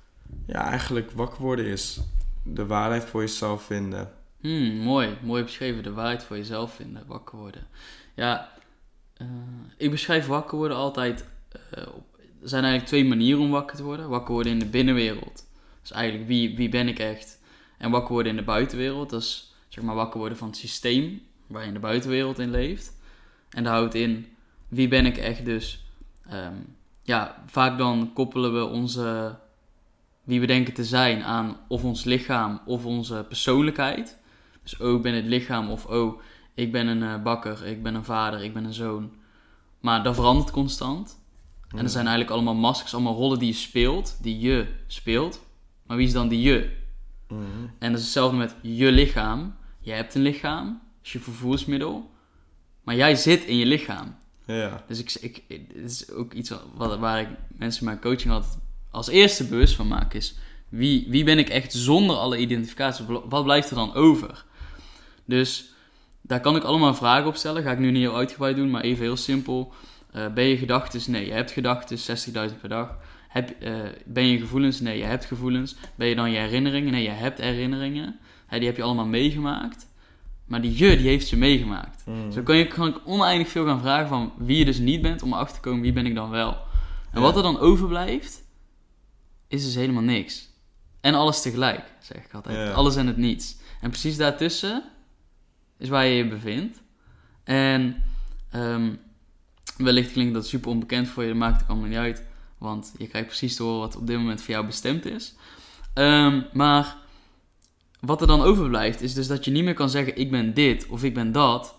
ja, 0.45 0.65
eigenlijk 0.65 1.11
wakker 1.11 1.41
worden 1.41 1.65
is. 1.65 1.99
De 2.43 2.65
waarheid 2.65 3.03
voor 3.05 3.21
jezelf 3.21 3.63
vinden. 3.63 4.11
Hmm, 4.41 4.75
mooi, 4.75 5.17
mooi 5.21 5.43
beschreven. 5.43 5.83
De 5.83 5.93
waarheid 5.93 6.23
voor 6.23 6.37
jezelf 6.37 6.73
vinden, 6.75 7.03
wakker 7.07 7.37
worden. 7.37 7.67
Ja, 8.15 8.51
uh, 9.21 9.27
ik 9.77 9.91
beschrijf 9.91 10.27
wakker 10.27 10.57
worden 10.57 10.77
altijd 10.77 11.25
uh, 11.77 11.87
op 11.95 12.11
er 12.41 12.49
zijn 12.49 12.63
eigenlijk 12.63 12.91
twee 12.91 13.05
manieren 13.05 13.41
om 13.41 13.49
wakker 13.49 13.77
te 13.77 13.83
worden. 13.83 14.09
Wakker 14.09 14.33
worden 14.33 14.51
in 14.51 14.59
de 14.59 14.65
binnenwereld. 14.65 15.47
Dus 15.81 15.91
eigenlijk 15.91 16.27
wie, 16.27 16.55
wie 16.55 16.69
ben 16.69 16.87
ik 16.87 16.99
echt? 16.99 17.39
En 17.77 17.91
wakker 17.91 18.13
worden 18.13 18.31
in 18.31 18.37
de 18.37 18.43
buitenwereld, 18.43 19.09
dat 19.09 19.21
is 19.21 19.53
zeg 19.67 19.83
maar 19.83 19.95
wakker 19.95 20.19
worden 20.19 20.37
van 20.37 20.47
het 20.47 20.57
systeem 20.57 21.21
waar 21.47 21.61
je 21.61 21.67
in 21.67 21.73
de 21.73 21.79
buitenwereld 21.79 22.39
in 22.39 22.51
leeft. 22.51 22.97
En 23.49 23.63
dat 23.63 23.73
houdt 23.73 23.95
in, 23.95 24.27
wie 24.67 24.87
ben 24.87 25.05
ik 25.05 25.17
echt 25.17 25.45
dus? 25.45 25.85
Ehm, 26.29 26.55
ja, 27.03 27.43
vaak 27.45 27.77
dan 27.77 28.11
koppelen 28.13 28.53
we 28.53 28.65
onze, 28.65 29.35
wie 30.23 30.39
we 30.39 30.45
denken 30.45 30.73
te 30.73 30.85
zijn 30.85 31.23
aan 31.23 31.57
of 31.67 31.83
ons 31.83 32.03
lichaam 32.03 32.61
of 32.65 32.85
onze 32.85 33.25
persoonlijkheid. 33.27 34.19
Dus 34.64 34.78
oh, 34.78 34.95
ik 34.95 35.01
ben 35.01 35.14
het 35.14 35.26
lichaam 35.26 35.70
of 35.70 35.86
oh, 35.86 36.22
ik 36.53 36.72
ben 36.72 36.88
een 36.88 37.03
eh, 37.03 37.24
bakker, 37.24 37.66
ik 37.66 37.84
ben 37.84 37.95
een 37.95 38.03
vader, 38.03 38.43
ik 38.43 38.53
ben 38.53 38.64
een 38.64 38.74
zoon. 38.74 39.12
Maar 39.80 40.03
dat 40.03 40.16
verandert 40.16 40.51
constant. 40.51 41.20
En 41.68 41.84
er 41.84 41.89
zijn 41.89 42.05
eigenlijk 42.05 42.36
allemaal 42.36 42.55
maskers, 42.55 42.93
allemaal 42.93 43.16
rollen 43.16 43.39
die 43.39 43.47
je 43.47 43.53
speelt, 43.53 44.18
die 44.22 44.39
je 44.39 44.68
speelt. 44.88 45.41
Maar 45.86 45.97
wie 45.97 46.07
is 46.07 46.14
dan 46.14 46.28
die 46.28 46.41
je? 46.41 46.78
Mhm. 47.28 47.41
En 47.80 47.91
dat 47.91 47.99
is 47.99 48.05
hetzelfde 48.05 48.38
met 48.38 48.55
je 48.62 48.91
lichaam. 48.91 49.55
Je 49.80 49.91
hebt 49.91 50.16
een 50.16 50.22
lichaam, 50.22 50.82
is 51.03 51.12
je 51.12 51.20
vervoersmiddel. 51.20 52.09
Maar 52.84 52.95
jij 52.95 53.16
zit 53.16 53.43
in 53.43 53.55
je 53.55 53.66
lichaam. 53.66 54.16
Ja. 54.45 54.84
Dus 54.88 54.99
ik, 54.99 55.18
ik, 55.22 55.43
het 55.74 55.91
is 55.91 56.12
ook 56.12 56.34
iets 56.34 56.53
wat, 56.76 56.99
waar 56.99 57.20
ik 57.20 57.28
mensen 57.57 57.82
in 57.82 57.88
mijn 57.88 58.01
coaching 58.01 58.34
altijd 58.34 58.57
als 58.91 59.07
eerste 59.07 59.47
bewust 59.47 59.76
van 59.76 59.88
maak. 59.88 60.14
Is 60.14 60.36
wie, 60.70 61.05
wie 61.09 61.24
ben 61.24 61.38
ik 61.38 61.49
echt 61.49 61.74
zonder 61.74 62.16
alle 62.16 62.38
identificatie? 62.38 63.05
Wat 63.05 63.43
blijft 63.43 63.70
er 63.70 63.76
dan 63.76 63.93
over? 63.93 64.45
Dus 65.32 65.73
daar 66.21 66.39
kan 66.39 66.55
ik 66.55 66.63
allemaal 66.63 66.93
vragen 66.93 67.27
op 67.27 67.36
stellen. 67.36 67.63
Ga 67.63 67.71
ik 67.71 67.79
nu 67.79 67.91
niet 67.91 68.01
heel 68.01 68.15
uitgebreid 68.15 68.55
doen, 68.55 68.69
maar 68.69 68.82
even 68.82 69.03
heel 69.03 69.17
simpel. 69.17 69.73
Eh, 70.11 70.34
ben 70.34 70.43
je 70.43 70.57
gedachten? 70.57 71.11
Nee, 71.11 71.25
je 71.25 71.32
hebt 71.32 71.51
gedachten 71.51 71.97
60.000 71.97 72.59
per 72.59 72.69
dag. 72.69 72.97
Heb, 73.27 73.49
eh, 73.49 73.73
ben 74.05 74.25
je 74.25 74.39
gevoelens? 74.39 74.79
Nee, 74.79 74.97
je 74.97 75.03
hebt 75.03 75.25
gevoelens. 75.25 75.75
Ben 75.95 76.07
je 76.07 76.15
dan 76.15 76.32
je 76.32 76.38
herinneringen? 76.38 76.91
Nee, 76.91 77.03
je 77.03 77.09
hebt 77.09 77.39
herinneringen. 77.41 78.19
Die 78.49 78.65
heb 78.65 78.75
je 78.77 78.84
allemaal 78.84 79.05
meegemaakt. 79.05 79.88
Maar 80.45 80.61
die 80.61 80.77
je, 80.77 80.97
die 80.97 81.07
heeft 81.07 81.27
ze 81.27 81.38
meegemaakt. 81.38 82.03
Mhm. 82.05 82.32
Zo 82.32 82.41
kan, 82.41 82.57
je, 82.57 82.67
kan 82.67 82.88
ik 82.88 82.95
oneindig 83.05 83.47
veel 83.47 83.65
gaan 83.65 83.79
vragen 83.82 84.07
van 84.07 84.34
wie 84.38 84.57
je 84.57 84.65
dus 84.65 84.77
niet 84.77 85.01
bent, 85.01 85.21
om 85.21 85.34
erachter 85.34 85.55
te 85.55 85.61
komen 85.61 85.82
wie 85.82 85.93
ben 85.93 86.05
ik 86.05 86.15
dan 86.15 86.29
wel. 86.29 86.49
En 87.11 87.19
Ja. 87.19 87.21
wat 87.21 87.36
er 87.36 87.43
dan 87.43 87.59
overblijft, 87.59 88.43
is 89.47 89.63
dus 89.63 89.75
helemaal 89.75 90.03
niks. 90.03 90.49
En 91.01 91.13
alles 91.13 91.41
tegelijk, 91.41 91.84
zeg 91.99 92.25
ik 92.25 92.34
altijd. 92.34 92.57
Ja. 92.57 92.71
Alles 92.73 92.95
en 92.95 93.07
het 93.07 93.17
niets. 93.17 93.55
En 93.82 93.89
precies 93.89 94.17
daartussen 94.17 94.84
is 95.82 95.89
waar 95.89 96.05
je 96.05 96.15
je 96.15 96.27
bevindt. 96.27 96.82
En 97.43 98.03
ehm, 98.51 98.95
wellicht 99.77 100.11
klinkt 100.11 100.34
dat 100.34 100.47
super 100.47 100.69
onbekend 100.69 101.07
voor 101.07 101.23
je, 101.23 101.29
dat 101.29 101.38
maakt 101.38 101.61
het 101.61 101.69
allemaal 101.69 101.88
niet 101.88 101.97
uit. 101.97 102.23
Want 102.57 102.93
je 102.97 103.07
krijgt 103.07 103.27
precies 103.27 103.55
te 103.55 103.63
horen 103.63 103.79
wat 103.79 103.95
op 103.95 104.07
dit 104.07 104.17
moment 104.17 104.41
voor 104.41 104.53
jou 104.53 104.65
bestemd 104.65 105.05
is. 105.05 105.36
Ehm, 105.93 106.41
maar 106.53 106.97
wat 107.99 108.21
er 108.21 108.27
dan 108.27 108.41
overblijft, 108.41 109.01
is 109.01 109.13
dus 109.13 109.27
dat 109.27 109.45
je 109.45 109.51
niet 109.51 109.63
meer 109.63 109.73
kan 109.73 109.89
zeggen: 109.89 110.17
ik 110.17 110.32
ben 110.32 110.53
dit 110.53 110.88
of 110.88 111.03
ik 111.03 111.13
ben 111.13 111.32
dat. 111.32 111.75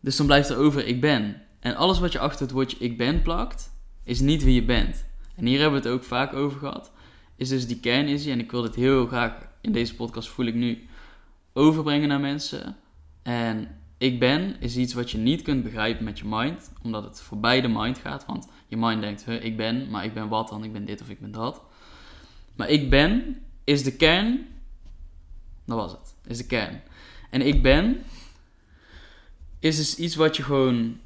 Dus 0.00 0.16
dan 0.16 0.26
blijft 0.26 0.48
er 0.48 0.56
over: 0.56 0.86
ik 0.86 1.00
ben. 1.00 1.42
En 1.60 1.76
alles 1.76 1.98
wat 1.98 2.12
je 2.12 2.18
achter 2.18 2.40
het 2.42 2.50
woordje 2.50 2.76
ik 2.78 2.96
ben 2.96 3.22
plakt, 3.22 3.72
is 4.04 4.20
niet 4.20 4.44
wie 4.44 4.54
je 4.54 4.64
bent. 4.64 5.04
En 5.36 5.46
hier 5.46 5.60
hebben 5.60 5.82
we 5.82 5.88
het 5.88 5.96
ook 5.96 6.04
vaak 6.04 6.32
over 6.32 6.58
gehad. 6.58 6.92
Is 7.36 7.48
dus 7.48 7.66
die 7.66 7.80
kernisie. 7.80 8.32
En 8.32 8.40
ik 8.40 8.50
wil 8.50 8.62
dit 8.62 8.74
heel 8.74 9.06
graag 9.06 9.32
in 9.60 9.72
deze 9.72 9.94
podcast, 9.94 10.28
voel 10.28 10.46
ik 10.46 10.54
nu, 10.54 10.88
overbrengen 11.52 12.08
naar 12.08 12.20
mensen. 12.20 12.76
En 13.22 13.80
ik 13.98 14.18
ben 14.18 14.60
is 14.60 14.76
iets 14.76 14.94
wat 14.94 15.10
je 15.10 15.18
niet 15.18 15.42
kunt 15.42 15.62
begrijpen 15.62 16.04
met 16.04 16.18
je 16.18 16.24
mind, 16.26 16.72
omdat 16.82 17.04
het 17.04 17.20
voorbij 17.20 17.60
de 17.60 17.68
mind 17.68 17.98
gaat. 17.98 18.26
Want 18.26 18.48
je 18.66 18.76
mind 18.76 19.00
denkt: 19.00 19.26
ik 19.26 19.56
ben, 19.56 19.90
maar 19.90 20.04
ik 20.04 20.14
ben 20.14 20.28
wat 20.28 20.48
dan? 20.48 20.64
Ik 20.64 20.72
ben 20.72 20.84
dit 20.84 21.00
of 21.00 21.08
ik 21.08 21.20
ben 21.20 21.32
dat. 21.32 21.62
Maar 22.56 22.68
ik 22.68 22.90
ben 22.90 23.42
is 23.64 23.82
de 23.82 23.96
kern. 23.96 24.46
Dat 25.66 25.76
was 25.76 25.92
het. 25.92 26.14
Is 26.26 26.36
de 26.36 26.46
kern. 26.46 26.82
En 27.30 27.46
ik 27.46 27.62
ben 27.62 28.02
is 29.58 29.76
dus 29.76 29.96
iets 29.96 30.14
wat 30.14 30.36
je 30.36 30.42
gewoon 30.42 31.00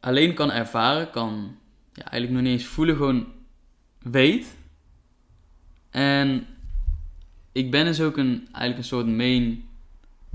alleen 0.00 0.34
kan 0.34 0.50
ervaren, 0.50 1.10
kan 1.10 1.56
ja, 1.92 2.02
eigenlijk 2.10 2.32
nog 2.32 2.42
niet 2.42 2.60
eens 2.60 2.70
voelen, 2.70 2.96
gewoon 2.96 3.26
weet. 3.98 4.56
En 5.90 6.46
ik 7.52 7.70
ben 7.70 7.86
is 7.86 8.00
ook 8.00 8.16
een, 8.16 8.48
eigenlijk 8.52 8.76
een 8.76 8.84
soort 8.84 9.06
main 9.06 9.68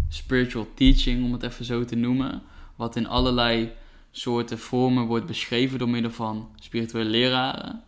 spiritual 0.09 0.67
teaching, 0.73 1.23
om 1.23 1.33
het 1.33 1.43
even 1.43 1.65
zo 1.65 1.85
te 1.85 1.95
noemen. 1.95 2.43
Wat 2.75 2.95
in 2.95 3.07
allerlei 3.07 3.71
soorten 4.11 4.59
vormen 4.59 5.05
wordt 5.05 5.25
beschreven 5.25 5.79
door 5.79 5.89
middel 5.89 6.11
van 6.11 6.49
spirituele 6.59 7.09
leraren. 7.09 7.83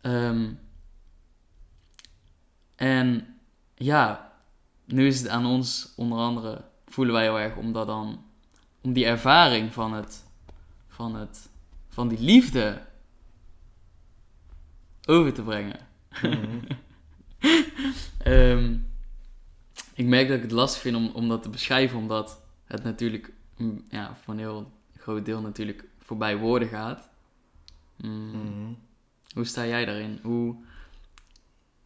Ehm, 0.00 0.50
en 2.76 3.26
ja, 3.74 4.32
nu 4.84 5.06
is 5.06 5.18
het 5.18 5.28
aan 5.28 5.46
ons, 5.46 5.92
onder 5.96 6.18
andere, 6.18 6.64
voelen 6.86 7.14
wij 7.14 7.22
heel 7.22 7.38
erg 7.38 7.56
om 7.56 7.72
dat 7.72 7.86
dan, 7.86 8.24
om 8.80 8.92
die 8.92 9.06
ervaring 9.06 9.72
van 9.72 9.92
het, 9.92 10.24
van 10.88 11.14
het, 11.14 11.48
van 11.88 12.08
die 12.08 12.20
liefde 12.20 12.82
over 15.06 15.32
te 15.32 15.42
brengen. 15.42 15.78
Mhm. 16.22 16.58
Ehm, 18.18 18.76
ik 19.94 20.06
merk 20.06 20.28
dat 20.28 20.36
ik 20.36 20.42
het 20.42 20.52
lastig 20.52 20.80
vind 20.80 20.96
om, 20.96 21.10
om 21.14 21.28
dat 21.28 21.42
te 21.42 21.48
beschrijven, 21.48 21.98
omdat 21.98 22.40
het 22.64 22.84
natuurlijk 22.84 23.32
mm, 23.56 23.84
ja, 23.90 24.16
voor 24.22 24.34
een 24.34 24.40
heel 24.40 24.72
groot 24.96 25.24
deel 25.24 25.40
natuurlijk 25.40 25.84
voorbij 26.02 26.36
woorden 26.36 26.68
gaat. 26.68 27.08
Mm, 27.96 28.30
Mhm. 28.30 28.72
Hoe 29.34 29.44
sta 29.44 29.66
jij 29.66 29.84
daarin? 29.84 30.18
Hoe, 30.22 30.56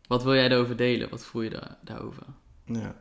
wat 0.06 0.22
wil 0.22 0.34
jij 0.34 0.48
daarover 0.48 0.76
delen? 0.76 1.10
Wat 1.10 1.24
voel 1.24 1.42
je 1.42 1.50
daar, 1.50 1.76
daarover? 1.80 2.22
Ja. 2.64 2.94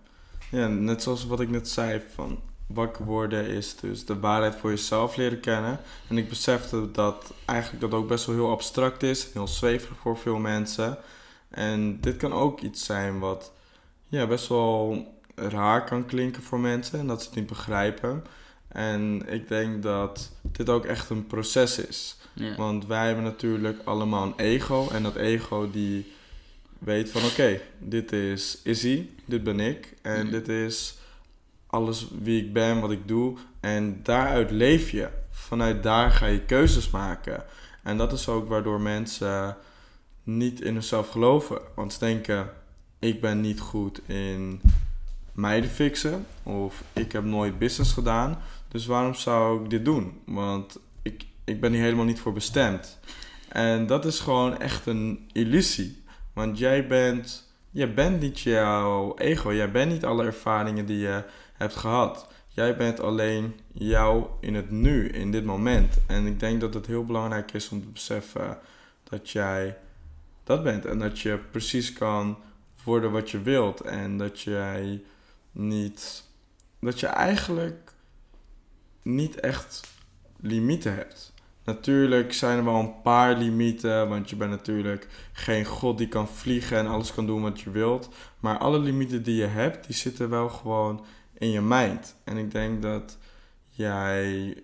ja, 0.51 0.67
net 0.67 1.03
zoals 1.03 1.25
wat 1.25 1.39
ik 1.39 1.49
net 1.49 1.69
zei, 1.69 2.01
van 2.13 2.39
wakker 2.67 3.05
worden 3.05 3.47
is 3.47 3.75
dus 3.75 4.05
de 4.05 4.19
waarheid 4.19 4.55
voor 4.55 4.69
jezelf 4.69 5.15
leren 5.15 5.39
kennen. 5.39 5.79
En 6.07 6.17
ik 6.17 6.29
besefte 6.29 6.91
dat 6.91 7.33
eigenlijk 7.45 7.81
dat 7.81 7.93
ook 7.93 8.07
best 8.07 8.25
wel 8.25 8.35
heel 8.35 8.51
abstract 8.51 9.03
is, 9.03 9.33
heel 9.33 9.47
zweverig 9.47 9.97
voor 9.97 10.17
veel 10.17 10.37
mensen. 10.37 10.97
En 11.51 11.99
dit 12.01 12.17
kan 12.17 12.33
ook 12.33 12.61
iets 12.61 12.85
zijn 12.85 13.19
wat 13.19 13.51
ja, 14.07 14.27
best 14.27 14.47
wel 14.47 15.05
raar 15.35 15.83
kan 15.85 16.05
klinken 16.05 16.43
voor 16.43 16.59
mensen 16.59 16.99
en 16.99 17.07
dat 17.07 17.21
ze 17.21 17.27
het 17.27 17.35
niet 17.37 17.47
begrijpen. 17.47 18.23
En 18.67 19.23
ik 19.27 19.47
denk 19.47 19.83
dat 19.83 20.31
dit 20.41 20.69
ook 20.69 20.85
echt 20.85 21.09
een 21.09 21.27
proces 21.27 21.77
is. 21.77 22.17
Ja. 22.33 22.55
Want 22.55 22.85
wij 22.85 23.05
hebben 23.05 23.23
natuurlijk 23.23 23.81
allemaal 23.85 24.23
een 24.25 24.33
ego. 24.37 24.89
En 24.91 25.03
dat 25.03 25.15
ego 25.15 25.71
die 25.71 26.11
weet 26.79 27.09
van 27.11 27.23
oké, 27.23 27.59
dit 27.79 28.11
is 28.11 28.59
Izzy, 28.63 29.09
dit 29.25 29.43
ben 29.43 29.59
ik. 29.59 29.93
En 30.01 30.21
Mhm. 30.21 30.31
dit 30.31 30.47
is 30.47 30.95
alles 31.67 32.07
wie 32.21 32.43
ik 32.45 32.53
ben, 32.53 32.79
wat 32.81 32.91
ik 32.91 33.07
doe. 33.07 33.37
En 33.59 33.99
daaruit 34.03 34.51
leef 34.51 34.89
je. 34.89 35.09
Vanuit 35.29 35.83
daar 35.83 36.11
ga 36.11 36.25
je 36.25 36.41
keuzes 36.41 36.89
maken. 36.89 37.43
En 37.83 37.97
dat 37.97 38.11
is 38.13 38.27
ook 38.27 38.47
waardoor 38.49 38.81
mensen 38.81 39.57
niet 40.37 40.61
in 40.61 40.73
zichzelf 40.73 41.09
geloven. 41.09 41.61
Want 41.75 41.93
ze 41.93 41.99
denken, 41.99 42.49
ik 42.99 43.21
ben 43.21 43.41
niet 43.41 43.59
goed 43.59 44.01
in 44.05 44.61
meiden 45.31 45.69
fixen. 45.69 46.25
Of 46.43 46.83
ik 46.93 47.11
heb 47.11 47.23
nooit 47.23 47.59
business 47.59 47.93
gedaan. 47.93 48.39
Dus 48.67 48.85
waarom 48.85 49.13
zou 49.13 49.63
ik 49.63 49.69
dit 49.69 49.85
doen? 49.85 50.21
Want 50.25 50.79
ik, 51.01 51.25
ik 51.43 51.61
ben 51.61 51.73
hier 51.73 51.81
helemaal 51.81 52.05
niet 52.05 52.19
voor 52.19 52.33
bestemd. 52.33 52.99
En 53.47 53.87
dat 53.87 54.05
is 54.05 54.19
gewoon 54.19 54.59
echt 54.59 54.85
een 54.85 55.29
illusie. 55.31 56.03
Want 56.33 56.57
jij 56.57 56.87
bent, 56.87 57.53
jij 57.71 57.93
bent 57.93 58.19
niet 58.19 58.39
jouw 58.39 59.15
ego. 59.17 59.53
Jij 59.53 59.71
bent 59.71 59.91
niet 59.91 60.05
alle 60.05 60.25
ervaringen 60.25 60.85
die 60.85 60.97
je 60.97 61.23
hebt 61.53 61.75
gehad. 61.75 62.27
Jij 62.47 62.77
bent 62.77 62.99
alleen 62.99 63.55
jou 63.71 64.25
in 64.39 64.55
het 64.55 64.71
nu, 64.71 65.07
in 65.07 65.31
dit 65.31 65.45
moment. 65.45 65.97
En 66.07 66.25
ik 66.25 66.39
denk 66.39 66.61
dat 66.61 66.73
het 66.73 66.85
heel 66.85 67.05
belangrijk 67.05 67.53
is 67.53 67.69
om 67.69 67.81
te 67.81 67.87
beseffen 67.87 68.57
dat 69.03 69.29
jij 69.29 69.77
dat 70.55 70.63
bent. 70.63 70.85
En 70.85 70.99
dat 70.99 71.19
je 71.19 71.39
precies 71.51 71.93
kan 71.93 72.37
worden 72.83 73.11
wat 73.11 73.29
je 73.29 73.41
wilt. 73.41 73.81
En 73.81 74.17
dat 74.17 74.41
jij 74.41 75.03
niet. 75.51 76.29
Dat 76.79 76.99
je 76.99 77.07
eigenlijk 77.07 77.93
niet 79.01 79.39
echt 79.39 79.81
limieten 80.39 80.95
hebt. 80.95 81.33
Natuurlijk 81.63 82.33
zijn 82.33 82.57
er 82.57 82.63
wel 82.63 82.79
een 82.79 83.01
paar 83.01 83.37
limieten, 83.37 84.09
want 84.09 84.29
je 84.29 84.35
bent 84.35 84.51
natuurlijk 84.51 85.07
geen 85.31 85.65
god 85.65 85.97
die 85.97 86.07
kan 86.07 86.27
vliegen 86.27 86.77
en 86.77 86.87
alles 86.87 87.13
kan 87.13 87.25
doen 87.25 87.41
wat 87.41 87.61
je 87.61 87.71
wilt. 87.71 88.09
Maar 88.39 88.57
alle 88.57 88.79
limieten 88.79 89.23
die 89.23 89.35
je 89.35 89.45
hebt, 89.45 89.85
die 89.85 89.95
zitten 89.95 90.29
wel 90.29 90.49
gewoon 90.49 91.05
in 91.33 91.49
je 91.49 91.61
mind. 91.61 92.15
En 92.23 92.37
ik 92.37 92.51
denk 92.51 92.81
dat 92.81 93.17
jij 93.67 94.55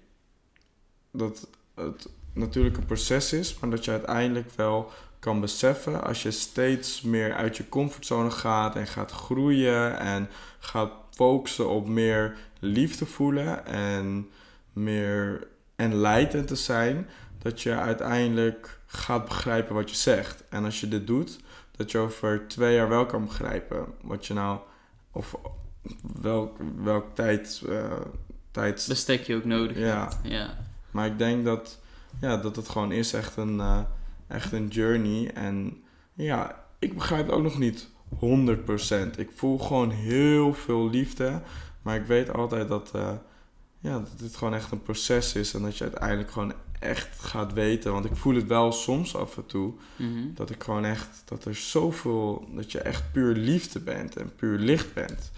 dat 1.12 1.48
het 1.76 2.10
natuurlijk 2.34 2.78
een 2.78 2.86
proces 2.86 3.34
is, 3.34 3.60
maar 3.60 3.70
dat 3.70 3.86
je 3.86 3.92
uiteindelijk 3.92 4.52
wel 4.56 4.92
kan 5.20 5.40
beseffen 5.40 6.04
als 6.04 6.24
je 6.24 6.32
steeds 6.32 7.02
meer 7.02 7.34
uit 7.34 7.58
je 7.58 7.70
comfortzone 7.70 8.32
gaat 8.32 8.76
en 8.76 8.88
gaat 8.88 9.12
groeien 9.12 10.00
en 10.00 10.30
gaat 10.60 10.92
focussen 11.12 11.70
op 11.70 11.88
meer 11.88 12.36
liefde 12.60 13.06
voelen 13.06 13.66
en 13.66 14.30
meer 14.74 15.48
enlightened 15.76 16.48
te 16.48 16.56
zijn, 16.56 17.08
dat 17.42 17.62
je 17.62 17.76
uiteindelijk 17.76 18.80
gaat 18.86 19.26
begrijpen 19.26 19.76
wat 19.76 19.90
je 19.90 19.96
zegt. 19.96 20.44
En 20.50 20.66
als 20.66 20.80
je 20.80 20.88
dit 20.88 21.08
doet, 21.08 21.40
dat 21.72 21.92
je 21.92 21.98
over 21.98 22.48
twee 22.48 22.76
jaar 22.76 22.90
wel 22.90 23.06
kan 23.06 23.26
begrijpen 23.26 23.86
wat 24.02 24.26
je 24.26 24.34
nou, 24.34 24.60
of 25.12 25.36
welk, 26.22 26.58
welk 26.84 27.16
tijd, 27.16 27.62
uh, 27.70 27.92
tijds... 28.52 28.88
Bestek 28.88 29.22
je 29.24 29.36
ook 29.36 29.46
nodig 29.46 29.78
Ja. 29.78 30.02
hebt. 30.02 30.18
Ja. 30.24 30.58
Maar 30.92 31.06
ik 31.06 31.18
denk 31.18 31.46
dat, 31.46 31.80
ja, 32.22 32.38
dat 32.38 32.56
het 32.56 32.70
gewoon 32.70 32.92
is 32.92 33.14
echt 33.14 33.38
een, 33.38 33.60
eh, 33.60 33.80
echt 34.28 34.52
een 34.52 34.68
journey. 34.68 35.32
En 35.34 35.84
ja, 36.14 36.64
ik 36.80 36.94
begrijp 36.94 37.26
het 37.26 37.36
ook 37.36 37.44
nog 37.44 37.58
niet 37.60 37.88
100%. 38.20 39.18
Ik 39.18 39.30
voel 39.36 39.60
gewoon 39.60 39.90
heel 39.92 40.54
veel 40.54 40.90
liefde. 40.90 41.42
Maar 41.82 41.96
ik 41.96 42.06
weet 42.06 42.34
altijd 42.34 42.68
dat, 42.68 42.92
eh, 42.96 43.12
ja, 43.80 43.92
dat 44.00 44.20
dit 44.20 44.36
gewoon 44.36 44.54
echt 44.54 44.72
een 44.72 44.82
proces 44.84 45.34
is. 45.36 45.54
En 45.54 45.62
dat 45.62 45.78
je 45.78 45.84
uiteindelijk 45.84 46.32
gewoon 46.32 46.54
echt 46.80 47.20
gaat 47.20 47.54
weten. 47.54 47.92
Want 47.92 48.06
ik 48.06 48.16
voel 48.16 48.36
het 48.36 48.48
wel 48.48 48.72
soms 48.72 49.16
af 49.16 49.38
en 49.38 49.46
toe. 49.46 49.74
Mhm. 49.96 50.34
Dat 50.34 50.50
ik 50.50 50.64
gewoon 50.64 50.86
echt, 50.86 51.22
dat 51.26 51.46
er 51.46 51.56
zoveel, 51.56 52.48
dat 52.56 52.72
je 52.72 52.80
echt 52.80 53.12
puur 53.12 53.34
liefde 53.36 53.80
bent 53.80 54.16
en 54.16 54.36
puur 54.36 54.58
licht 54.58 54.94
bent. 54.94 55.32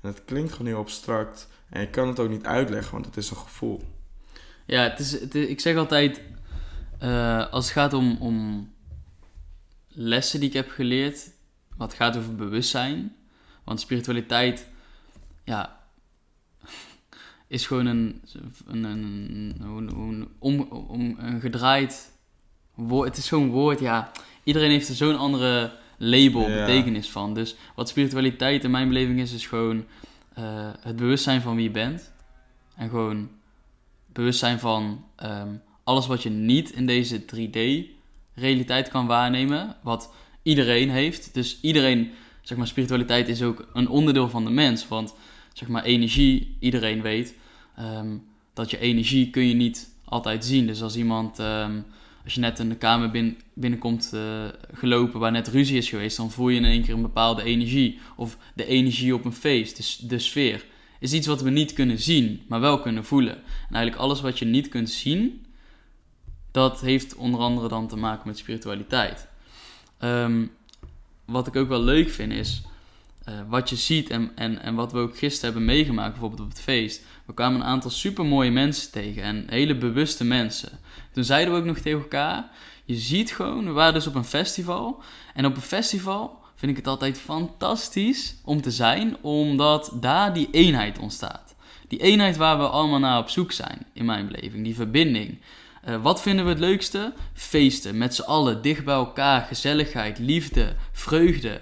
En 0.00 0.08
het 0.08 0.22
klinkt 0.24 0.52
gewoon 0.52 0.66
heel 0.66 0.78
abstract. 0.80 1.48
En 1.68 1.82
ik 1.82 1.90
kan 1.90 2.08
het 2.08 2.20
ook 2.20 2.28
niet 2.28 2.44
uitleggen, 2.44 2.92
want 2.92 3.04
het 3.06 3.16
is 3.16 3.30
een 3.30 3.36
gevoel. 3.36 3.82
Ja, 4.64 4.82
het 4.82 4.98
is, 4.98 5.12
het 5.20 5.34
is- 5.34 5.46
ik 5.48 5.60
zeg 5.60 5.76
altijd, 5.76 6.20
eh, 6.98 7.46
als 7.50 7.64
het 7.64 7.72
gaat 7.72 7.92
om, 7.92 8.16
om 8.20 8.68
lessen 9.88 10.40
die 10.40 10.48
ik 10.48 10.54
heb 10.54 10.70
geleerd, 10.70 11.30
wat 11.76 11.94
gaat 11.94 12.16
over 12.16 12.34
bewustzijn. 12.34 13.16
Want 13.64 13.80
spiritualiteit, 13.80 14.68
ja, 15.44 15.80
is 17.46 17.66
gewoon 17.66 17.86
een, 17.86 18.22
een, 18.66 18.84
een, 18.84 19.56
hoe- 19.62 20.28
om, 20.38 20.60
om, 20.70 21.16
een 21.18 21.40
gedraaid 21.40 22.12
woord. 22.74 23.08
Het 23.08 23.16
is 23.16 23.26
zo'n 23.26 23.48
woord, 23.50 23.80
ja. 23.80 24.10
Iedereen 24.44 24.70
heeft 24.70 24.88
er 24.88 24.94
zo'n 24.94 25.18
andere 25.18 25.72
label, 25.96 26.48
Ja. 26.50 26.64
betekenis 26.66 27.10
van. 27.10 27.34
Dus 27.34 27.56
wat 27.74 27.88
spiritualiteit 27.88 28.64
in 28.64 28.70
mijn 28.70 28.88
beleving 28.88 29.20
is, 29.20 29.32
is 29.32 29.46
gewoon 29.46 29.84
eh, 30.34 30.70
het 30.80 30.96
bewustzijn 30.96 31.40
van 31.40 31.54
wie 31.54 31.64
je 31.64 31.70
bent. 31.70 32.12
En 32.74 32.88
gewoon 32.88 33.30
bewustzijn 34.06 34.58
van 34.58 35.04
ehm, 35.16 35.54
alles 35.86 36.06
wat 36.06 36.22
je 36.22 36.30
niet 36.30 36.70
in 36.70 36.86
deze 36.86 37.20
3D-realiteit 37.20 38.88
kan 38.88 39.06
waarnemen. 39.06 39.76
Wat 39.82 40.12
iedereen 40.42 40.90
heeft. 40.90 41.34
Dus 41.34 41.58
iedereen, 41.60 42.10
zeg 42.42 42.58
maar, 42.58 42.66
spiritualiteit 42.66 43.28
is 43.28 43.42
ook 43.42 43.68
een 43.72 43.88
onderdeel 43.88 44.28
van 44.28 44.44
de 44.44 44.50
mens. 44.50 44.88
Want, 44.88 45.14
zeg 45.52 45.68
maar, 45.68 45.84
energie, 45.84 46.56
iedereen 46.60 47.02
weet 47.02 47.34
ehm, 47.76 48.16
dat 48.54 48.70
je 48.70 48.78
energie 48.78 49.30
kun 49.30 49.48
je 49.48 49.54
niet 49.54 49.90
altijd 50.04 50.44
zien. 50.44 50.66
Dus 50.66 50.82
als 50.82 50.96
iemand, 50.96 51.38
ehm, 51.38 51.80
als 52.24 52.34
je 52.34 52.40
net 52.40 52.58
in 52.58 52.68
de 52.68 52.76
kamer 52.76 53.10
bin- 53.10 53.38
binnenkomt 53.54 54.10
eh, 54.14 54.20
gelopen 54.72 55.20
waar 55.20 55.32
net 55.32 55.48
ruzie 55.48 55.76
is 55.76 55.88
geweest, 55.88 56.16
dan 56.16 56.30
voel 56.30 56.48
je 56.48 56.58
in 56.58 56.64
één 56.64 56.82
keer 56.82 56.94
een 56.94 57.02
bepaalde 57.02 57.42
energie. 57.42 57.98
Of 58.16 58.38
de 58.54 58.66
energie 58.66 59.14
op 59.14 59.24
een 59.24 59.32
feest, 59.32 60.08
de 60.08 60.18
sfeer 60.18 60.64
is 61.00 61.12
iets 61.12 61.26
wat 61.26 61.42
we 61.42 61.50
niet 61.50 61.72
kunnen 61.72 61.98
zien, 61.98 62.42
maar 62.48 62.60
wel 62.60 62.80
kunnen 62.80 63.04
voelen. 63.04 63.34
En 63.36 63.74
eigenlijk 63.74 63.96
alles 63.96 64.20
wat 64.20 64.38
je 64.38 64.44
niet 64.44 64.68
kunt 64.68 64.90
zien, 64.90 65.45
dat 66.56 66.80
heeft 66.80 67.14
onder 67.14 67.40
andere 67.40 67.68
dan 67.68 67.88
te 67.88 67.96
maken 67.96 68.28
met 68.28 68.38
spiritualiteit. 68.38 69.28
Ehm, 69.98 70.46
wat 71.24 71.46
ik 71.46 71.56
ook 71.56 71.68
wel 71.68 71.82
leuk 71.82 72.10
vind 72.10 72.32
is, 72.32 72.62
eh, 73.24 73.34
wat 73.48 73.70
je 73.70 73.76
ziet 73.76 74.10
en, 74.10 74.32
en, 74.34 74.62
en 74.62 74.74
wat 74.74 74.92
we 74.92 74.98
ook 74.98 75.18
gisteren 75.18 75.54
hebben 75.54 75.74
meegemaakt, 75.74 76.10
bijvoorbeeld 76.10 76.40
op 76.40 76.48
het 76.48 76.60
feest. 76.60 77.02
We 77.24 77.34
kwamen 77.34 77.60
een 77.60 77.66
aantal 77.66 77.90
supermooie 77.90 78.50
mensen 78.50 78.90
tegen 78.90 79.22
en 79.22 79.46
hele 79.48 79.76
bewuste 79.76 80.24
mensen. 80.24 80.78
Toen 81.12 81.24
zeiden 81.24 81.54
we 81.54 81.60
ook 81.60 81.66
nog 81.66 81.78
tegen 81.78 82.00
elkaar, 82.00 82.50
je 82.84 82.96
ziet 82.96 83.32
gewoon, 83.32 83.64
we 83.64 83.70
waren 83.70 83.94
dus 83.94 84.06
op 84.06 84.14
een 84.14 84.24
festival. 84.24 85.02
En 85.34 85.46
op 85.46 85.56
een 85.56 85.62
festival 85.62 86.38
vind 86.54 86.70
ik 86.70 86.76
het 86.76 86.86
altijd 86.86 87.18
fantastisch 87.18 88.36
om 88.44 88.60
te 88.60 88.70
zijn, 88.70 89.16
omdat 89.20 89.92
daar 90.00 90.34
die 90.34 90.48
eenheid 90.50 90.98
ontstaat. 90.98 91.54
Die 91.88 92.00
eenheid 92.00 92.36
waar 92.36 92.58
we 92.58 92.68
allemaal 92.68 92.98
naar 92.98 93.18
op 93.18 93.28
zoek 93.28 93.52
zijn, 93.52 93.86
in 93.92 94.04
mijn 94.04 94.26
beleving, 94.26 94.64
die 94.64 94.74
verbinding. 94.74 95.38
Eh, 95.86 96.02
wat 96.02 96.22
vinden 96.22 96.44
we 96.44 96.50
het 96.50 96.60
leukste? 96.60 97.12
Feesten, 97.34 97.98
met 97.98 98.14
z'n 98.14 98.22
allen, 98.22 98.62
dicht 98.62 98.84
bij 98.84 98.94
elkaar, 98.94 99.42
gezelligheid, 99.42 100.18
liefde, 100.18 100.74
vreugde. 100.92 101.60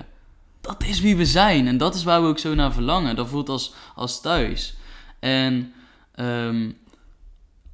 Dat 0.60 0.84
is 0.84 1.00
wie 1.00 1.16
we 1.16 1.26
zijn 1.26 1.66
en 1.66 1.76
dat 1.76 1.94
is 1.94 2.04
waar 2.04 2.22
we 2.22 2.28
ook 2.28 2.38
zo 2.38 2.54
naar 2.54 2.72
verlangen. 2.72 3.16
Dat 3.16 3.28
voelt 3.28 3.48
als, 3.48 3.74
als 3.94 4.20
thuis. 4.20 4.74
En 5.18 5.72
ehm, 6.14 6.70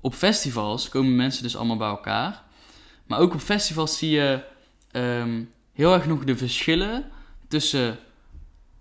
op 0.01 0.15
festivals 0.15 0.89
komen 0.89 1.17
mensen 1.17 1.43
dus 1.43 1.57
allemaal 1.57 1.77
bij 1.77 1.89
elkaar. 1.89 2.43
Maar 3.07 3.19
ook 3.19 3.35
op 3.35 3.41
festivals 3.41 3.99
zie 3.99 4.11
je 4.11 4.43
ehm, 4.91 5.43
heel 5.73 5.95
erg 5.95 6.07
nog 6.07 6.25
de 6.25 6.37
verschillen 6.37 7.11
tussen 7.49 7.99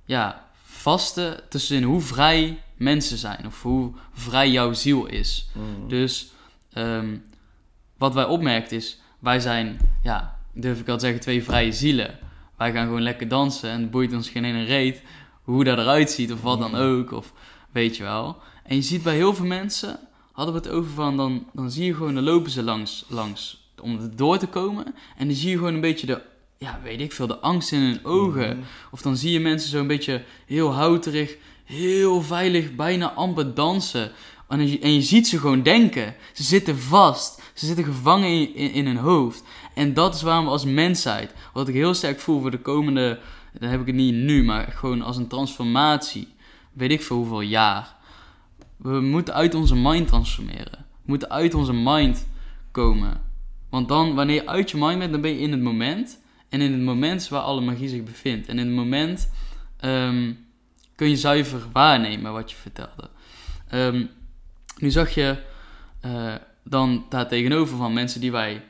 ja, 0.06 0.50
vaste, 0.64 1.44
tussen 1.50 1.84
hoe 1.84 2.02
vrij 2.02 2.62
mensen 2.76 3.18
zijn 3.18 3.46
of 3.46 3.62
hoe 3.62 3.94
vrij 4.14 4.52
jouw 4.52 4.74
ziel 4.74 5.06
is. 5.06 5.50
Dus 5.88 6.32
ehm, 6.74 7.16
wat 8.00 8.14
wij 8.14 8.26
opmerken 8.26 8.78
is, 8.78 9.00
wij 9.20 9.40
zijn, 9.40 9.78
ja, 10.04 10.40
durf 10.54 10.80
ik 10.80 10.86
te 10.86 11.00
zeggen, 11.00 11.20
twee 11.20 11.44
vrije 11.44 11.72
zielen. 11.72 12.18
Wij 12.58 12.72
gaan 12.72 12.86
gewoon 12.86 13.02
lekker 13.02 13.28
dansen 13.28 13.70
en 13.70 13.82
het 13.82 13.92
boeit 13.92 14.14
ons 14.14 14.30
geen 14.30 14.46
ene 14.46 14.64
reet 14.64 15.02
hoe 15.44 15.64
dat 15.64 15.78
eruit 15.78 16.12
ziet 16.12 16.32
of 16.32 16.42
wat 16.42 16.60
dan 16.60 16.76
ook, 16.76 17.12
of 17.12 17.34
weet 17.72 17.98
je 17.98 18.04
wel. 18.04 18.38
En 18.64 18.76
je 18.76 18.82
ziet 18.82 19.04
bij 19.04 19.16
heel 19.16 19.34
veel 19.34 19.46
mensen, 19.46 20.00
hadden 20.32 20.54
we 20.54 20.62
het 20.62 20.70
over 20.70 20.92
van, 20.92 21.18
dan, 21.18 21.46
dan 21.54 21.72
zie 21.72 21.86
je 21.86 21.94
gewoon, 21.94 22.14
dan 22.14 22.24
lopen 22.24 22.52
ze 22.52 22.64
langs, 22.64 23.06
langs 23.08 23.72
om 23.82 24.00
er 24.00 24.16
door 24.16 24.38
te 24.38 24.48
komen. 24.48 24.86
En 25.18 25.28
dan 25.28 25.36
zie 25.36 25.50
je 25.50 25.58
gewoon 25.58 25.74
een 25.74 25.82
beetje 25.82 26.08
de, 26.08 26.22
ja, 26.58 26.80
weet 26.84 27.02
ik 27.02 27.12
veel, 27.12 27.28
de 27.28 27.40
angst 27.40 27.72
in 27.72 27.80
hun 27.80 28.06
ogen. 28.06 28.58
Mhm. 28.58 28.66
Of 28.92 29.02
dan 29.02 29.18
zie 29.18 29.32
je 29.32 29.40
mensen 29.40 29.70
zo 29.70 29.80
een 29.80 29.88
beetje 29.88 30.24
heel 30.46 30.74
houterig, 30.74 31.38
heel 31.66 32.22
veilig, 32.22 32.76
bijna 32.76 33.12
amper 33.14 33.54
dansen. 33.54 34.12
En 34.48 34.68
je, 34.68 34.80
en 34.80 34.94
je 34.94 35.02
ziet 35.02 35.28
ze 35.28 35.40
gewoon 35.40 35.64
denken. 35.64 36.16
Ze 36.34 36.44
zitten 36.44 36.80
vast. 36.80 37.39
Ze 37.60 37.66
zitten 37.66 37.86
gevangen 37.86 38.56
in, 38.56 38.72
in, 38.72 38.86
hun 38.86 38.98
hoofd. 38.98 39.44
En 39.74 39.94
dat 39.94 40.16
is 40.16 40.22
waarom 40.22 40.46
we 40.46 40.52
als 40.52 40.66
mensheid, 40.66 41.34
wat 41.54 41.68
ik 41.68 41.74
heel 41.74 41.94
sterk 41.94 42.20
voel 42.20 42.42
voor 42.42 42.52
de 42.52 42.60
komende, 42.60 43.20
dan 43.60 43.70
heb 43.70 43.80
ik 43.80 43.86
het 43.86 43.96
niet 43.96 44.14
nu, 44.14 44.44
maar 44.44 44.72
gewoon 44.72 45.02
als 45.02 45.18
een 45.18 45.28
transformatie, 45.28 46.28
weet 46.74 46.92
ik 46.92 47.02
veel 47.02 47.16
hoeveel 47.16 47.42
jaar. 47.42 47.96
We 48.78 49.00
moeten 49.00 49.34
uit 49.34 49.56
onze 49.56 49.76
mind 49.76 50.08
transformeren. 50.08 50.86
We 50.92 51.06
moeten 51.06 51.30
uit 51.30 51.54
onze 51.54 51.74
mind 51.74 52.28
komen. 52.72 53.22
Want 53.70 53.88
dan, 53.88 54.16
wanneer 54.16 54.36
je 54.36 54.48
uit 54.48 54.72
je 54.72 54.78
mind 54.78 55.00
bent, 55.00 55.12
dan 55.12 55.22
ben 55.22 55.32
je 55.32 55.40
in 55.40 55.52
het 55.52 55.62
moment. 55.62 56.20
En 56.50 56.62
in 56.62 56.72
het 56.72 56.82
moment 56.82 57.22
is 57.22 57.30
waar 57.30 57.42
alle 57.42 57.62
magie 57.62 57.90
zich 57.90 58.04
bevindt. 58.04 58.48
En 58.48 58.60
in 58.60 58.66
het 58.66 58.76
moment 58.76 59.30
ehm, 59.80 60.34
kun 60.96 61.10
je 61.10 61.18
zuiver 61.18 61.62
waarnemen 61.72 62.34
wat 62.34 62.52
je 62.52 62.58
vertelde. 62.58 63.10
Ehm, 63.68 64.06
nu 64.78 64.92
zag 64.92 65.10
je 65.10 65.38
eh, 66.02 66.34
dan 66.70 67.06
daar 67.10 67.28
tegenover 67.28 67.78
van 67.78 67.94
mensen 67.94 68.22
die 68.22 68.32
wij 68.32 68.62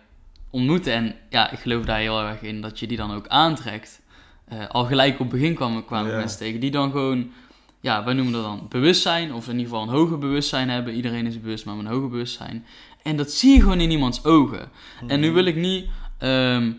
ontmoeten. 0.49 0.93
En 0.93 1.15
ja, 1.29 1.51
ik 1.51 1.59
geloof 1.59 1.85
daar 1.85 1.99
heel 1.99 2.21
erg 2.21 2.41
in 2.41 2.61
dat 2.61 2.79
je 2.79 2.87
die 2.87 2.97
dan 2.97 3.11
ook 3.13 3.27
aantrekt. 3.27 4.01
Eh, 4.47 4.67
al 4.67 4.85
gelijk 4.85 5.13
op 5.13 5.19
het 5.19 5.29
begin 5.39 5.53
kwamen, 5.55 5.85
kwamen 5.85 6.11
Ja. 6.11 6.17
mensen 6.17 6.37
tegen 6.39 6.59
die 6.59 6.71
dan 6.71 6.91
gewoon, 6.91 7.31
ja, 7.79 8.03
wij 8.03 8.13
noemen 8.13 8.33
dat 8.33 8.43
dan 8.43 8.65
bewustzijn. 8.69 9.33
Of 9.33 9.45
in 9.47 9.57
ieder 9.57 9.65
geval 9.69 9.81
een 9.81 9.93
hoger 9.95 10.17
bewustzijn 10.17 10.69
hebben. 10.69 10.93
Iedereen 10.93 11.25
is 11.27 11.41
bewust, 11.41 11.65
maar 11.65 11.77
een 11.77 11.85
hoger 11.85 12.09
bewustzijn. 12.09 12.65
En 13.03 13.15
dat 13.17 13.31
zie 13.31 13.53
je 13.55 13.61
gewoon 13.61 13.79
in 13.79 13.91
iemands 13.91 14.23
ogen. 14.25 14.69
En 15.07 15.19
nu 15.19 15.31
wil 15.31 15.45
ik 15.45 15.55
niet, 15.55 15.85
ehm, 16.17 16.71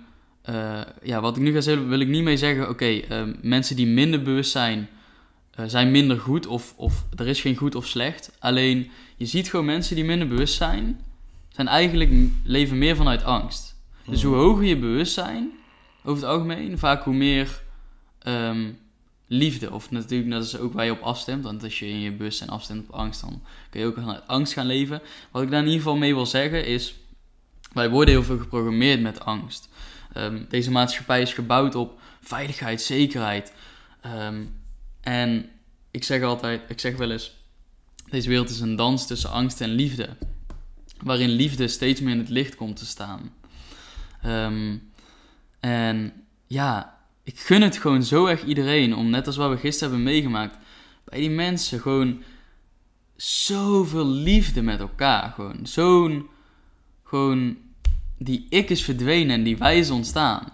eh, 0.43 0.81
ja, 1.03 1.21
wat 1.21 1.37
ik 1.37 1.43
nu 1.43 1.53
ga 1.53 1.61
zeggen, 1.61 1.89
wil 1.89 2.01
ik 2.01 2.09
niet 2.09 2.23
mee 2.23 2.37
zeggen, 2.37 2.69
oké, 2.69 2.85
ehm, 2.87 3.35
mensen 3.43 3.77
die 3.77 3.87
minder 3.87 4.23
bewust 4.23 4.51
zijn, 4.51 4.89
eh, 5.55 5.65
zijn 5.69 5.91
minder 5.91 6.19
goed 6.21 6.47
of, 6.47 6.75
of 6.77 7.05
er 7.17 7.27
is 7.29 7.41
geen 7.41 7.57
goed 7.57 7.75
of 7.75 7.87
slecht. 7.87 8.37
Alleen, 8.39 8.91
je 9.17 9.27
ziet 9.27 9.49
gewoon 9.51 9.65
mensen 9.67 9.95
die 9.97 10.05
minder 10.05 10.29
bewust 10.29 10.55
zijn, 10.55 11.01
zijn 11.61 11.75
eigenlijk 11.75 12.31
leven 12.45 12.79
meer 12.79 12.97
vanuit 12.97 13.25
angst. 13.25 13.77
Dus 14.07 14.23
hoe 14.23 14.35
hoger 14.35 14.65
je 14.65 14.79
bewustzijn, 14.79 15.51
over 16.05 16.23
het 16.23 16.33
algemeen, 16.33 16.79
vaak 16.79 17.05
hoe 17.05 17.15
meer 17.15 17.63
ehm, 18.19 18.73
liefde, 19.27 19.73
of 19.73 19.91
natuurlijk, 19.91 20.31
dat 20.31 20.45
is 20.45 20.59
ook 20.59 20.73
waar 20.73 20.85
je 20.85 20.91
op 20.91 21.01
afstemt, 21.01 21.45
want 21.45 21.63
als 21.63 21.79
je 21.79 21.89
in 21.89 22.01
je 22.01 22.13
bewustzijn 22.13 22.51
afstemt 22.51 22.89
op 22.89 22.95
angst, 22.95 23.21
dan 23.21 23.43
kun 23.71 23.81
je 23.81 23.87
ook 23.87 23.95
vanuit 23.95 24.27
angst 24.27 24.53
gaan 24.53 24.67
leven. 24.67 25.03
Wat 25.31 25.43
ik 25.43 25.51
daar 25.51 25.61
in 25.61 25.67
ieder 25.67 25.81
geval 25.81 25.97
mee 25.97 26.15
wil 26.15 26.27
zeggen 26.27 26.67
is, 26.67 26.95
wij 27.73 27.91
worden 27.91 28.15
heel 28.15 28.23
veel 28.23 28.39
geprogrammeerd 28.39 29.01
met 29.01 29.25
angst. 29.25 29.69
Ehm, 30.13 30.43
deze 30.49 30.71
maatschappij 30.71 31.23
is 31.23 31.35
gebouwd 31.35 31.75
op 31.75 32.01
veiligheid, 32.21 32.83
zekerheid. 32.83 33.53
Ehm, 34.01 34.45
en 35.01 35.51
ik 35.91 36.05
zeg 36.05 36.23
altijd, 36.23 36.61
ik 36.69 36.81
zeg 36.81 36.97
wel 36.97 37.11
eens, 37.11 37.37
deze 38.11 38.29
wereld 38.29 38.51
is 38.51 38.61
een 38.61 38.77
dans 38.77 39.07
tussen 39.07 39.31
angst 39.31 39.61
en 39.61 39.71
liefde. 39.71 40.09
Waarin 41.03 41.31
liefde 41.31 41.69
steeds 41.69 42.01
meer 42.01 42.13
in 42.13 42.19
het 42.19 42.29
licht 42.29 42.55
komt 42.55 42.77
te 42.77 42.87
staan. 42.87 43.33
Ehm, 44.23 44.77
en 45.61 46.13
ja, 46.47 46.99
ik 47.23 47.39
gun 47.39 47.63
het 47.63 47.77
gewoon 47.77 48.03
zo 48.03 48.27
erg 48.27 48.45
iedereen 48.45 48.95
om, 48.95 49.11
net 49.11 49.27
als 49.27 49.37
wat 49.37 49.51
we 49.51 49.57
gisteren 49.57 49.95
hebben 49.95 50.13
meegemaakt, 50.13 50.57
bij 51.05 51.19
die 51.19 51.31
mensen 51.31 51.81
gewoon 51.81 52.23
zoveel 53.17 54.07
liefde 54.07 54.63
met 54.63 54.81
elkaar. 54.81 55.31
Gewoon 55.31 55.67
zo'n, 55.67 56.29
gewoon, 57.05 57.57
die 58.19 58.47
ik 58.49 58.71
is 58.71 58.85
verdwenen 58.85 59.37
en 59.37 59.43
die 59.43 59.57
wij 59.57 59.79
is 59.79 59.91
ontstaan. 59.91 60.53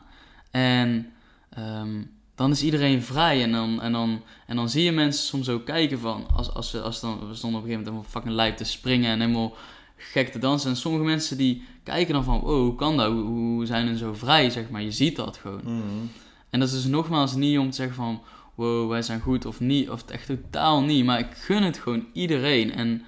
En 0.51 1.13
ehm, 1.51 2.03
dan 2.35 2.51
is 2.51 2.63
iedereen 2.63 3.03
vrij. 3.03 3.43
En 3.43 3.53
dan, 3.53 3.83
en, 3.83 3.93
dan, 3.93 4.23
en 4.47 4.57
dan 4.57 4.69
zie 4.69 4.85
je 4.85 4.93
mensen 4.93 5.25
soms 5.25 5.49
ook 5.49 5.65
kijken 5.65 5.99
van, 5.99 6.27
als, 6.35 6.55
als, 6.55 6.71
ze, 6.71 6.81
als 6.81 7.01
dan, 7.01 7.29
we 7.29 7.35
stonden 7.35 7.61
op 7.61 7.67
een 7.67 7.71
gegeven 7.71 7.71
moment 7.71 7.87
helemaal 7.87 8.11
fucking 8.11 8.35
lijp 8.35 8.57
te 8.57 8.65
springen 8.65 9.11
en 9.11 9.21
helemaal 9.21 9.57
gek 9.97 10.29
te 10.29 10.39
dansen. 10.39 10.71
En 10.71 10.77
sommige 10.77 11.05
mensen 11.05 11.37
die 11.37 11.65
kijken 11.83 12.15
dan 12.15 12.25
van, 12.25 12.43
oh, 12.43 12.59
hoe 12.59 12.75
kan 12.75 12.97
dat? 12.97 13.13
Hoe, 13.13 13.23
hoe 13.23 13.67
zijn 13.67 13.89
ze 13.89 13.97
zo 13.97 14.15
vrij, 14.15 14.51
zeg 14.51 14.71
maar. 14.71 14.83
Je 14.83 14.91
ziet 14.91 15.17
dat 15.17 15.37
gewoon. 15.37 15.61
Mhm. 15.63 16.07
En 16.51 16.61
dat 16.61 16.69
is 16.69 16.75
dus 16.75 16.85
nogmaals 16.85 17.35
niet 17.35 17.59
om 17.59 17.71
te 17.71 17.77
zeggen 17.77 17.97
van, 17.97 18.23
wow, 18.55 18.91
wij 18.91 19.03
zijn 19.03 19.21
goed 19.21 19.45
of 19.47 19.61
niet. 19.61 19.91
Of 19.91 20.05
echt 20.09 20.27
totaal 20.27 20.83
niet. 20.83 21.05
Maar 21.05 21.19
ik 21.19 21.35
gun 21.35 21.63
het 21.63 21.79
gewoon 21.79 22.07
iedereen. 22.13 22.73
En 22.73 23.05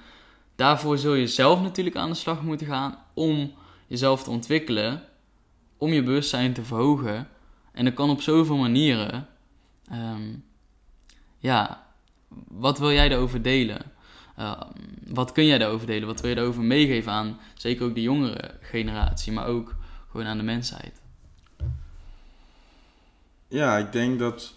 daarvoor 0.57 0.99
zul 0.99 1.15
je 1.15 1.27
zelf 1.27 1.61
natuurlijk 1.61 1.97
aan 1.97 2.11
de 2.11 2.17
slag 2.17 2.43
moeten 2.43 2.67
gaan 2.67 2.99
om 3.15 3.53
jezelf 3.87 4.23
te 4.23 4.31
ontwikkelen. 4.31 5.03
Om 5.77 5.93
je 5.93 6.03
bewustzijn 6.03 6.53
te 6.53 6.63
verhogen. 6.63 7.29
En 7.73 7.85
dat 7.85 7.95
kan 7.95 8.11
op 8.11 8.23
zoveel 8.23 8.57
manieren. 8.57 9.27
Ehm, 9.91 10.35
ja, 11.39 11.87
wat 12.49 12.79
wil 12.79 12.93
jij 12.93 13.09
daarover 13.09 13.43
delen? 13.43 13.83
Uh, 14.39 14.61
wat 15.07 15.33
kun 15.33 15.47
jij 15.47 15.59
daarover 15.59 15.87
delen? 15.87 16.07
Wat 16.07 16.21
wil 16.21 16.31
je 16.31 16.37
daarover 16.37 16.63
meegeven 16.63 17.13
aan 17.13 17.39
zeker 17.55 17.87
ook 17.87 17.95
de 17.95 18.03
jongere 18.03 18.55
generatie, 18.61 19.33
maar 19.33 19.47
ook 19.47 19.75
gewoon 20.11 20.27
aan 20.27 20.37
de 20.37 20.43
mensheid? 20.43 21.01
Ja, 23.49 23.77
ik 23.77 23.93
denk 23.93 24.19
dat 24.19 24.55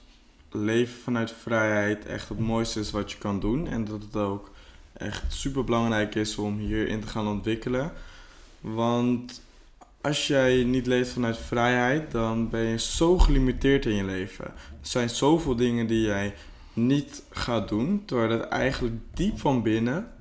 leven 0.51 1.01
vanuit 1.01 1.31
vrijheid 1.31 2.05
echt 2.05 2.29
het 2.29 2.39
mooiste 2.39 2.79
is 2.79 2.91
wat 2.91 3.11
je 3.11 3.17
kan 3.17 3.39
doen. 3.39 3.67
En 3.67 3.85
dat 3.85 4.01
het 4.01 4.15
ook 4.15 4.51
echt 4.93 5.33
super 5.33 5.63
belangrijk 5.63 6.15
is 6.15 6.37
om 6.37 6.57
hierin 6.57 7.01
te 7.01 7.07
gaan 7.07 7.27
ontwikkelen. 7.27 7.91
Want 8.59 9.41
als 10.01 10.27
jij 10.27 10.63
niet 10.63 10.87
leeft 10.87 11.11
vanuit 11.11 11.37
vrijheid, 11.37 12.11
dan 12.11 12.49
ben 12.49 12.61
je 12.61 12.79
zo 12.79 13.17
gelimiteerd 13.17 13.85
in 13.85 13.95
je 13.95 14.03
leven. 14.03 14.45
Er 14.45 14.53
zijn 14.81 15.09
zoveel 15.09 15.55
dingen 15.55 15.87
die 15.87 16.01
jij 16.01 16.33
niet 16.73 17.23
gaat 17.29 17.69
doen, 17.69 18.03
terwijl 18.05 18.29
het 18.29 18.47
eigenlijk 18.47 18.95
diep 19.13 19.39
van 19.39 19.63
binnen 19.63 20.11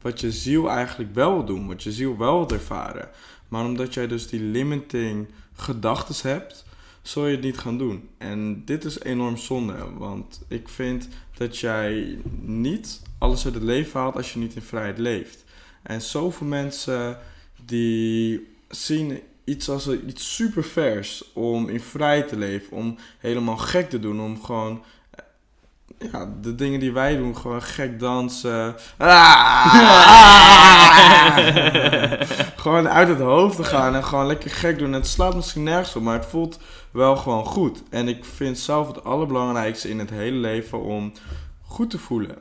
wat 0.00 0.20
je 0.20 0.32
ziel 0.32 0.70
eigenlijk 0.70 1.14
wel 1.14 1.32
wil 1.32 1.44
doen, 1.44 1.66
wat 1.66 1.82
je 1.82 1.92
ziel 1.92 2.18
wel 2.18 2.46
wil 2.46 2.58
ervaren. 2.58 3.08
Maar 3.48 3.64
omdat 3.64 3.94
jij 3.94 4.06
dus 4.06 4.28
die 4.28 4.40
limiting 4.40 5.28
gedachten 5.54 6.30
hebt, 6.30 6.64
zul 7.02 7.26
je 7.26 7.36
het 7.36 7.44
niet 7.44 7.58
gaan 7.58 7.78
doen. 7.78 8.08
En 8.18 8.64
dit 8.64 8.84
is 8.84 9.00
enorm 9.00 9.36
zonde, 9.36 9.74
want 9.96 10.44
ik 10.48 10.68
vind 10.68 11.08
dat 11.36 11.58
jij 11.58 12.18
niet 12.40 13.02
alles 13.18 13.44
uit 13.44 13.54
het 13.54 13.62
leven 13.62 14.00
haalt 14.00 14.16
als 14.16 14.32
je 14.32 14.38
niet 14.38 14.54
in 14.54 14.62
vrijheid 14.62 14.98
leeft. 14.98 15.44
En 15.82 16.02
zoveel 16.02 16.46
mensen 16.46 17.18
die 17.64 18.46
zien 18.68 19.20
iets 19.44 19.68
als 19.68 19.88
iets 19.88 20.34
super 20.34 20.64
vers 20.64 21.32
om 21.32 21.68
in 21.68 21.80
vrijheid 21.80 22.28
te 22.28 22.36
leven, 22.36 22.76
om 22.76 22.96
helemaal 23.18 23.56
gek 23.56 23.90
te 23.90 24.00
doen, 24.00 24.20
om 24.20 24.42
gewoon 24.42 24.82
ja, 26.12 26.34
de 26.40 26.54
dingen 26.54 26.80
die 26.80 26.92
wij 26.92 27.16
doen, 27.16 27.36
gewoon 27.36 27.62
gek 27.62 28.00
dansen. 28.00 28.74
gewoon 32.64 32.88
uit 32.88 33.08
het 33.08 33.18
hoofd 33.18 33.56
te 33.56 33.64
gaan 33.64 33.94
en 33.94 34.04
gewoon 34.04 34.26
lekker 34.26 34.50
gek 34.50 34.78
doen. 34.78 34.92
Het 34.92 35.06
slaat 35.06 35.34
misschien 35.34 35.62
nergens 35.62 35.96
op, 35.96 36.02
maar 36.02 36.18
het 36.18 36.26
voelt 36.26 36.58
wel 36.90 37.16
gewoon 37.16 37.44
goed. 37.44 37.82
En 37.90 38.08
ik 38.08 38.24
vind 38.24 38.58
zelf 38.58 38.86
het 38.86 39.04
allerbelangrijkste 39.04 39.88
in 39.88 39.98
het 39.98 40.10
hele 40.10 40.36
leven 40.36 40.82
om 40.82 41.12
goed 41.62 41.90
te 41.90 41.98
voelen. 41.98 42.36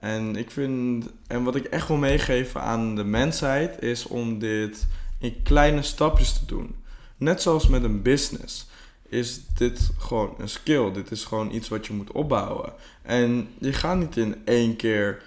En 0.00 0.36
ik 0.36 0.50
vind, 0.50 1.06
en 1.26 1.42
wat 1.42 1.54
ik 1.54 1.64
echt 1.64 1.88
wil 1.88 1.96
meegeven 1.96 2.62
aan 2.62 2.94
de 2.94 3.04
mensheid, 3.04 3.82
is 3.82 4.06
om 4.06 4.38
dit 4.38 4.86
in 5.18 5.42
kleine 5.42 5.82
stapjes 5.82 6.32
te 6.32 6.46
doen. 6.46 6.74
Net 7.16 7.42
zoals 7.42 7.68
met 7.68 7.84
een 7.84 8.02
business 8.02 8.66
is 9.14 9.40
dit 9.54 9.90
gewoon 9.98 10.34
een 10.38 10.48
skill. 10.48 10.92
Dit 10.92 11.10
is 11.10 11.24
gewoon 11.24 11.50
iets 11.50 11.68
wat 11.68 11.86
je 11.86 11.92
moet 11.92 12.12
opbouwen. 12.12 12.72
En 13.02 13.48
je 13.58 13.72
gaat 13.72 13.96
niet 13.96 14.16
in 14.16 14.42
één 14.44 14.76
keer. 14.76 15.22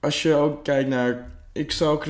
Als 0.00 0.22
je 0.22 0.34
ook 0.34 0.64
kijkt 0.64 0.88
naar. 0.88 1.30
Ik 1.52 1.72
zou 1.72 2.00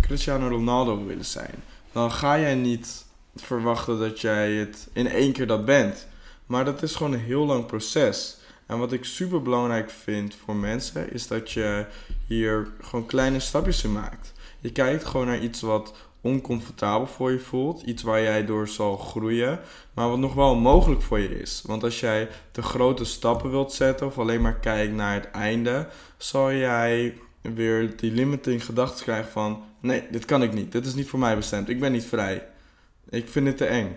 Cristiano 0.00 0.48
Ronaldo 0.48 1.04
willen 1.04 1.24
zijn. 1.24 1.54
Dan 1.92 2.12
ga 2.12 2.38
jij 2.38 2.54
niet 2.54 3.04
verwachten 3.36 3.98
dat 3.98 4.20
jij 4.20 4.52
het 4.52 4.88
in 4.92 5.06
één 5.06 5.32
keer 5.32 5.46
dat 5.46 5.64
bent. 5.64 6.06
Maar 6.46 6.64
dat 6.64 6.82
is 6.82 6.94
gewoon 6.94 7.12
een 7.12 7.20
heel 7.20 7.46
lang 7.46 7.66
proces. 7.66 8.36
En 8.66 8.78
wat 8.78 8.92
ik 8.92 9.04
super 9.04 9.42
belangrijk 9.42 9.90
vind 9.90 10.34
voor 10.44 10.56
mensen 10.56 11.12
is 11.12 11.26
dat 11.26 11.50
je 11.50 11.86
hier 12.26 12.68
gewoon 12.80 13.06
kleine 13.06 13.40
stapjes 13.40 13.84
in 13.84 13.92
maakt. 13.92 14.32
Je 14.60 14.72
kijkt 14.72 15.04
gewoon 15.04 15.26
naar 15.26 15.40
iets 15.40 15.60
wat 15.60 15.94
oncomfortabel 16.20 17.06
voor 17.06 17.32
je 17.32 17.38
voelt. 17.38 17.82
Iets 17.82 18.02
waar 18.02 18.22
jij 18.22 18.44
door 18.44 18.68
zal 18.68 18.96
groeien. 18.96 19.60
Maar 19.94 20.08
wat 20.08 20.18
nog 20.18 20.34
wel 20.34 20.54
mogelijk 20.54 21.02
voor 21.02 21.18
je 21.18 21.40
is. 21.40 21.62
Want 21.66 21.82
als 21.82 22.00
jij 22.00 22.28
te 22.50 22.62
grote 22.62 23.04
stappen 23.04 23.50
wilt 23.50 23.72
zetten 23.72 24.06
of 24.06 24.18
alleen 24.18 24.40
maar 24.40 24.58
kijkt 24.58 24.94
naar 24.94 25.14
het 25.14 25.30
einde, 25.30 25.88
zal 26.16 26.52
jij 26.52 27.14
weer 27.40 27.96
die 27.96 28.12
limiting 28.12 28.64
gedachten 28.64 29.04
krijgen 29.04 29.30
van: 29.30 29.62
nee, 29.80 30.02
dit 30.10 30.24
kan 30.24 30.42
ik 30.42 30.52
niet. 30.52 30.72
Dit 30.72 30.86
is 30.86 30.94
niet 30.94 31.08
voor 31.08 31.18
mij 31.18 31.36
bestemd. 31.36 31.68
Ik 31.68 31.80
ben 31.80 31.92
niet 31.92 32.04
vrij. 32.04 32.46
Ik 33.08 33.28
vind 33.28 33.46
het 33.46 33.56
te 33.56 33.64
eng. 33.64 33.96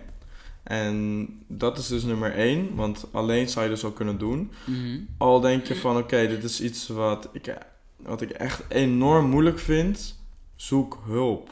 En 0.62 1.28
dat 1.46 1.78
is 1.78 1.86
dus 1.86 2.02
nummer 2.02 2.32
één, 2.34 2.74
want 2.74 3.06
alleen 3.12 3.48
zou 3.48 3.64
je 3.64 3.70
dus 3.70 3.84
al 3.84 3.90
kunnen 3.90 4.18
doen. 4.18 4.52
Mhm. 4.64 4.98
Al 5.18 5.40
denk 5.40 5.64
je 5.64 5.76
van: 5.76 5.96
oké, 5.96 6.26
dit 6.26 6.44
is 6.44 6.60
iets 6.60 6.88
wat 6.88 7.28
ik, 7.32 7.56
wat 7.96 8.20
ik 8.20 8.30
echt 8.30 8.62
enorm 8.68 9.30
moeilijk 9.30 9.58
vind. 9.58 10.22
Zoek 10.56 11.02
hulp 11.06 11.50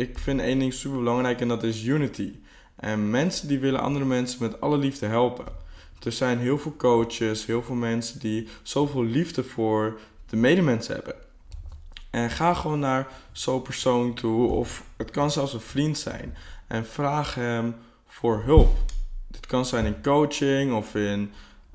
ik 0.00 0.18
vind 0.18 0.40
één 0.40 0.58
ding 0.58 0.72
super 0.72 0.98
belangrijk 0.98 1.40
en 1.40 1.48
dat 1.48 1.62
is 1.62 1.84
unity. 1.84 2.32
En 2.76 3.10
mensen 3.10 3.48
die 3.48 3.58
willen 3.58 3.80
andere 3.80 4.04
mensen 4.04 4.42
met 4.42 4.60
alle 4.60 4.78
liefde 4.78 5.06
helpen. 5.06 5.44
Er 6.02 6.12
zijn 6.12 6.38
heel 6.38 6.58
veel 6.58 6.76
coaches, 6.76 7.46
heel 7.46 7.62
veel 7.62 7.74
mensen 7.74 8.18
die 8.18 8.48
zoveel 8.62 9.04
liefde 9.04 9.44
voor 9.44 10.00
de 10.26 10.36
medemensen 10.36 10.94
hebben. 10.94 11.14
En 12.10 12.30
ga 12.30 12.54
gewoon 12.54 12.78
naar 12.78 13.08
zo'n 13.32 13.62
persoon 13.62 14.14
toe, 14.14 14.48
of 14.50 14.84
het 14.96 15.10
kan 15.10 15.30
zelfs 15.30 15.52
een 15.52 15.60
vriend 15.60 15.98
zijn. 15.98 16.36
En 16.66 16.86
vraag 16.86 17.34
hem 17.34 17.74
voor 18.06 18.42
hulp. 18.44 18.76
Dit 19.28 19.46
kan 19.46 19.66
zijn 19.66 19.84
in 19.84 20.02
coaching 20.02 20.72
of 20.72 20.94
in 20.94 21.32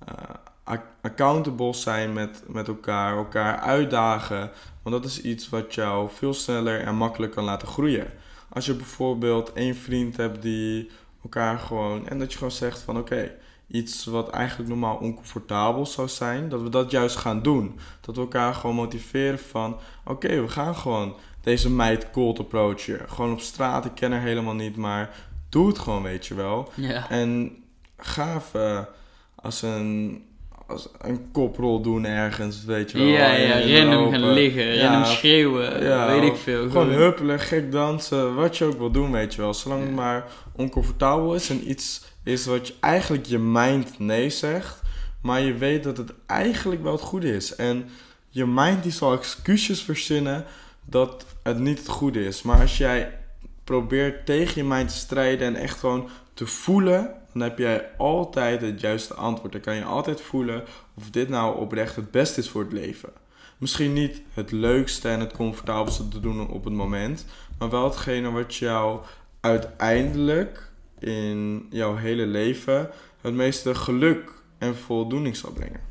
uh, 0.10 0.78
accountable 1.02 1.74
zijn 1.74 2.14
met, 2.14 2.44
met 2.48 2.68
elkaar, 2.68 3.18
elkaar 3.18 3.58
uitdagen. 3.58 4.52
Want 4.86 5.02
dat 5.02 5.12
is 5.12 5.22
iets 5.22 5.50
wat 5.50 5.74
jou 5.74 6.10
veel 6.14 6.34
sneller 6.34 6.82
en 6.82 6.96
makkelijk 6.96 7.32
kan 7.32 7.44
laten 7.44 7.68
groeien. 7.68 8.08
Als 8.50 8.66
je 8.66 8.74
bijvoorbeeld 8.74 9.54
één 9.54 9.76
vriend 9.76 10.18
hebt 10.18 10.42
die 10.42 10.90
elkaar 11.24 11.60
gewoon. 11.60 12.08
En 12.08 12.20
dat 12.20 12.32
je 12.32 12.38
gewoon 12.38 12.54
zegt 12.54 12.80
van 12.80 12.98
oké, 12.98 13.32
iets 13.68 14.06
wat 14.06 14.30
eigenlijk 14.30 14.70
normaal 14.70 14.96
oncomfortabel 14.96 15.86
zou 15.86 16.08
zijn, 16.08 16.50
dat 16.50 16.62
we 16.62 16.70
dat 16.70 16.92
juist 16.92 17.16
gaan 17.16 17.42
doen. 17.42 17.80
Dat 18.02 18.16
we 18.16 18.22
elkaar 18.22 18.54
gewoon 18.54 18.76
motiveren 18.76 19.40
van 19.40 19.80
oké, 20.06 20.42
we 20.42 20.48
gaan 20.48 20.76
gewoon 20.76 21.16
deze 21.42 21.70
meid 21.70 22.12
cold 22.12 22.40
approachen. 22.40 23.10
Gewoon 23.10 23.32
op 23.32 23.40
straat, 23.40 23.86
ik 23.86 23.96
ken 23.96 24.12
haar 24.12 24.22
helemaal 24.22 24.56
niet, 24.56 24.76
maar 24.76 25.16
doe 25.50 25.68
het 25.68 25.80
gewoon, 25.80 26.04
weet 26.04 26.26
je 26.26 26.34
wel. 26.34 26.72
Ja. 26.74 27.10
En 27.10 27.58
ga 27.98 28.36
even 28.36 28.88
als 29.36 29.62
een 29.62 30.24
als 30.68 30.90
een 31.02 31.32
koprol 31.32 31.82
doen 31.82 32.06
ergens, 32.06 32.64
weet 32.66 32.92
je 32.92 32.98
wel. 32.98 33.08
Ja, 33.08 33.34
ja, 33.34 33.80
random 33.80 34.12
gaan 34.12 34.34
liggen, 34.34 34.76
Ja, 34.76 34.92
random 34.92 35.06
schreeuwen, 35.12 35.84
ja, 35.84 36.08
weet 36.08 36.32
ik 36.32 36.36
veel. 36.36 36.70
Gewoon 36.70 36.90
huppelen, 36.90 37.40
gek 37.40 37.72
dansen, 37.72 38.36
wat 38.36 38.58
je 38.58 38.66
ook 38.66 38.78
wil 38.78 38.92
doen, 38.92 39.12
weet 39.12 39.34
je 39.34 39.42
wel. 39.42 39.54
Zolang 39.54 39.82
het 39.82 39.96
maar 39.96 40.26
oncomfortabel 40.56 41.36
is 41.36 41.50
en 41.50 41.70
iets 41.70 42.04
is 42.24 42.46
wat 42.46 42.68
je 42.68 42.74
eigenlijk 42.80 43.26
je 43.26 43.38
mind 43.38 44.00
nee 44.00 44.30
zegt, 44.30 44.82
maar 45.22 45.42
je 45.42 45.54
weet 45.54 45.84
dat 45.84 45.98
het 45.98 46.14
eigenlijk 46.26 46.84
wel 46.84 46.92
het 46.92 47.02
goede 47.02 47.36
is. 47.36 47.56
En 47.56 47.90
je 48.30 48.46
mind 48.46 48.84
die 48.84 48.92
zal 48.92 49.14
excuses 49.14 49.82
verzinnen 49.82 50.46
dat 50.86 51.26
het 51.44 51.60
niet 51.60 51.78
het 51.78 51.88
goede 51.88 52.26
is. 52.26 52.42
Maar 52.42 52.62
als 52.62 52.78
jij 52.78 53.18
probeert 53.64 54.26
tegen 54.26 54.62
je 54.62 54.64
mind 54.64 54.90
te 54.90 54.96
strijden 54.96 55.48
en 55.48 55.56
echt 55.56 55.80
gewoon 55.80 56.10
te 56.34 56.48
voelen, 56.48 57.14
dan 57.40 57.48
heb 57.50 57.58
jij 57.58 57.90
altijd 57.98 58.62
het 58.62 58.80
juiste 58.80 59.14
antwoord. 59.14 59.52
Dan 59.52 59.62
kan 59.62 59.76
je 59.76 59.84
altijd 59.84 60.22
voelen 60.22 60.64
of 60.94 61.10
dit 61.10 61.30
nou 61.30 61.60
oprecht 61.60 61.96
het 61.96 62.12
beste 62.12 62.40
is 62.40 62.50
voor 62.50 62.62
het 62.64 62.74
leven. 62.74 63.10
Misschien 63.58 63.94
niet 63.94 64.22
het 64.34 64.52
leukste 64.52 65.10
en 65.10 65.20
het 65.20 65.34
comfortabelste 65.34 66.08
te 66.08 66.20
doen 66.20 66.50
op 66.50 66.64
het 66.64 66.74
moment, 66.74 67.26
maar 67.58 67.70
wel 67.70 67.84
hetgene 67.84 68.32
wat 68.32 68.56
jou 68.56 69.02
uiteindelijk 69.40 70.72
in 71.00 71.68
jouw 71.70 71.96
hele 71.96 72.26
leven 72.26 72.90
het 73.22 73.34
meeste 73.34 73.76
geluk 73.76 74.32
en 74.58 74.76
voldoening 74.76 75.36
zal 75.36 75.52
brengen. 75.52 75.82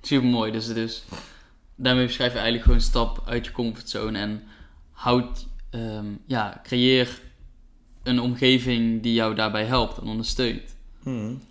Super 0.00 0.28
mooi, 0.28 0.52
dus, 0.52 1.04
daarmee 1.74 2.06
beschrijf 2.06 2.32
je 2.32 2.38
eigenlijk 2.38 2.66
gewoon 2.66 2.80
stap 2.80 3.22
uit 3.26 3.46
je 3.46 3.52
comfortzone 3.52 4.18
en 4.18 4.42
houd, 4.90 5.46
ehm, 5.70 6.06
ja, 6.26 6.60
creëer 6.62 7.20
een 8.08 8.20
omgeving 8.20 9.02
die 9.02 9.14
jou 9.14 9.34
daarbij 9.34 9.64
helpt 9.64 9.98
en 9.98 10.06
ondersteunt. 10.06 10.76
Hmm. 11.02 11.42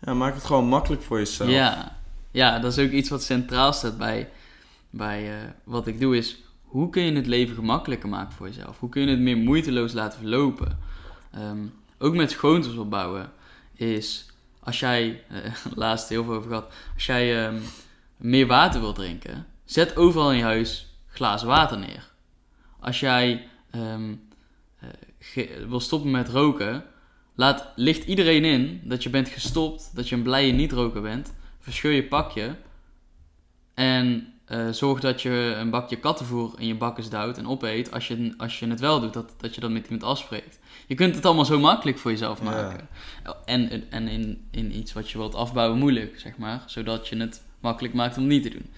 Ja, 0.00 0.14
maak 0.14 0.34
het 0.34 0.44
gewoon 0.44 0.66
makkelijk 0.66 1.02
voor 1.02 1.18
jezelf. 1.18 1.50
Ja, 1.50 1.98
ja, 2.30 2.58
dat 2.58 2.78
is 2.78 2.84
ook 2.84 2.90
iets 2.90 3.08
wat 3.08 3.22
centraal 3.22 3.72
staat 3.72 3.98
bij, 3.98 4.28
bij 4.90 5.32
eh, 5.32 5.48
wat 5.64 5.86
ik 5.86 6.00
doe, 6.00 6.16
is 6.16 6.36
hoe 6.62 6.90
kun 6.90 7.02
je 7.02 7.12
het 7.12 7.26
leven 7.26 7.54
gemakkelijker 7.54 8.08
maken 8.08 8.32
voor 8.32 8.46
jezelf? 8.46 8.78
Hoe 8.78 8.88
kun 8.88 9.02
je 9.02 9.08
het 9.08 9.20
meer 9.20 9.36
moeiteloos 9.36 9.92
laten 9.92 10.18
verlopen? 10.18 10.78
Ehm, 11.32 11.58
ook 11.98 12.14
met 12.14 12.32
gewoontes 12.32 12.76
opbouwen. 12.76 13.30
is 13.74 14.26
als 14.60 14.80
jij, 14.80 15.22
eh, 15.28 15.52
laatst 15.74 16.08
heel 16.08 16.24
veel 16.24 16.34
over 16.34 16.48
gehad, 16.48 16.72
als 16.94 17.06
jij 17.06 17.44
ehm, 17.44 17.58
meer 18.16 18.46
water 18.46 18.80
wil 18.80 18.92
drinken, 18.92 19.46
zet 19.64 19.96
overal 19.96 20.30
in 20.30 20.36
je 20.36 20.42
huis 20.42 20.86
glazen 21.06 21.48
water 21.48 21.78
neer. 21.78 22.12
Als 22.80 23.00
jij 23.00 23.48
ehm, 23.70 24.10
eh, 24.10 24.16
wil 25.68 25.80
stoppen 25.80 26.10
met 26.10 26.28
roken, 26.28 26.84
laat, 27.34 27.72
licht 27.76 28.04
iedereen 28.04 28.44
in 28.44 28.80
dat 28.84 29.02
je 29.02 29.10
bent 29.10 29.28
gestopt, 29.28 29.90
dat 29.94 30.08
je 30.08 30.14
een 30.14 30.22
blije 30.22 30.52
niet-roker 30.52 31.02
bent. 31.02 31.34
Verscheur 31.60 31.92
je 31.92 32.04
pakje 32.04 32.56
en 33.74 34.34
eh, 34.44 34.68
zorg 34.70 35.00
dat 35.00 35.22
je 35.22 35.54
een 35.58 35.70
bakje 35.70 35.96
kattenvoer 35.96 36.54
in 36.58 36.66
je 36.66 36.74
bakkes 36.74 37.08
duwt 37.08 37.38
en 37.38 37.46
opeet 37.46 37.92
als 37.92 38.08
je, 38.08 38.34
als 38.36 38.58
je 38.58 38.66
het 38.66 38.80
wel 38.80 39.00
doet, 39.00 39.12
dat, 39.12 39.34
dat 39.36 39.54
je 39.54 39.60
dat 39.60 39.70
met 39.70 39.84
iemand 39.84 40.02
afspreekt. 40.02 40.58
Je 40.86 40.94
kunt 40.94 41.14
het 41.14 41.24
allemaal 41.24 41.44
zo 41.44 41.58
makkelijk 41.58 41.98
voor 41.98 42.10
jezelf 42.10 42.38
Ja. 42.38 42.44
maken. 42.44 42.88
En, 43.44 43.90
en 43.90 44.08
in, 44.08 44.48
in 44.50 44.76
iets 44.76 44.92
wat 44.92 45.10
je 45.10 45.18
wilt 45.18 45.34
afbouwen 45.34 45.78
moeilijk, 45.78 46.20
zeg 46.20 46.36
maar. 46.36 46.62
Zodat 46.66 47.08
je 47.08 47.16
het 47.16 47.42
makkelijk 47.60 47.94
maakt 47.94 48.18
om 48.18 48.26
niet 48.26 48.42
te 48.42 48.48
doen. 48.48 48.70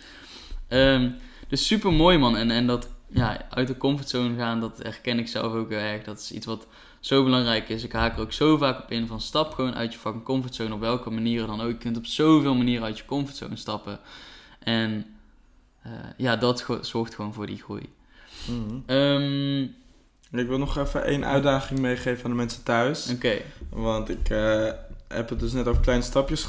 Ehm, 0.69 1.11
dus 1.49 1.67
super 1.67 1.93
mooi 1.93 2.19
man. 2.19 2.37
En, 2.37 2.51
en 2.51 2.67
dat 2.67 2.89
ja, 3.09 3.47
uit 3.51 3.67
de 3.67 3.77
comfortzone 3.77 4.37
gaan, 4.37 4.61
dat 4.61 4.83
herken 4.83 5.19
ik 5.19 5.29
zelf 5.29 5.53
ook 5.53 5.71
heel 5.71 5.79
erg. 5.79 6.05
Dat 6.05 6.19
is 6.19 6.33
iets 6.33 6.47
wat 6.47 6.67
zo 7.01 7.25
belangrijk 7.25 7.69
is. 7.69 7.85
Ik 7.85 7.93
haak 7.93 8.15
er 8.15 8.21
ook 8.21 8.33
zo 8.33 8.57
vaak 8.57 8.79
op 8.83 8.91
in 8.91 9.07
van 9.07 9.21
stap 9.21 9.55
gewoon 9.55 9.75
uit 9.75 9.93
je 9.93 9.99
fucking 9.99 10.25
comfortzone. 10.25 10.75
Op 10.75 10.81
welke 10.81 11.11
manieren 11.11 11.47
dan 11.47 11.61
ook. 11.61 11.71
Je 11.71 11.77
kunt 11.77 11.97
op 11.97 12.07
zoveel 12.07 12.55
manieren 12.55 12.85
uit 12.85 12.99
je 12.99 13.05
comfortzone 13.05 13.57
stappen. 13.57 13.99
En 14.59 15.07
eh, 15.83 15.93
ja, 16.17 16.37
dat 16.37 16.67
zorgt 16.81 17.15
gewoon 17.15 17.35
voor 17.35 17.47
die 17.47 17.63
groei. 17.63 17.89
Mhm. 18.45 18.79
Ehm, 18.87 19.63
Ik 20.31 20.47
wil 20.47 20.59
nog 20.59 20.79
even 20.79 21.05
één 21.05 21.25
uitdaging 21.25 21.81
meegeven 21.81 22.25
aan 22.25 22.31
de 22.31 22.37
mensen 22.37 22.63
thuis. 22.63 23.11
Oké. 23.13 23.37
Want 23.71 24.09
ik 24.09 24.29
eh, 24.31 24.71
heb 25.09 25.29
het 25.29 25.41
dus 25.41 25.53
net 25.53 25.67
over 25.67 25.83
kleine 25.83 26.05
stapjes 26.05 26.47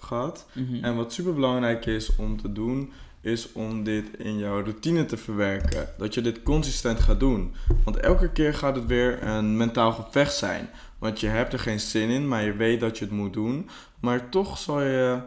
gehad. 0.00 0.46
Mhm. 0.52 0.84
En 0.84 0.96
wat 0.96 1.12
super 1.12 1.34
belangrijk 1.34 1.86
is 1.86 2.16
om 2.16 2.40
te 2.40 2.52
doen, 2.52 2.92
is 3.20 3.52
om 3.52 3.84
dit 3.84 4.04
in 4.18 4.38
jouw 4.38 4.60
routine 4.62 5.04
te 5.06 5.16
verwerken. 5.16 5.88
Dat 5.98 6.14
je 6.14 6.20
dit 6.20 6.42
consistent 6.42 7.00
gaat 7.00 7.20
doen. 7.20 7.54
Want 7.84 7.96
elke 7.96 8.30
keer 8.30 8.54
gaat 8.54 8.74
het 8.76 8.86
weer 8.86 9.22
een 9.22 9.56
mentaal 9.56 9.92
gevecht 9.92 10.34
zijn. 10.34 10.68
Want 10.98 11.20
je 11.20 11.26
hebt 11.26 11.52
er 11.52 11.58
geen 11.58 11.80
zin 11.80 12.08
in, 12.08 12.28
maar 12.28 12.42
je 12.44 12.52
weet 12.52 12.80
dat 12.80 12.98
je 12.98 13.04
het 13.04 13.14
moet 13.14 13.32
doen. 13.32 13.68
Maar 14.00 14.28
toch 14.28 14.58
zal 14.58 14.82
je, 14.82 15.18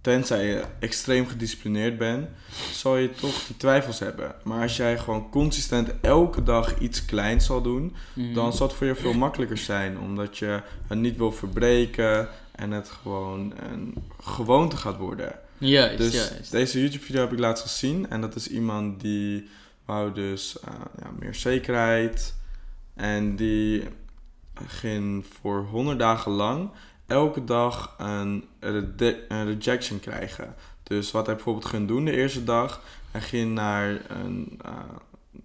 tenzij 0.00 0.46
je 0.46 0.62
extreem 0.78 1.26
gedisciplineerd 1.26 1.98
bent, 1.98 2.28
zal 2.72 2.96
je 2.96 3.10
toch 3.10 3.46
die 3.46 3.56
twijfels 3.56 3.98
hebben. 3.98 4.34
Maar 4.44 4.62
als 4.62 4.76
jij 4.76 4.98
gewoon 4.98 5.30
consistent 5.30 5.90
elke 6.00 6.42
dag 6.42 6.78
iets 6.78 7.04
kleins 7.04 7.46
zal 7.46 7.62
doen, 7.62 7.94
Mhm. 8.14 8.34
dan 8.34 8.52
zal 8.52 8.66
het 8.66 8.76
voor 8.76 8.86
je 8.86 8.94
veel 8.94 9.14
makkelijker 9.14 9.58
zijn. 9.58 9.98
Omdat 9.98 10.38
je 10.38 10.60
het 10.88 10.98
niet 10.98 11.16
wil 11.16 11.32
verbreken 11.32 12.28
en 12.52 12.70
het 12.70 12.90
gewoon 12.90 13.52
een 13.72 13.94
gewoonte 14.22 14.76
gaat 14.76 14.96
worden. 14.96 15.38
Juist, 15.58 15.98
Dus 15.98 16.12
juist. 16.12 16.50
deze 16.50 16.80
YouTube-video 16.80 17.20
heb 17.20 17.32
ik 17.32 17.38
laatst 17.38 17.62
gezien. 17.62 18.10
En 18.10 18.20
dat 18.20 18.34
is 18.34 18.48
iemand 18.48 19.00
die 19.00 19.48
wou 19.84 20.12
dus 20.12 20.60
eh, 20.60 20.72
ja, 21.02 21.10
meer 21.18 21.34
zekerheid. 21.34 22.34
En 22.94 23.36
die 23.36 23.84
ging 24.66 25.26
voor 25.40 25.64
100 25.64 25.98
dagen 25.98 26.32
lang 26.32 26.70
elke 27.06 27.44
dag 27.44 27.94
een, 27.98 28.44
een 28.60 29.46
rejection 29.46 30.00
krijgen. 30.00 30.54
Dus 30.82 31.10
wat 31.10 31.26
hij 31.26 31.34
bijvoorbeeld 31.34 31.64
ging 31.66 31.88
doen 31.88 32.04
de 32.04 32.16
eerste 32.16 32.44
dag. 32.44 32.82
Hij 33.10 33.20
ging 33.20 33.54
naar, 33.54 34.00
een, 34.08 34.60
eh, 34.64 34.72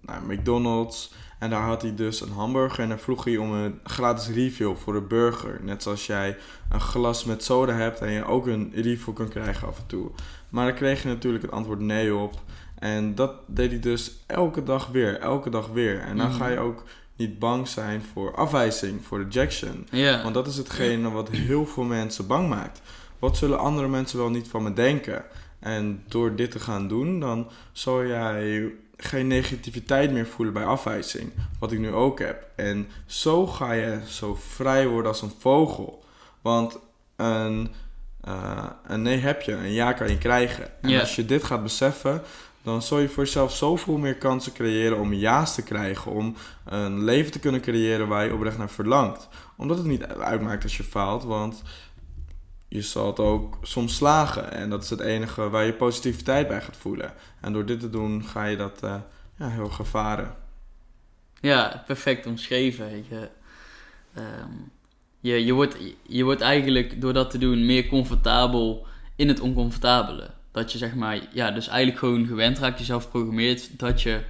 naar 0.00 0.22
McDonald's. 0.22 1.12
En 1.40 1.50
daar 1.50 1.62
had 1.62 1.82
hij 1.82 1.94
dus 1.94 2.20
een 2.20 2.32
hamburger. 2.32 2.82
En 2.82 2.88
dan 2.88 2.98
vroeg 2.98 3.24
hij 3.24 3.36
om 3.36 3.52
een 3.52 3.80
gratis 3.84 4.28
refill 4.28 4.74
voor 4.74 4.92
de 4.92 5.00
burger. 5.00 5.60
Net 5.62 5.82
zoals 5.82 6.06
jij 6.06 6.36
een 6.70 6.80
glas 6.80 7.24
met 7.24 7.44
soda 7.44 7.72
hebt 7.72 8.00
en 8.00 8.10
je 8.10 8.24
ook 8.24 8.46
een 8.46 8.72
refill 8.74 9.12
kan 9.12 9.28
krijgen 9.28 9.68
af 9.68 9.78
en 9.78 9.86
toe. 9.86 10.10
Maar 10.48 10.64
daar 10.64 10.74
kreeg 10.74 11.02
je 11.02 11.08
natuurlijk 11.08 11.42
het 11.42 11.52
antwoord 11.52 11.80
nee 11.80 12.14
op. 12.14 12.34
En 12.78 13.14
dat 13.14 13.32
deed 13.46 13.70
hij 13.70 13.80
dus 13.80 14.12
elke 14.26 14.62
dag 14.62 14.86
weer, 14.86 15.18
elke 15.20 15.50
dag 15.50 15.68
weer. 15.68 16.00
En 16.00 16.16
dan 16.16 16.26
Mhm. 16.28 16.36
ga 16.36 16.48
je 16.48 16.58
ook 16.58 16.82
niet 17.16 17.38
bang 17.38 17.68
zijn 17.68 18.02
voor 18.12 18.34
afwijzing, 18.36 19.04
voor 19.04 19.22
rejection. 19.22 19.86
Want 20.22 20.34
dat 20.34 20.46
is 20.46 20.56
hetgene 20.56 21.10
wat 21.10 21.28
heel 21.30 21.66
veel 21.66 21.84
mensen 21.84 22.26
bang 22.26 22.48
maakt. 22.48 22.80
Wat 23.18 23.36
zullen 23.36 23.58
andere 23.58 23.88
mensen 23.88 24.18
wel 24.18 24.30
niet 24.30 24.48
van 24.48 24.62
me 24.62 24.72
denken? 24.72 25.24
En 25.58 26.02
door 26.08 26.34
dit 26.36 26.50
te 26.50 26.58
gaan 26.60 26.88
doen, 26.88 27.20
dan 27.20 27.48
zal 27.72 28.06
jij 28.06 28.72
geen 29.04 29.26
negativiteit 29.26 30.12
meer 30.12 30.26
voelen 30.26 30.54
bij 30.54 30.64
afwijzing. 30.64 31.32
Wat 31.58 31.72
ik 31.72 31.78
nu 31.78 31.92
ook 31.92 32.18
heb. 32.18 32.46
En 32.56 32.88
zo 33.06 33.46
ga 33.46 33.72
je 33.72 34.00
zo 34.06 34.34
vrij 34.34 34.86
worden 34.86 35.10
als 35.10 35.22
een 35.22 35.32
vogel. 35.38 36.04
Want 36.40 36.78
een, 37.16 37.74
eh, 38.20 38.66
een 38.86 39.02
nee 39.02 39.18
heb 39.18 39.42
je, 39.42 39.52
een 39.52 39.72
ja 39.72 39.92
kan 39.92 40.08
je 40.08 40.18
krijgen. 40.18 40.82
En 40.82 41.00
als 41.00 41.16
je 41.16 41.24
dit 41.24 41.44
gaat 41.44 41.62
beseffen, 41.62 42.22
dan 42.62 42.82
zul 42.82 42.98
je 42.98 43.08
voor 43.08 43.24
jezelf 43.24 43.52
zoveel 43.52 43.96
meer 43.96 44.16
kansen 44.16 44.52
creëren 44.52 44.98
om 44.98 45.12
ja's 45.12 45.54
te 45.54 45.62
krijgen. 45.62 46.12
Om 46.12 46.36
een 46.64 47.04
leven 47.04 47.32
te 47.32 47.38
kunnen 47.38 47.60
creëren 47.60 48.08
waar 48.08 48.24
je 48.24 48.34
oprecht 48.34 48.58
naar 48.58 48.70
verlangt. 48.70 49.28
Omdat 49.56 49.78
het 49.78 49.86
niet 49.86 50.06
uitmaakt 50.06 50.62
als 50.62 50.76
je 50.76 50.84
faalt, 50.84 51.24
want 51.24 51.62
je 52.70 52.82
zal 52.82 53.06
het 53.06 53.18
ook 53.18 53.58
soms 53.62 53.96
slagen. 53.96 54.52
En 54.52 54.70
dat 54.70 54.82
is 54.82 54.90
het 54.90 55.00
enige 55.00 55.48
waar 55.48 55.64
je 55.64 55.72
positiviteit 55.72 56.48
bij 56.48 56.60
gaat 56.60 56.76
voelen. 56.76 57.12
En 57.40 57.52
door 57.52 57.66
dit 57.66 57.80
te 57.80 57.90
doen 57.90 58.24
ga 58.24 58.44
je 58.44 58.56
dat 58.56 58.82
eh, 58.82 58.96
ja, 59.38 59.48
heel 59.48 59.64
erg 59.64 59.78
ervaren. 59.78 60.36
Ja, 61.40 61.82
perfect 61.86 62.26
omschreven. 62.26 63.04
Je, 63.08 63.28
Ehm, 64.14 64.52
je, 65.20 65.44
je, 65.44 65.52
wordt, 65.52 65.76
je 66.06 66.24
wordt 66.24 66.40
eigenlijk 66.40 67.00
door 67.00 67.12
dat 67.12 67.30
te 67.30 67.38
doen 67.38 67.66
meer 67.66 67.86
comfortabel 67.86 68.86
in 69.16 69.28
het 69.28 69.40
oncomfortabele. 69.40 70.30
Dat 70.50 70.72
je 70.72 70.78
zeg 70.78 70.94
maar, 70.94 71.28
ja, 71.32 71.50
dus 71.50 71.68
eigenlijk 71.68 71.98
gewoon 71.98 72.26
gewend 72.26 72.58
raakt, 72.58 72.78
jezelf 72.78 73.10
programmeert 73.10 73.78
dat 73.78 74.02
je 74.02 74.22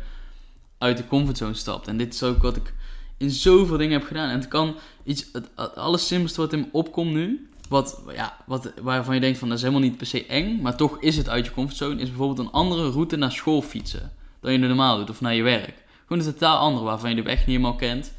uit 0.79 0.97
de 0.97 1.07
comfortzone 1.07 1.55
stapt. 1.55 1.89
En 1.89 1.97
dit 1.97 2.15
is 2.15 2.23
ook 2.23 2.43
wat 2.43 2.57
ik 2.57 2.75
in 3.17 3.31
zoveel 3.31 3.77
dingen 3.77 3.99
heb 3.99 4.07
gedaan. 4.07 4.29
En 4.29 4.39
het 4.39 4.49
kan 4.49 4.77
iets, 5.05 5.27
het, 5.33 5.51
het 5.57 5.77
allersimpelste 5.77 6.41
wat 6.41 6.53
in 6.53 6.61
me 6.61 6.67
opkomt 6.73 7.13
nu, 7.13 7.50
wat, 7.71 8.03
ja, 8.15 8.37
wat, 8.47 8.73
waarvan 8.83 9.15
je 9.15 9.21
denkt 9.21 9.39
van 9.39 9.49
dat 9.49 9.57
is 9.57 9.63
helemaal 9.65 9.89
niet 9.89 9.97
per 9.97 10.07
se 10.07 10.27
eng, 10.27 10.61
maar 10.61 10.77
toch 10.77 11.01
is 11.01 11.17
het 11.17 11.29
uit 11.29 11.45
je 11.45 11.53
comfortzone, 11.53 12.01
is 12.01 12.09
bijvoorbeeld 12.09 12.47
een 12.47 12.53
andere 12.53 12.91
route 12.91 13.17
naar 13.17 13.33
school 13.33 13.63
fietsen 13.63 14.13
dan 14.41 14.53
je 14.53 14.59
normaal 14.59 14.97
doet 14.97 15.11
of 15.11 15.21
naar 15.21 15.35
je 15.35 15.43
werk. 15.43 15.75
Gewoon 16.07 16.27
een 16.27 16.33
totaal 16.33 16.59
andere 16.59 16.85
waarvan 16.85 17.11
je 17.11 17.17
de 17.17 17.23
weg 17.23 17.39
niet 17.39 17.47
helemaal 17.47 17.75
kent. 17.75 18.13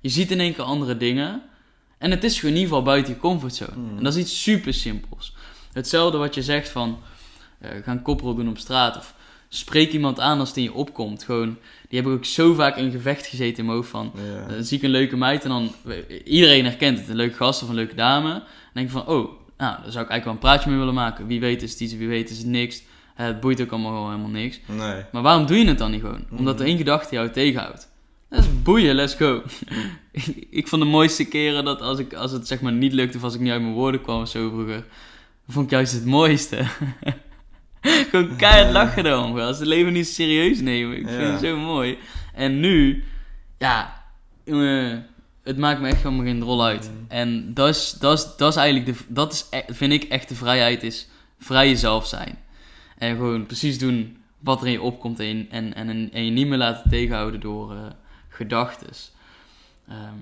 Je 0.00 0.08
ziet 0.08 0.30
in 0.30 0.40
één 0.40 0.54
keer 0.54 0.64
andere 0.64 0.96
dingen. 0.96 1.42
En 1.98 2.10
het 2.10 2.24
is 2.24 2.38
gewoon 2.38 2.54
in 2.54 2.60
ieder 2.60 2.74
geval 2.74 2.92
buiten 2.92 3.14
je 3.14 3.20
comfortzone. 3.20 3.76
Mm. 3.76 3.96
En 3.98 4.04
dat 4.04 4.14
is 4.14 4.20
iets 4.20 4.42
super 4.42 4.74
simpels. 4.74 5.34
Hetzelfde 5.72 6.18
wat 6.18 6.34
je 6.34 6.42
zegt 6.42 6.68
van 6.68 6.98
eh 7.58 7.70
gaan 7.82 8.02
koprol 8.02 8.34
doen 8.34 8.48
op 8.48 8.58
straat 8.58 8.96
of 8.96 9.14
spreek 9.48 9.92
iemand 9.92 10.20
aan 10.20 10.38
als 10.38 10.48
het 10.48 10.56
in 10.56 10.62
je 10.62 10.72
opkomt. 10.72 11.24
Gewoon, 11.24 11.58
die 11.88 11.98
heb 11.98 12.08
ik 12.08 12.14
ook 12.14 12.24
zo 12.24 12.54
vaak 12.54 12.76
in 12.76 12.90
gevecht 12.90 13.26
gezeten 13.26 13.58
in 13.58 13.64
mijn 13.64 13.76
hoofd 13.76 13.90
van 13.90 14.12
dan 14.48 14.64
zie 14.64 14.76
ik 14.76 14.84
een 14.84 14.90
leuke 14.90 15.16
meid 15.16 15.42
en 15.42 15.48
dan 15.48 15.72
iedereen 16.24 16.64
herkent 16.64 16.98
het, 16.98 17.08
een 17.08 17.16
leuke 17.16 17.36
gast 17.36 17.62
of 17.62 17.68
een 17.68 17.74
leuke 17.74 17.94
dame. 17.94 18.42
Dan 18.74 18.82
denk 18.82 18.86
ik 18.86 18.92
van, 18.92 19.06
oh, 19.06 19.30
nou, 19.56 19.82
daar 19.82 19.92
zou 19.92 20.04
ik 20.04 20.10
eigenlijk 20.10 20.24
wel 20.24 20.32
een 20.32 20.38
praatje 20.38 20.68
mee 20.70 20.78
willen 20.78 20.94
maken. 20.94 21.26
Wie 21.26 21.40
weet 21.40 21.62
is 21.62 21.70
het 21.70 21.80
iets, 21.80 21.94
wie 21.96 22.08
weet 22.08 22.30
is 22.30 22.38
het 22.38 22.46
niks. 22.46 22.82
Eh, 23.16 23.26
het 23.26 23.40
boeit 23.40 23.60
ook 23.60 23.70
allemaal 23.70 23.92
gewoon 23.92 24.10
helemaal 24.10 24.30
niks. 24.30 24.60
Nee. 24.66 25.02
Maar 25.12 25.22
waarom 25.22 25.46
doe 25.46 25.58
je 25.58 25.66
het 25.66 25.78
dan 25.78 25.90
niet 25.90 26.00
gewoon? 26.00 26.24
Omdat 26.30 26.60
er 26.60 26.66
één 26.66 26.76
gedachte 26.76 27.14
jou 27.14 27.30
tegenhoudt. 27.30 27.92
Dat 28.28 28.38
is 28.38 28.62
boeien, 28.62 28.94
let's 28.94 29.14
go. 29.14 29.42
ik 30.50 30.68
vond 30.68 30.82
de 30.82 30.88
mooiste 30.88 31.24
keren 31.28 31.64
dat 31.64 31.80
als, 31.80 31.98
ik, 31.98 32.14
als 32.14 32.32
het 32.32 32.46
zeg 32.46 32.60
maar 32.60 32.72
niet 32.72 32.92
lukte 32.92 33.16
of 33.16 33.22
als 33.24 33.34
ik 33.34 33.40
niet 33.40 33.52
uit 33.52 33.62
mijn 33.62 33.74
woorden 33.74 34.00
kwam 34.02 34.20
of 34.20 34.28
zo 34.28 34.48
vroeger, 34.50 34.84
vond 35.48 35.64
ik 35.64 35.70
juist 35.70 35.92
het 35.92 36.04
mooiste. 36.04 36.64
gewoon 38.10 38.36
keihard 38.36 38.72
lachen 38.72 39.04
dan, 39.04 39.38
als 39.40 39.58
het 39.58 39.68
leven 39.68 39.92
niet 39.92 40.06
serieus 40.08 40.60
nemen. 40.60 40.96
Ik 40.96 41.08
vind 41.08 41.20
Ja. 41.20 41.30
het 41.30 41.40
zo 41.40 41.56
mooi. 41.56 41.98
En 42.34 42.60
nu, 42.60 43.04
ja, 43.58 44.04
jongen, 44.44 45.06
het 45.44 45.58
maakt 45.58 45.80
me 45.80 45.88
echt 45.88 46.02
helemaal 46.02 46.24
geen 46.24 46.42
rol 46.42 46.64
uit. 46.64 46.90
Mm. 46.90 47.04
En 47.08 47.54
dat 47.54 47.68
is, 47.68 47.92
dat 47.92 48.18
is, 48.18 48.36
dat 48.36 48.50
is 48.50 48.56
eigenlijk, 48.56 48.98
de, 48.98 49.04
dat 49.08 49.32
is, 49.32 49.46
e- 49.50 49.72
vind 49.72 49.92
ik 49.92 50.04
echt 50.04 50.28
de 50.28 50.34
vrijheid, 50.34 50.82
is 50.82 51.08
vrij 51.38 51.68
jezelf 51.68 52.06
zijn. 52.06 52.38
En 52.98 53.16
gewoon 53.16 53.46
precies 53.46 53.78
doen 53.78 54.16
wat 54.38 54.60
er 54.60 54.66
in 54.66 54.72
je 54.72 54.82
opkomt 54.82 55.20
en, 55.20 55.26
je- 55.26 55.46
en, 55.50 55.74
en, 55.74 56.12
en 56.12 56.24
je 56.24 56.30
niet 56.30 56.46
meer 56.46 56.58
laten 56.58 56.90
tegenhouden 56.90 57.40
door 57.40 57.72
eh 57.72 57.86
gedachtes. 58.28 59.12
Ehm, 59.88 60.14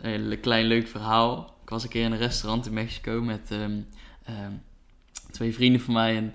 een 0.00 0.10
hele 0.10 0.36
klein 0.36 0.66
leuk 0.66 0.88
verhaal. 0.88 1.54
Ik 1.62 1.68
was 1.70 1.82
een 1.82 1.88
keer 1.88 2.04
in 2.04 2.12
een 2.12 2.18
restaurant 2.18 2.66
in 2.66 2.72
Mexico 2.72 3.22
met 3.22 3.50
ehm, 3.50 3.80
ehm, 4.24 4.52
twee 5.30 5.54
vrienden 5.54 5.80
van 5.80 5.94
mij. 5.94 6.16
En 6.16 6.34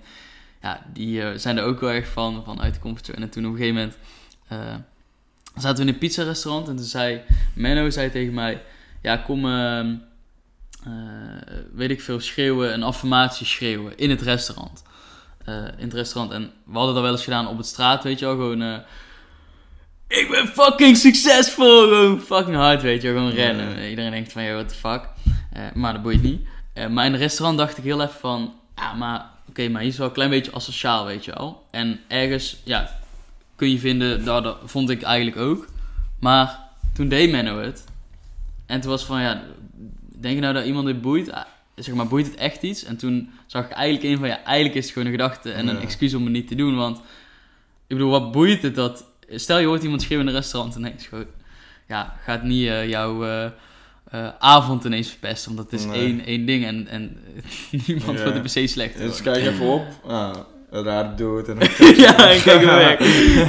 ja, 0.62 0.86
die 0.92 1.22
eh, 1.22 1.38
zijn 1.38 1.56
er 1.58 1.64
ook 1.64 1.80
wel 1.80 1.90
erg 1.90 2.08
van, 2.08 2.44
van 2.44 2.60
uit 2.60 2.74
de 2.74 2.80
comfortzone. 2.80 3.20
En 3.20 3.30
toen 3.30 3.46
op 3.46 3.52
een 3.52 3.56
gegeven 3.58 3.76
moment 3.76 3.98
eh, 4.48 4.74
zaten 5.60 5.76
we 5.76 5.82
in 5.82 5.94
een 5.94 5.98
pizza-restaurant. 5.98 6.68
En 6.68 6.76
toen 6.76 6.84
zei 6.84 7.20
Menno 7.54 7.90
zei 7.90 8.10
tegen 8.10 8.34
mij... 8.34 8.62
Ja, 9.02 9.16
kom, 9.16 9.46
ehm, 9.46 9.94
eh, 10.84 10.92
weet 11.72 11.90
ik 11.90 12.00
veel, 12.00 12.20
schreeuwen, 12.20 12.72
een 12.72 12.82
affirmatie 12.82 13.46
schreeuwen 13.46 13.96
in 13.96 14.10
het 14.10 14.22
restaurant. 14.22 14.82
Eh, 15.44 15.54
in 15.54 15.84
het 15.84 15.94
restaurant. 15.94 16.32
En 16.32 16.52
we 16.64 16.76
hadden 16.76 16.94
dat 16.94 17.02
wel 17.02 17.12
eens 17.12 17.24
gedaan 17.24 17.48
op 17.48 17.56
het 17.56 17.66
straat, 17.66 18.04
weet 18.04 18.18
je 18.18 18.24
wel. 18.24 18.34
Gewoon, 18.34 18.62
eh, 18.62 18.78
ik 20.08 20.30
ben 20.30 20.46
fucking 20.46 20.96
succesvol. 20.96 21.82
Gewoon 21.82 22.20
fucking 22.20 22.56
hard, 22.56 22.82
weet 22.82 23.02
je 23.02 23.12
wel. 23.12 23.16
Gewoon 23.16 23.36
rennen. 23.36 23.88
Iedereen 23.88 24.10
denkt 24.10 24.32
van, 24.32 24.44
joh, 24.44 24.54
what 24.54 24.68
the 24.68 24.74
fuck. 24.74 25.08
Maar 25.74 25.92
dat 25.92 26.02
boeit 26.02 26.22
niet. 26.22 26.46
Maar 26.90 27.06
in 27.06 27.12
het 27.12 27.20
restaurant 27.20 27.58
dacht 27.58 27.78
ik 27.78 27.84
heel 27.84 28.02
even 28.02 28.20
van, 28.20 28.54
ja, 28.76 28.92
maar 28.94 29.30
oké, 29.48 29.68
maar 29.68 29.80
hier 29.80 29.90
is 29.90 29.98
wel 29.98 30.06
een 30.06 30.12
klein 30.12 30.30
beetje 30.30 30.52
asociaal, 30.52 31.04
weet 31.04 31.24
je 31.24 31.32
wel. 31.34 31.66
En 31.70 32.00
ergens, 32.08 32.56
ja, 32.64 32.99
kun 33.60 33.70
je 33.70 33.78
vinden, 33.78 34.24
dat, 34.24 34.42
dat 34.44 34.58
vond 34.64 34.90
ik 34.90 35.02
eigenlijk 35.02 35.36
ook. 35.36 35.66
Maar 36.20 36.58
toen 36.92 37.08
deed 37.08 37.30
Menno 37.30 37.58
het. 37.58 37.84
En 38.66 38.80
toen 38.80 38.90
was 38.90 39.04
van, 39.04 39.20
ja, 39.20 39.42
denk 40.20 40.34
je 40.34 40.40
nou 40.40 40.54
dat 40.54 40.64
iemand 40.64 40.86
dit 40.86 41.00
boeit? 41.00 41.30
Ah, 41.32 41.44
Zeg 41.74 41.94
maar, 41.94 42.06
boeit 42.08 42.26
het 42.26 42.34
echt 42.34 42.62
iets? 42.62 42.84
En 42.84 42.96
toen 42.96 43.30
zag 43.46 43.64
ik 43.64 43.70
eigenlijk 43.70 44.04
in 44.12 44.18
van, 44.18 44.28
ja, 44.28 44.42
eigenlijk 44.44 44.76
is 44.76 44.84
het 44.84 44.92
gewoon 44.92 45.08
een 45.08 45.14
gedachte 45.18 45.52
en 45.52 45.68
een 45.68 45.80
excuus 45.80 46.14
om 46.14 46.22
het 46.22 46.32
niet 46.32 46.48
te 46.48 46.54
doen. 46.54 46.76
Want, 46.76 46.98
ik 47.86 47.96
bedoel, 47.96 48.10
wat 48.10 48.32
boeit 48.32 48.62
het 48.62 48.74
dat... 48.74 49.04
Stel, 49.28 49.58
je 49.58 49.66
hoort 49.66 49.82
iemand 49.82 50.02
schreeuwen 50.02 50.26
in 50.26 50.32
een 50.32 50.40
restaurant 50.40 50.74
en 50.74 50.80
ineens 50.80 51.06
gewoon... 51.06 51.26
Ja, 51.88 52.16
gaat 52.24 52.42
niet 52.42 52.66
eh, 52.68 52.88
jouw 52.88 53.24
eh, 53.24 53.44
eh, 54.10 54.28
avond 54.38 54.84
ineens 54.84 55.08
verpesten, 55.08 55.54
want 55.54 55.70
dat 55.70 55.80
is 55.80 55.86
Nee. 55.86 56.00
één, 56.00 56.24
één 56.24 56.46
ding. 56.46 56.64
En, 56.64 56.86
en 56.88 57.16
niemand 57.86 58.18
Ja. 58.18 58.22
wordt 58.22 58.34
er 58.36 58.40
per 58.40 58.50
se 58.50 58.66
slecht 58.66 58.98
Dus 58.98 59.22
kijk 59.22 59.36
even 59.46 59.66
op. 59.66 59.86
Ah, 60.06 60.36
raar 60.70 61.16
doet 61.16 61.48
en 61.48 61.58
ja, 62.04 62.30
en 62.30 62.42
kijk 62.42 62.64
maar 62.64 62.76
weg. 62.76 62.98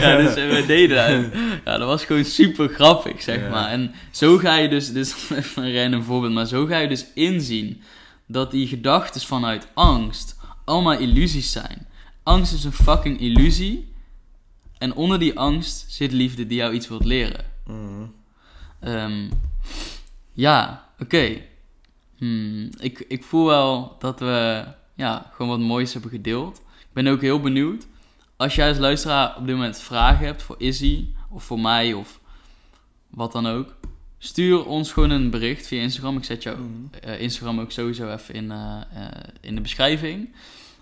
Ja, 0.01 0.17
dus 0.21 0.35
eh, 0.35 0.49
we 0.49 0.63
deden 0.67 0.95
dat. 1.23 1.41
Ja, 1.65 1.77
dat 1.77 1.87
was 1.87 2.05
gewoon 2.05 2.25
super 2.25 2.69
grappig, 2.69 3.21
zeg 3.21 3.39
Ja. 3.41 3.49
maar. 3.49 3.69
En 3.69 3.93
zo 4.11 4.37
ga 4.37 4.55
je 4.55 4.69
dus, 4.69 4.91
dit 4.93 5.05
is 5.05 5.29
even 5.35 5.63
een 5.63 5.75
random 5.81 6.03
voorbeeld, 6.03 6.33
maar 6.33 6.45
zo 6.47 6.65
ga 6.65 6.77
je 6.77 6.87
dus 6.87 7.05
inzien 7.13 7.81
dat 8.27 8.51
die 8.51 8.67
gedachten 8.67 9.21
vanuit 9.21 9.67
angst 9.73 10.35
allemaal 10.65 10.97
illusies 10.97 11.51
zijn. 11.51 11.87
Angst 12.23 12.53
is 12.53 12.63
een 12.63 12.71
fucking 12.73 13.19
illusie. 13.19 13.89
En 14.77 14.93
onder 14.93 15.19
die 15.19 15.39
angst 15.39 15.85
zit 15.91 16.11
liefde 16.11 16.47
die 16.47 16.57
jou 16.57 16.73
iets 16.73 16.87
wilt 16.87 17.05
leren. 17.05 17.45
Mhm. 17.65 18.03
Ehm, 18.79 19.29
ja, 20.33 20.85
oké. 20.99 21.37
Hmm, 22.17 22.69
ik, 22.79 23.05
ik 23.07 23.23
voel 23.23 23.45
wel 23.45 23.95
dat 23.99 24.19
we 24.19 24.63
ja, 24.95 25.31
gewoon 25.33 25.51
wat 25.51 25.67
moois 25.67 25.93
hebben 25.93 26.11
gedeeld. 26.11 26.61
Ik 26.91 27.03
ben 27.03 27.07
ook 27.13 27.21
heel 27.21 27.39
benieuwd. 27.39 27.87
Als 28.37 28.55
jij 28.55 28.67
als 28.69 28.77
luisteraar 28.77 29.35
op 29.37 29.45
dit 29.45 29.55
moment 29.55 29.79
vragen 29.79 30.25
hebt 30.25 30.41
voor 30.43 30.55
Izzy 30.59 31.05
of 31.29 31.43
voor 31.43 31.59
mij 31.59 31.93
of 31.93 32.19
wat 33.09 33.31
dan 33.31 33.47
ook. 33.47 33.73
Stuur 34.17 34.65
ons 34.65 34.91
gewoon 34.91 35.09
een 35.09 35.29
bericht 35.29 35.67
via 35.67 35.81
Instagram. 35.81 36.17
Ik 36.17 36.23
zet 36.23 36.43
jouw 36.43 36.55
Mhm. 36.55 37.03
eh, 37.03 37.21
Instagram 37.21 37.59
ook 37.59 37.71
sowieso 37.71 38.11
even 38.13 38.35
in, 38.35 38.51
eh, 38.51 38.81
eh, 38.95 39.07
in 39.41 39.55
de 39.55 39.61
beschrijving. 39.61 40.35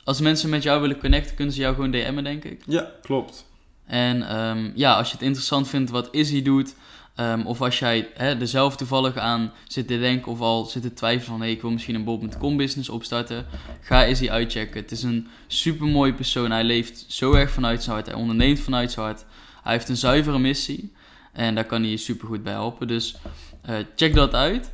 Als 0.03 0.20
mensen 0.22 0.49
met 0.49 0.64
jou 0.64 0.82
willen 0.82 0.99
connecten, 0.99 1.36
kunnen 1.36 1.53
ze 1.53 1.60
jou 1.60 1.76
gewoon 1.76 1.91
DM'en, 1.91 2.24
denk 2.24 2.43
ik. 2.43 2.62
Ja, 2.66 2.91
klopt. 3.01 3.45
En 3.86 4.30
ehm, 4.30 4.72
ja, 4.76 4.93
als 4.93 5.07
je 5.07 5.14
het 5.14 5.24
interessant 5.24 5.68
vindt 5.70 5.89
wat 5.91 6.07
Izzy 6.12 6.41
doet, 6.41 6.76
ehm, 7.20 7.41
of 7.45 7.61
als 7.61 7.80
jij 7.80 8.09
hè, 8.13 8.39
er 8.39 8.47
zelf 8.47 8.76
toevallig 8.76 9.17
aan 9.17 9.51
zit 9.67 9.88
te 9.88 9.99
denken 9.99 10.32
of 10.32 10.39
al 10.39 10.65
zit 10.65 10.82
te 10.82 10.93
twijfelen 10.93 11.26
van 11.26 11.41
hey, 11.41 11.51
ik 11.51 11.61
wil 11.61 11.72
misschien 11.72 11.95
een 11.95 12.03
bol.com 12.03 12.57
business 12.57 12.89
opstarten, 12.89 13.45
ga 13.82 14.03
Izzy 14.03 14.30
uitchecken. 14.30 14.82
Het 14.82 14.91
is 14.91 15.03
een 15.03 15.28
super 15.47 15.88
mooie 15.88 16.13
persoon. 16.13 16.51
Hij 16.51 16.63
leeft 16.63 17.05
zo 17.07 17.34
erg 17.34 17.51
vanuit 17.51 17.84
zijn 17.84 17.95
hart. 17.95 18.07
Hij 18.07 18.15
onderneemt 18.15 18.59
vanuit 18.59 18.91
zijn 18.91 19.05
hart. 19.05 19.26
Hij 19.63 19.74
heeft 19.74 19.89
een 19.89 19.97
zuivere 19.97 20.39
missie 20.39 20.93
en 21.34 21.55
daar 21.55 21.65
kan 21.65 21.82
hij 21.82 21.91
je 21.91 21.97
super 21.97 22.28
goed 22.28 22.43
bij 22.43 22.53
helpen. 22.53 22.88
Dus 22.88 23.15
eh, 23.61 23.76
check 23.95 24.13
dat 24.13 24.34
uit. 24.34 24.72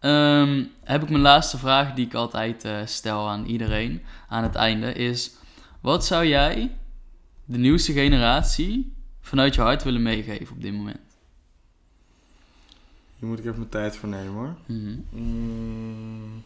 Ehm, 0.00 0.64
heb 0.84 1.02
ik 1.02 1.08
mijn 1.08 1.22
laatste 1.22 1.58
vraag 1.58 1.94
die 1.94 2.06
ik 2.06 2.14
altijd 2.14 2.64
eh, 2.64 2.76
stel 2.84 3.28
aan 3.28 3.44
iedereen 3.44 4.02
aan 4.28 4.42
het 4.42 4.54
einde 4.54 4.92
is: 4.92 5.30
wat 5.80 6.06
zou 6.06 6.26
jij 6.26 6.70
de 7.44 7.58
nieuwste 7.58 7.92
generatie 7.92 8.96
vanuit 9.20 9.54
je 9.54 9.60
hart 9.60 9.82
willen 9.82 10.02
meegeven 10.02 10.54
op 10.54 10.62
dit 10.62 10.72
moment? 10.72 11.07
Hier 13.18 13.28
moet 13.28 13.38
ik 13.38 13.44
even 13.44 13.58
mijn 13.58 13.70
tijd 13.70 13.96
voor 13.96 14.08
nemen 14.08 14.32
hoor. 14.32 14.54
Mhm. 14.66 14.96
Mm. 15.10 16.42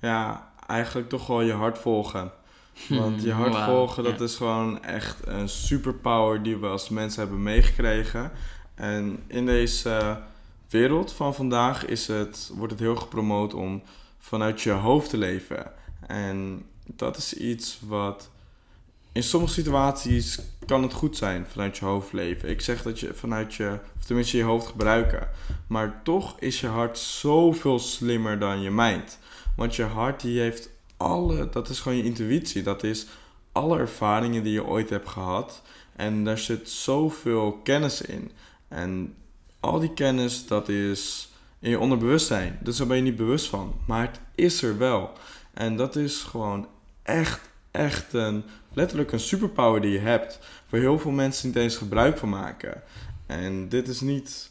Ja, 0.00 0.52
eigenlijk 0.66 1.08
toch 1.08 1.26
wel 1.26 1.40
je 1.40 1.52
hart 1.52 1.78
volgen. 1.78 2.32
Want 2.88 3.22
je 3.22 3.32
hart 3.42 3.56
volgen, 3.56 4.04
dat 4.04 4.18
ja. 4.18 4.24
is 4.24 4.36
gewoon 4.36 4.84
echt 4.84 5.26
een 5.26 5.48
superpower 5.48 6.42
die 6.42 6.56
we 6.56 6.66
als 6.66 6.88
mensen 6.88 7.20
hebben 7.20 7.42
meegekregen. 7.42 8.30
En 8.74 9.22
in 9.26 9.46
deze 9.46 10.18
wereld 10.68 11.12
van 11.12 11.34
vandaag 11.34 11.86
is 11.86 12.06
het, 12.06 12.50
wordt 12.54 12.72
het 12.72 12.80
heel 12.80 12.96
gepromoot 12.96 13.54
om 13.54 13.82
vanuit 14.18 14.60
je 14.60 14.70
hoofd 14.70 15.10
te 15.10 15.16
leven. 15.16 15.72
En 16.06 16.64
dat 16.86 17.16
is 17.16 17.34
iets 17.34 17.80
wat 17.86 18.30
in 19.12 19.22
sommige 19.22 19.52
situaties 19.52 20.40
kan 20.66 20.82
het 20.82 20.92
goed 20.92 21.16
zijn 21.16 21.46
vanuit 21.46 21.78
je 21.78 21.84
hoofd 21.84 22.12
leven. 22.12 22.48
Ik 22.48 22.60
zeg 22.60 22.82
dat 22.82 23.00
je 23.00 23.14
vanuit 23.14 23.54
je, 23.54 23.78
of 23.98 24.04
tenminste 24.04 24.36
je 24.36 24.42
hoofd 24.42 24.66
gebruiken. 24.66 25.28
Maar 25.66 26.00
toch 26.04 26.36
is 26.38 26.60
je 26.60 26.66
hart 26.66 26.98
zoveel 26.98 27.78
slimmer 27.78 28.38
dan 28.38 28.62
je 28.62 28.70
mind. 28.70 29.18
Want 29.56 29.76
je 29.76 29.82
hart 29.82 30.20
die 30.20 30.40
heeft 30.40 30.68
alle, 30.96 31.48
dat 31.48 31.68
is 31.68 31.80
gewoon 31.80 31.98
je 31.98 32.04
intuïtie. 32.04 32.62
Dat 32.62 32.82
is 32.82 33.06
alle 33.52 33.78
ervaringen 33.78 34.42
die 34.42 34.52
je 34.52 34.64
ooit 34.64 34.90
hebt 34.90 35.08
gehad. 35.08 35.62
En 35.96 36.24
daar 36.24 36.38
zit 36.38 36.68
zoveel 36.70 37.52
kennis 37.52 38.00
in. 38.00 38.30
En 38.68 39.14
al 39.60 39.78
die 39.78 39.94
kennis, 39.94 40.46
dat 40.46 40.68
is 40.68 41.32
in 41.58 41.70
je 41.70 41.78
onderbewustzijn. 41.78 42.58
Dus 42.60 42.76
daar 42.76 42.86
ben 42.86 42.96
je 42.96 43.02
niet 43.02 43.16
bewust 43.16 43.48
van. 43.48 43.74
Maar 43.86 44.06
het 44.06 44.20
is 44.34 44.62
er 44.62 44.78
wel. 44.78 45.12
En 45.54 45.76
dat 45.76 45.96
is 45.96 46.22
gewoon 46.22 46.66
echt, 47.02 47.50
echt 47.72 48.12
een, 48.12 48.44
letterlijk 48.72 49.12
een 49.12 49.20
superpower 49.20 49.80
die 49.80 49.92
je 49.92 49.98
hebt. 49.98 50.38
Waar 50.68 50.80
heel 50.80 50.98
veel 50.98 51.10
mensen 51.10 51.46
niet 51.46 51.56
eens 51.56 51.76
gebruik 51.76 52.18
van 52.18 52.28
maken. 52.28 52.82
En 53.26 53.68
dit 53.68 53.88
is 53.88 54.00
niet 54.00 54.50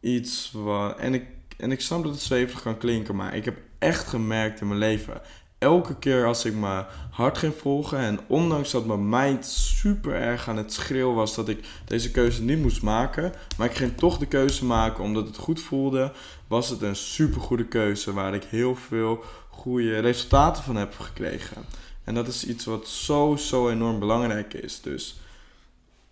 iets 0.00 0.50
wat... 0.54 0.98
En 0.98 1.14
ik, 1.14 1.24
en 1.56 1.72
ik 1.72 1.80
snap 1.80 2.02
dat 2.02 2.12
het 2.12 2.22
zweverig 2.22 2.62
kan 2.62 2.78
klinken, 2.78 3.16
maar 3.16 3.36
ik 3.36 3.44
heb 3.44 3.58
echt 3.78 4.08
gemerkt 4.08 4.60
in 4.60 4.68
mijn 4.68 4.80
leven... 4.80 5.20
Elke 5.58 5.98
keer 5.98 6.26
als 6.26 6.44
ik 6.44 6.54
mijn 6.54 6.86
hart 7.10 7.38
ging 7.38 7.54
volgen 7.54 7.98
en 7.98 8.20
ondanks 8.26 8.70
dat 8.70 8.86
mijn 8.86 9.08
mind 9.08 9.46
super 9.46 10.14
erg 10.14 10.48
aan 10.48 10.56
het 10.56 10.72
schreeuwen 10.72 11.14
was 11.14 11.34
dat 11.34 11.48
ik 11.48 11.64
deze 11.84 12.10
keuze 12.10 12.42
niet 12.42 12.58
moest 12.58 12.82
maken, 12.82 13.32
maar 13.56 13.66
ik 13.66 13.76
ging 13.76 13.96
toch 13.96 14.18
de 14.18 14.26
keuze 14.26 14.64
maken 14.64 15.04
omdat 15.04 15.26
het 15.26 15.36
goed 15.36 15.60
voelde, 15.60 16.12
was 16.48 16.68
het 16.68 16.82
een 16.82 16.96
super 16.96 17.40
goede 17.40 17.66
keuze 17.66 18.12
waar 18.12 18.34
ik 18.34 18.44
heel 18.44 18.74
veel 18.74 19.24
goede 19.50 19.98
resultaten 19.98 20.62
van 20.62 20.76
heb 20.76 20.98
gekregen. 20.98 21.64
En 22.08 22.14
dat 22.14 22.26
is 22.26 22.46
iets 22.46 22.64
wat 22.64 22.88
zo, 22.88 23.36
zo 23.36 23.68
enorm 23.68 23.98
belangrijk 23.98 24.54
is. 24.54 24.80
Dus 24.80 25.20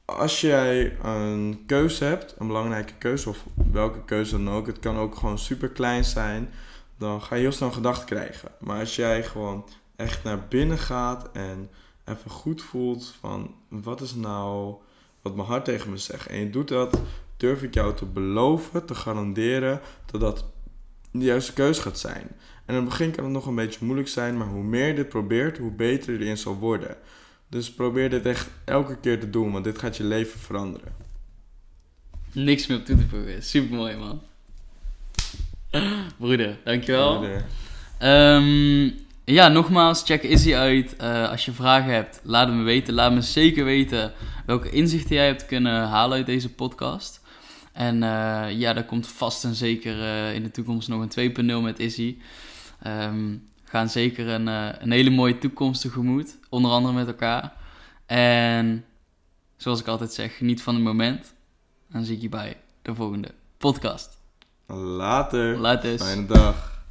als 0.04 0.40
jij 0.40 0.96
een 1.02 1.62
keuze 1.66 2.04
hebt, 2.04 2.34
een 2.38 2.46
belangrijke 2.46 2.92
keuze, 2.94 3.28
of 3.28 3.44
welke 3.72 4.04
keuze 4.04 4.36
dan 4.36 4.54
ook, 4.54 4.66
het 4.66 4.78
kan 4.78 4.96
ook 4.96 5.16
gewoon 5.16 5.38
super 5.38 5.68
klein 5.68 6.04
zijn, 6.04 6.52
dan 6.98 7.22
ga 7.22 7.34
je 7.34 7.40
heel 7.40 7.52
snel 7.52 7.68
een 7.68 7.74
gedachte 7.74 8.04
krijgen. 8.04 8.48
Maar 8.60 8.80
als 8.80 8.96
jij 8.96 9.24
gewoon 9.24 9.68
echt 9.96 10.24
naar 10.24 10.46
binnen 10.48 10.78
gaat 10.78 11.30
en 11.32 11.70
even 12.04 12.30
goed 12.30 12.62
voelt 12.62 13.14
van 13.20 13.54
wat 13.68 14.00
is 14.00 14.14
nou 14.14 14.74
wat 15.22 15.36
mijn 15.36 15.48
hart 15.48 15.64
tegen 15.64 15.90
me 15.90 15.96
zegt. 15.96 16.26
En 16.26 16.38
je 16.38 16.50
doet 16.50 16.68
dat, 16.68 17.00
durf 17.36 17.62
ik 17.62 17.74
jou 17.74 17.94
te 17.94 18.04
beloven, 18.04 18.84
te 18.84 18.94
garanderen 18.94 19.80
dat 20.06 20.20
dat 20.20 20.44
de 21.10 21.24
juiste 21.24 21.52
keuze 21.52 21.82
gaat 21.82 21.98
zijn. 21.98 22.28
En 22.66 22.74
in 22.74 22.80
het 22.80 22.84
begin 22.84 23.10
kan 23.10 23.24
het 23.24 23.32
nog 23.32 23.46
een 23.46 23.54
beetje 23.54 23.84
moeilijk 23.84 24.08
zijn, 24.08 24.36
maar 24.36 24.46
hoe 24.46 24.62
meer 24.62 24.86
je 24.86 24.94
dit 24.94 25.08
probeert, 25.08 25.58
hoe 25.58 25.70
beter 25.70 26.12
je 26.12 26.18
erin 26.18 26.38
zal 26.38 26.56
worden. 26.56 26.96
Dus 27.48 27.72
probeer 27.72 28.10
dit 28.10 28.26
echt 28.26 28.48
elke 28.64 28.96
keer 28.96 29.20
te 29.20 29.30
doen, 29.30 29.52
want 29.52 29.64
dit 29.64 29.78
gaat 29.78 29.96
je 29.96 30.04
leven 30.04 30.40
veranderen. 30.40 30.94
Niks 32.32 32.66
meer 32.66 32.78
op 32.78 32.84
toe 32.84 32.96
te 32.96 33.06
voegen. 33.08 33.42
Super 33.42 33.76
mooi, 33.76 33.96
man. 33.96 34.20
Broeder, 36.18 36.58
dankjewel. 36.64 37.18
Broeder. 37.18 37.44
Ehm, 37.98 38.90
ja, 39.24 39.48
nogmaals, 39.48 40.02
check 40.02 40.22
Izzy 40.22 40.54
uit. 40.54 40.96
Eh, 40.96 41.30
als 41.30 41.44
je 41.44 41.52
vragen 41.52 41.92
hebt, 41.92 42.20
laat 42.22 42.48
het 42.48 42.56
me 42.56 42.62
weten. 42.62 42.94
Laat 42.94 43.12
me 43.12 43.20
zeker 43.20 43.64
weten 43.64 44.12
welke 44.46 44.70
inzichten 44.70 45.14
jij 45.14 45.26
hebt 45.26 45.46
kunnen 45.46 45.88
halen 45.88 46.16
uit 46.16 46.26
deze 46.26 46.54
podcast. 46.54 47.20
En 47.72 48.02
eh, 48.02 48.58
ja, 48.58 48.72
daar 48.72 48.84
komt 48.84 49.06
vast 49.06 49.44
en 49.44 49.54
zeker 49.54 50.00
eh, 50.00 50.34
in 50.34 50.42
de 50.42 50.50
toekomst 50.50 50.88
nog 50.88 51.06
een 51.14 51.34
2.0 51.36 51.62
met 51.62 51.78
Izzy. 51.78 52.16
We 52.78 53.38
gaan 53.64 53.88
zeker 53.88 54.28
een, 54.28 54.48
eh, 54.48 54.68
een 54.78 54.90
hele 54.90 55.10
mooie 55.10 55.38
toekomst 55.38 55.80
tegemoet. 55.80 56.38
Onder 56.48 56.70
andere 56.70 56.94
met 56.94 57.06
elkaar. 57.06 57.52
En 58.06 58.84
zoals 59.56 59.80
ik 59.80 59.86
altijd 59.86 60.12
zeg, 60.12 60.36
geniet 60.36 60.62
van 60.62 60.74
het 60.74 60.84
moment. 60.84 61.34
Dan 61.90 62.04
zie 62.04 62.16
ik 62.16 62.22
je 62.22 62.28
bij 62.28 62.60
de 62.82 62.94
volgende 62.94 63.34
podcast. 63.58 64.18
Later. 64.66 65.58
Later. 65.58 65.98
Fijne 65.98 66.26
dag. 66.26 66.84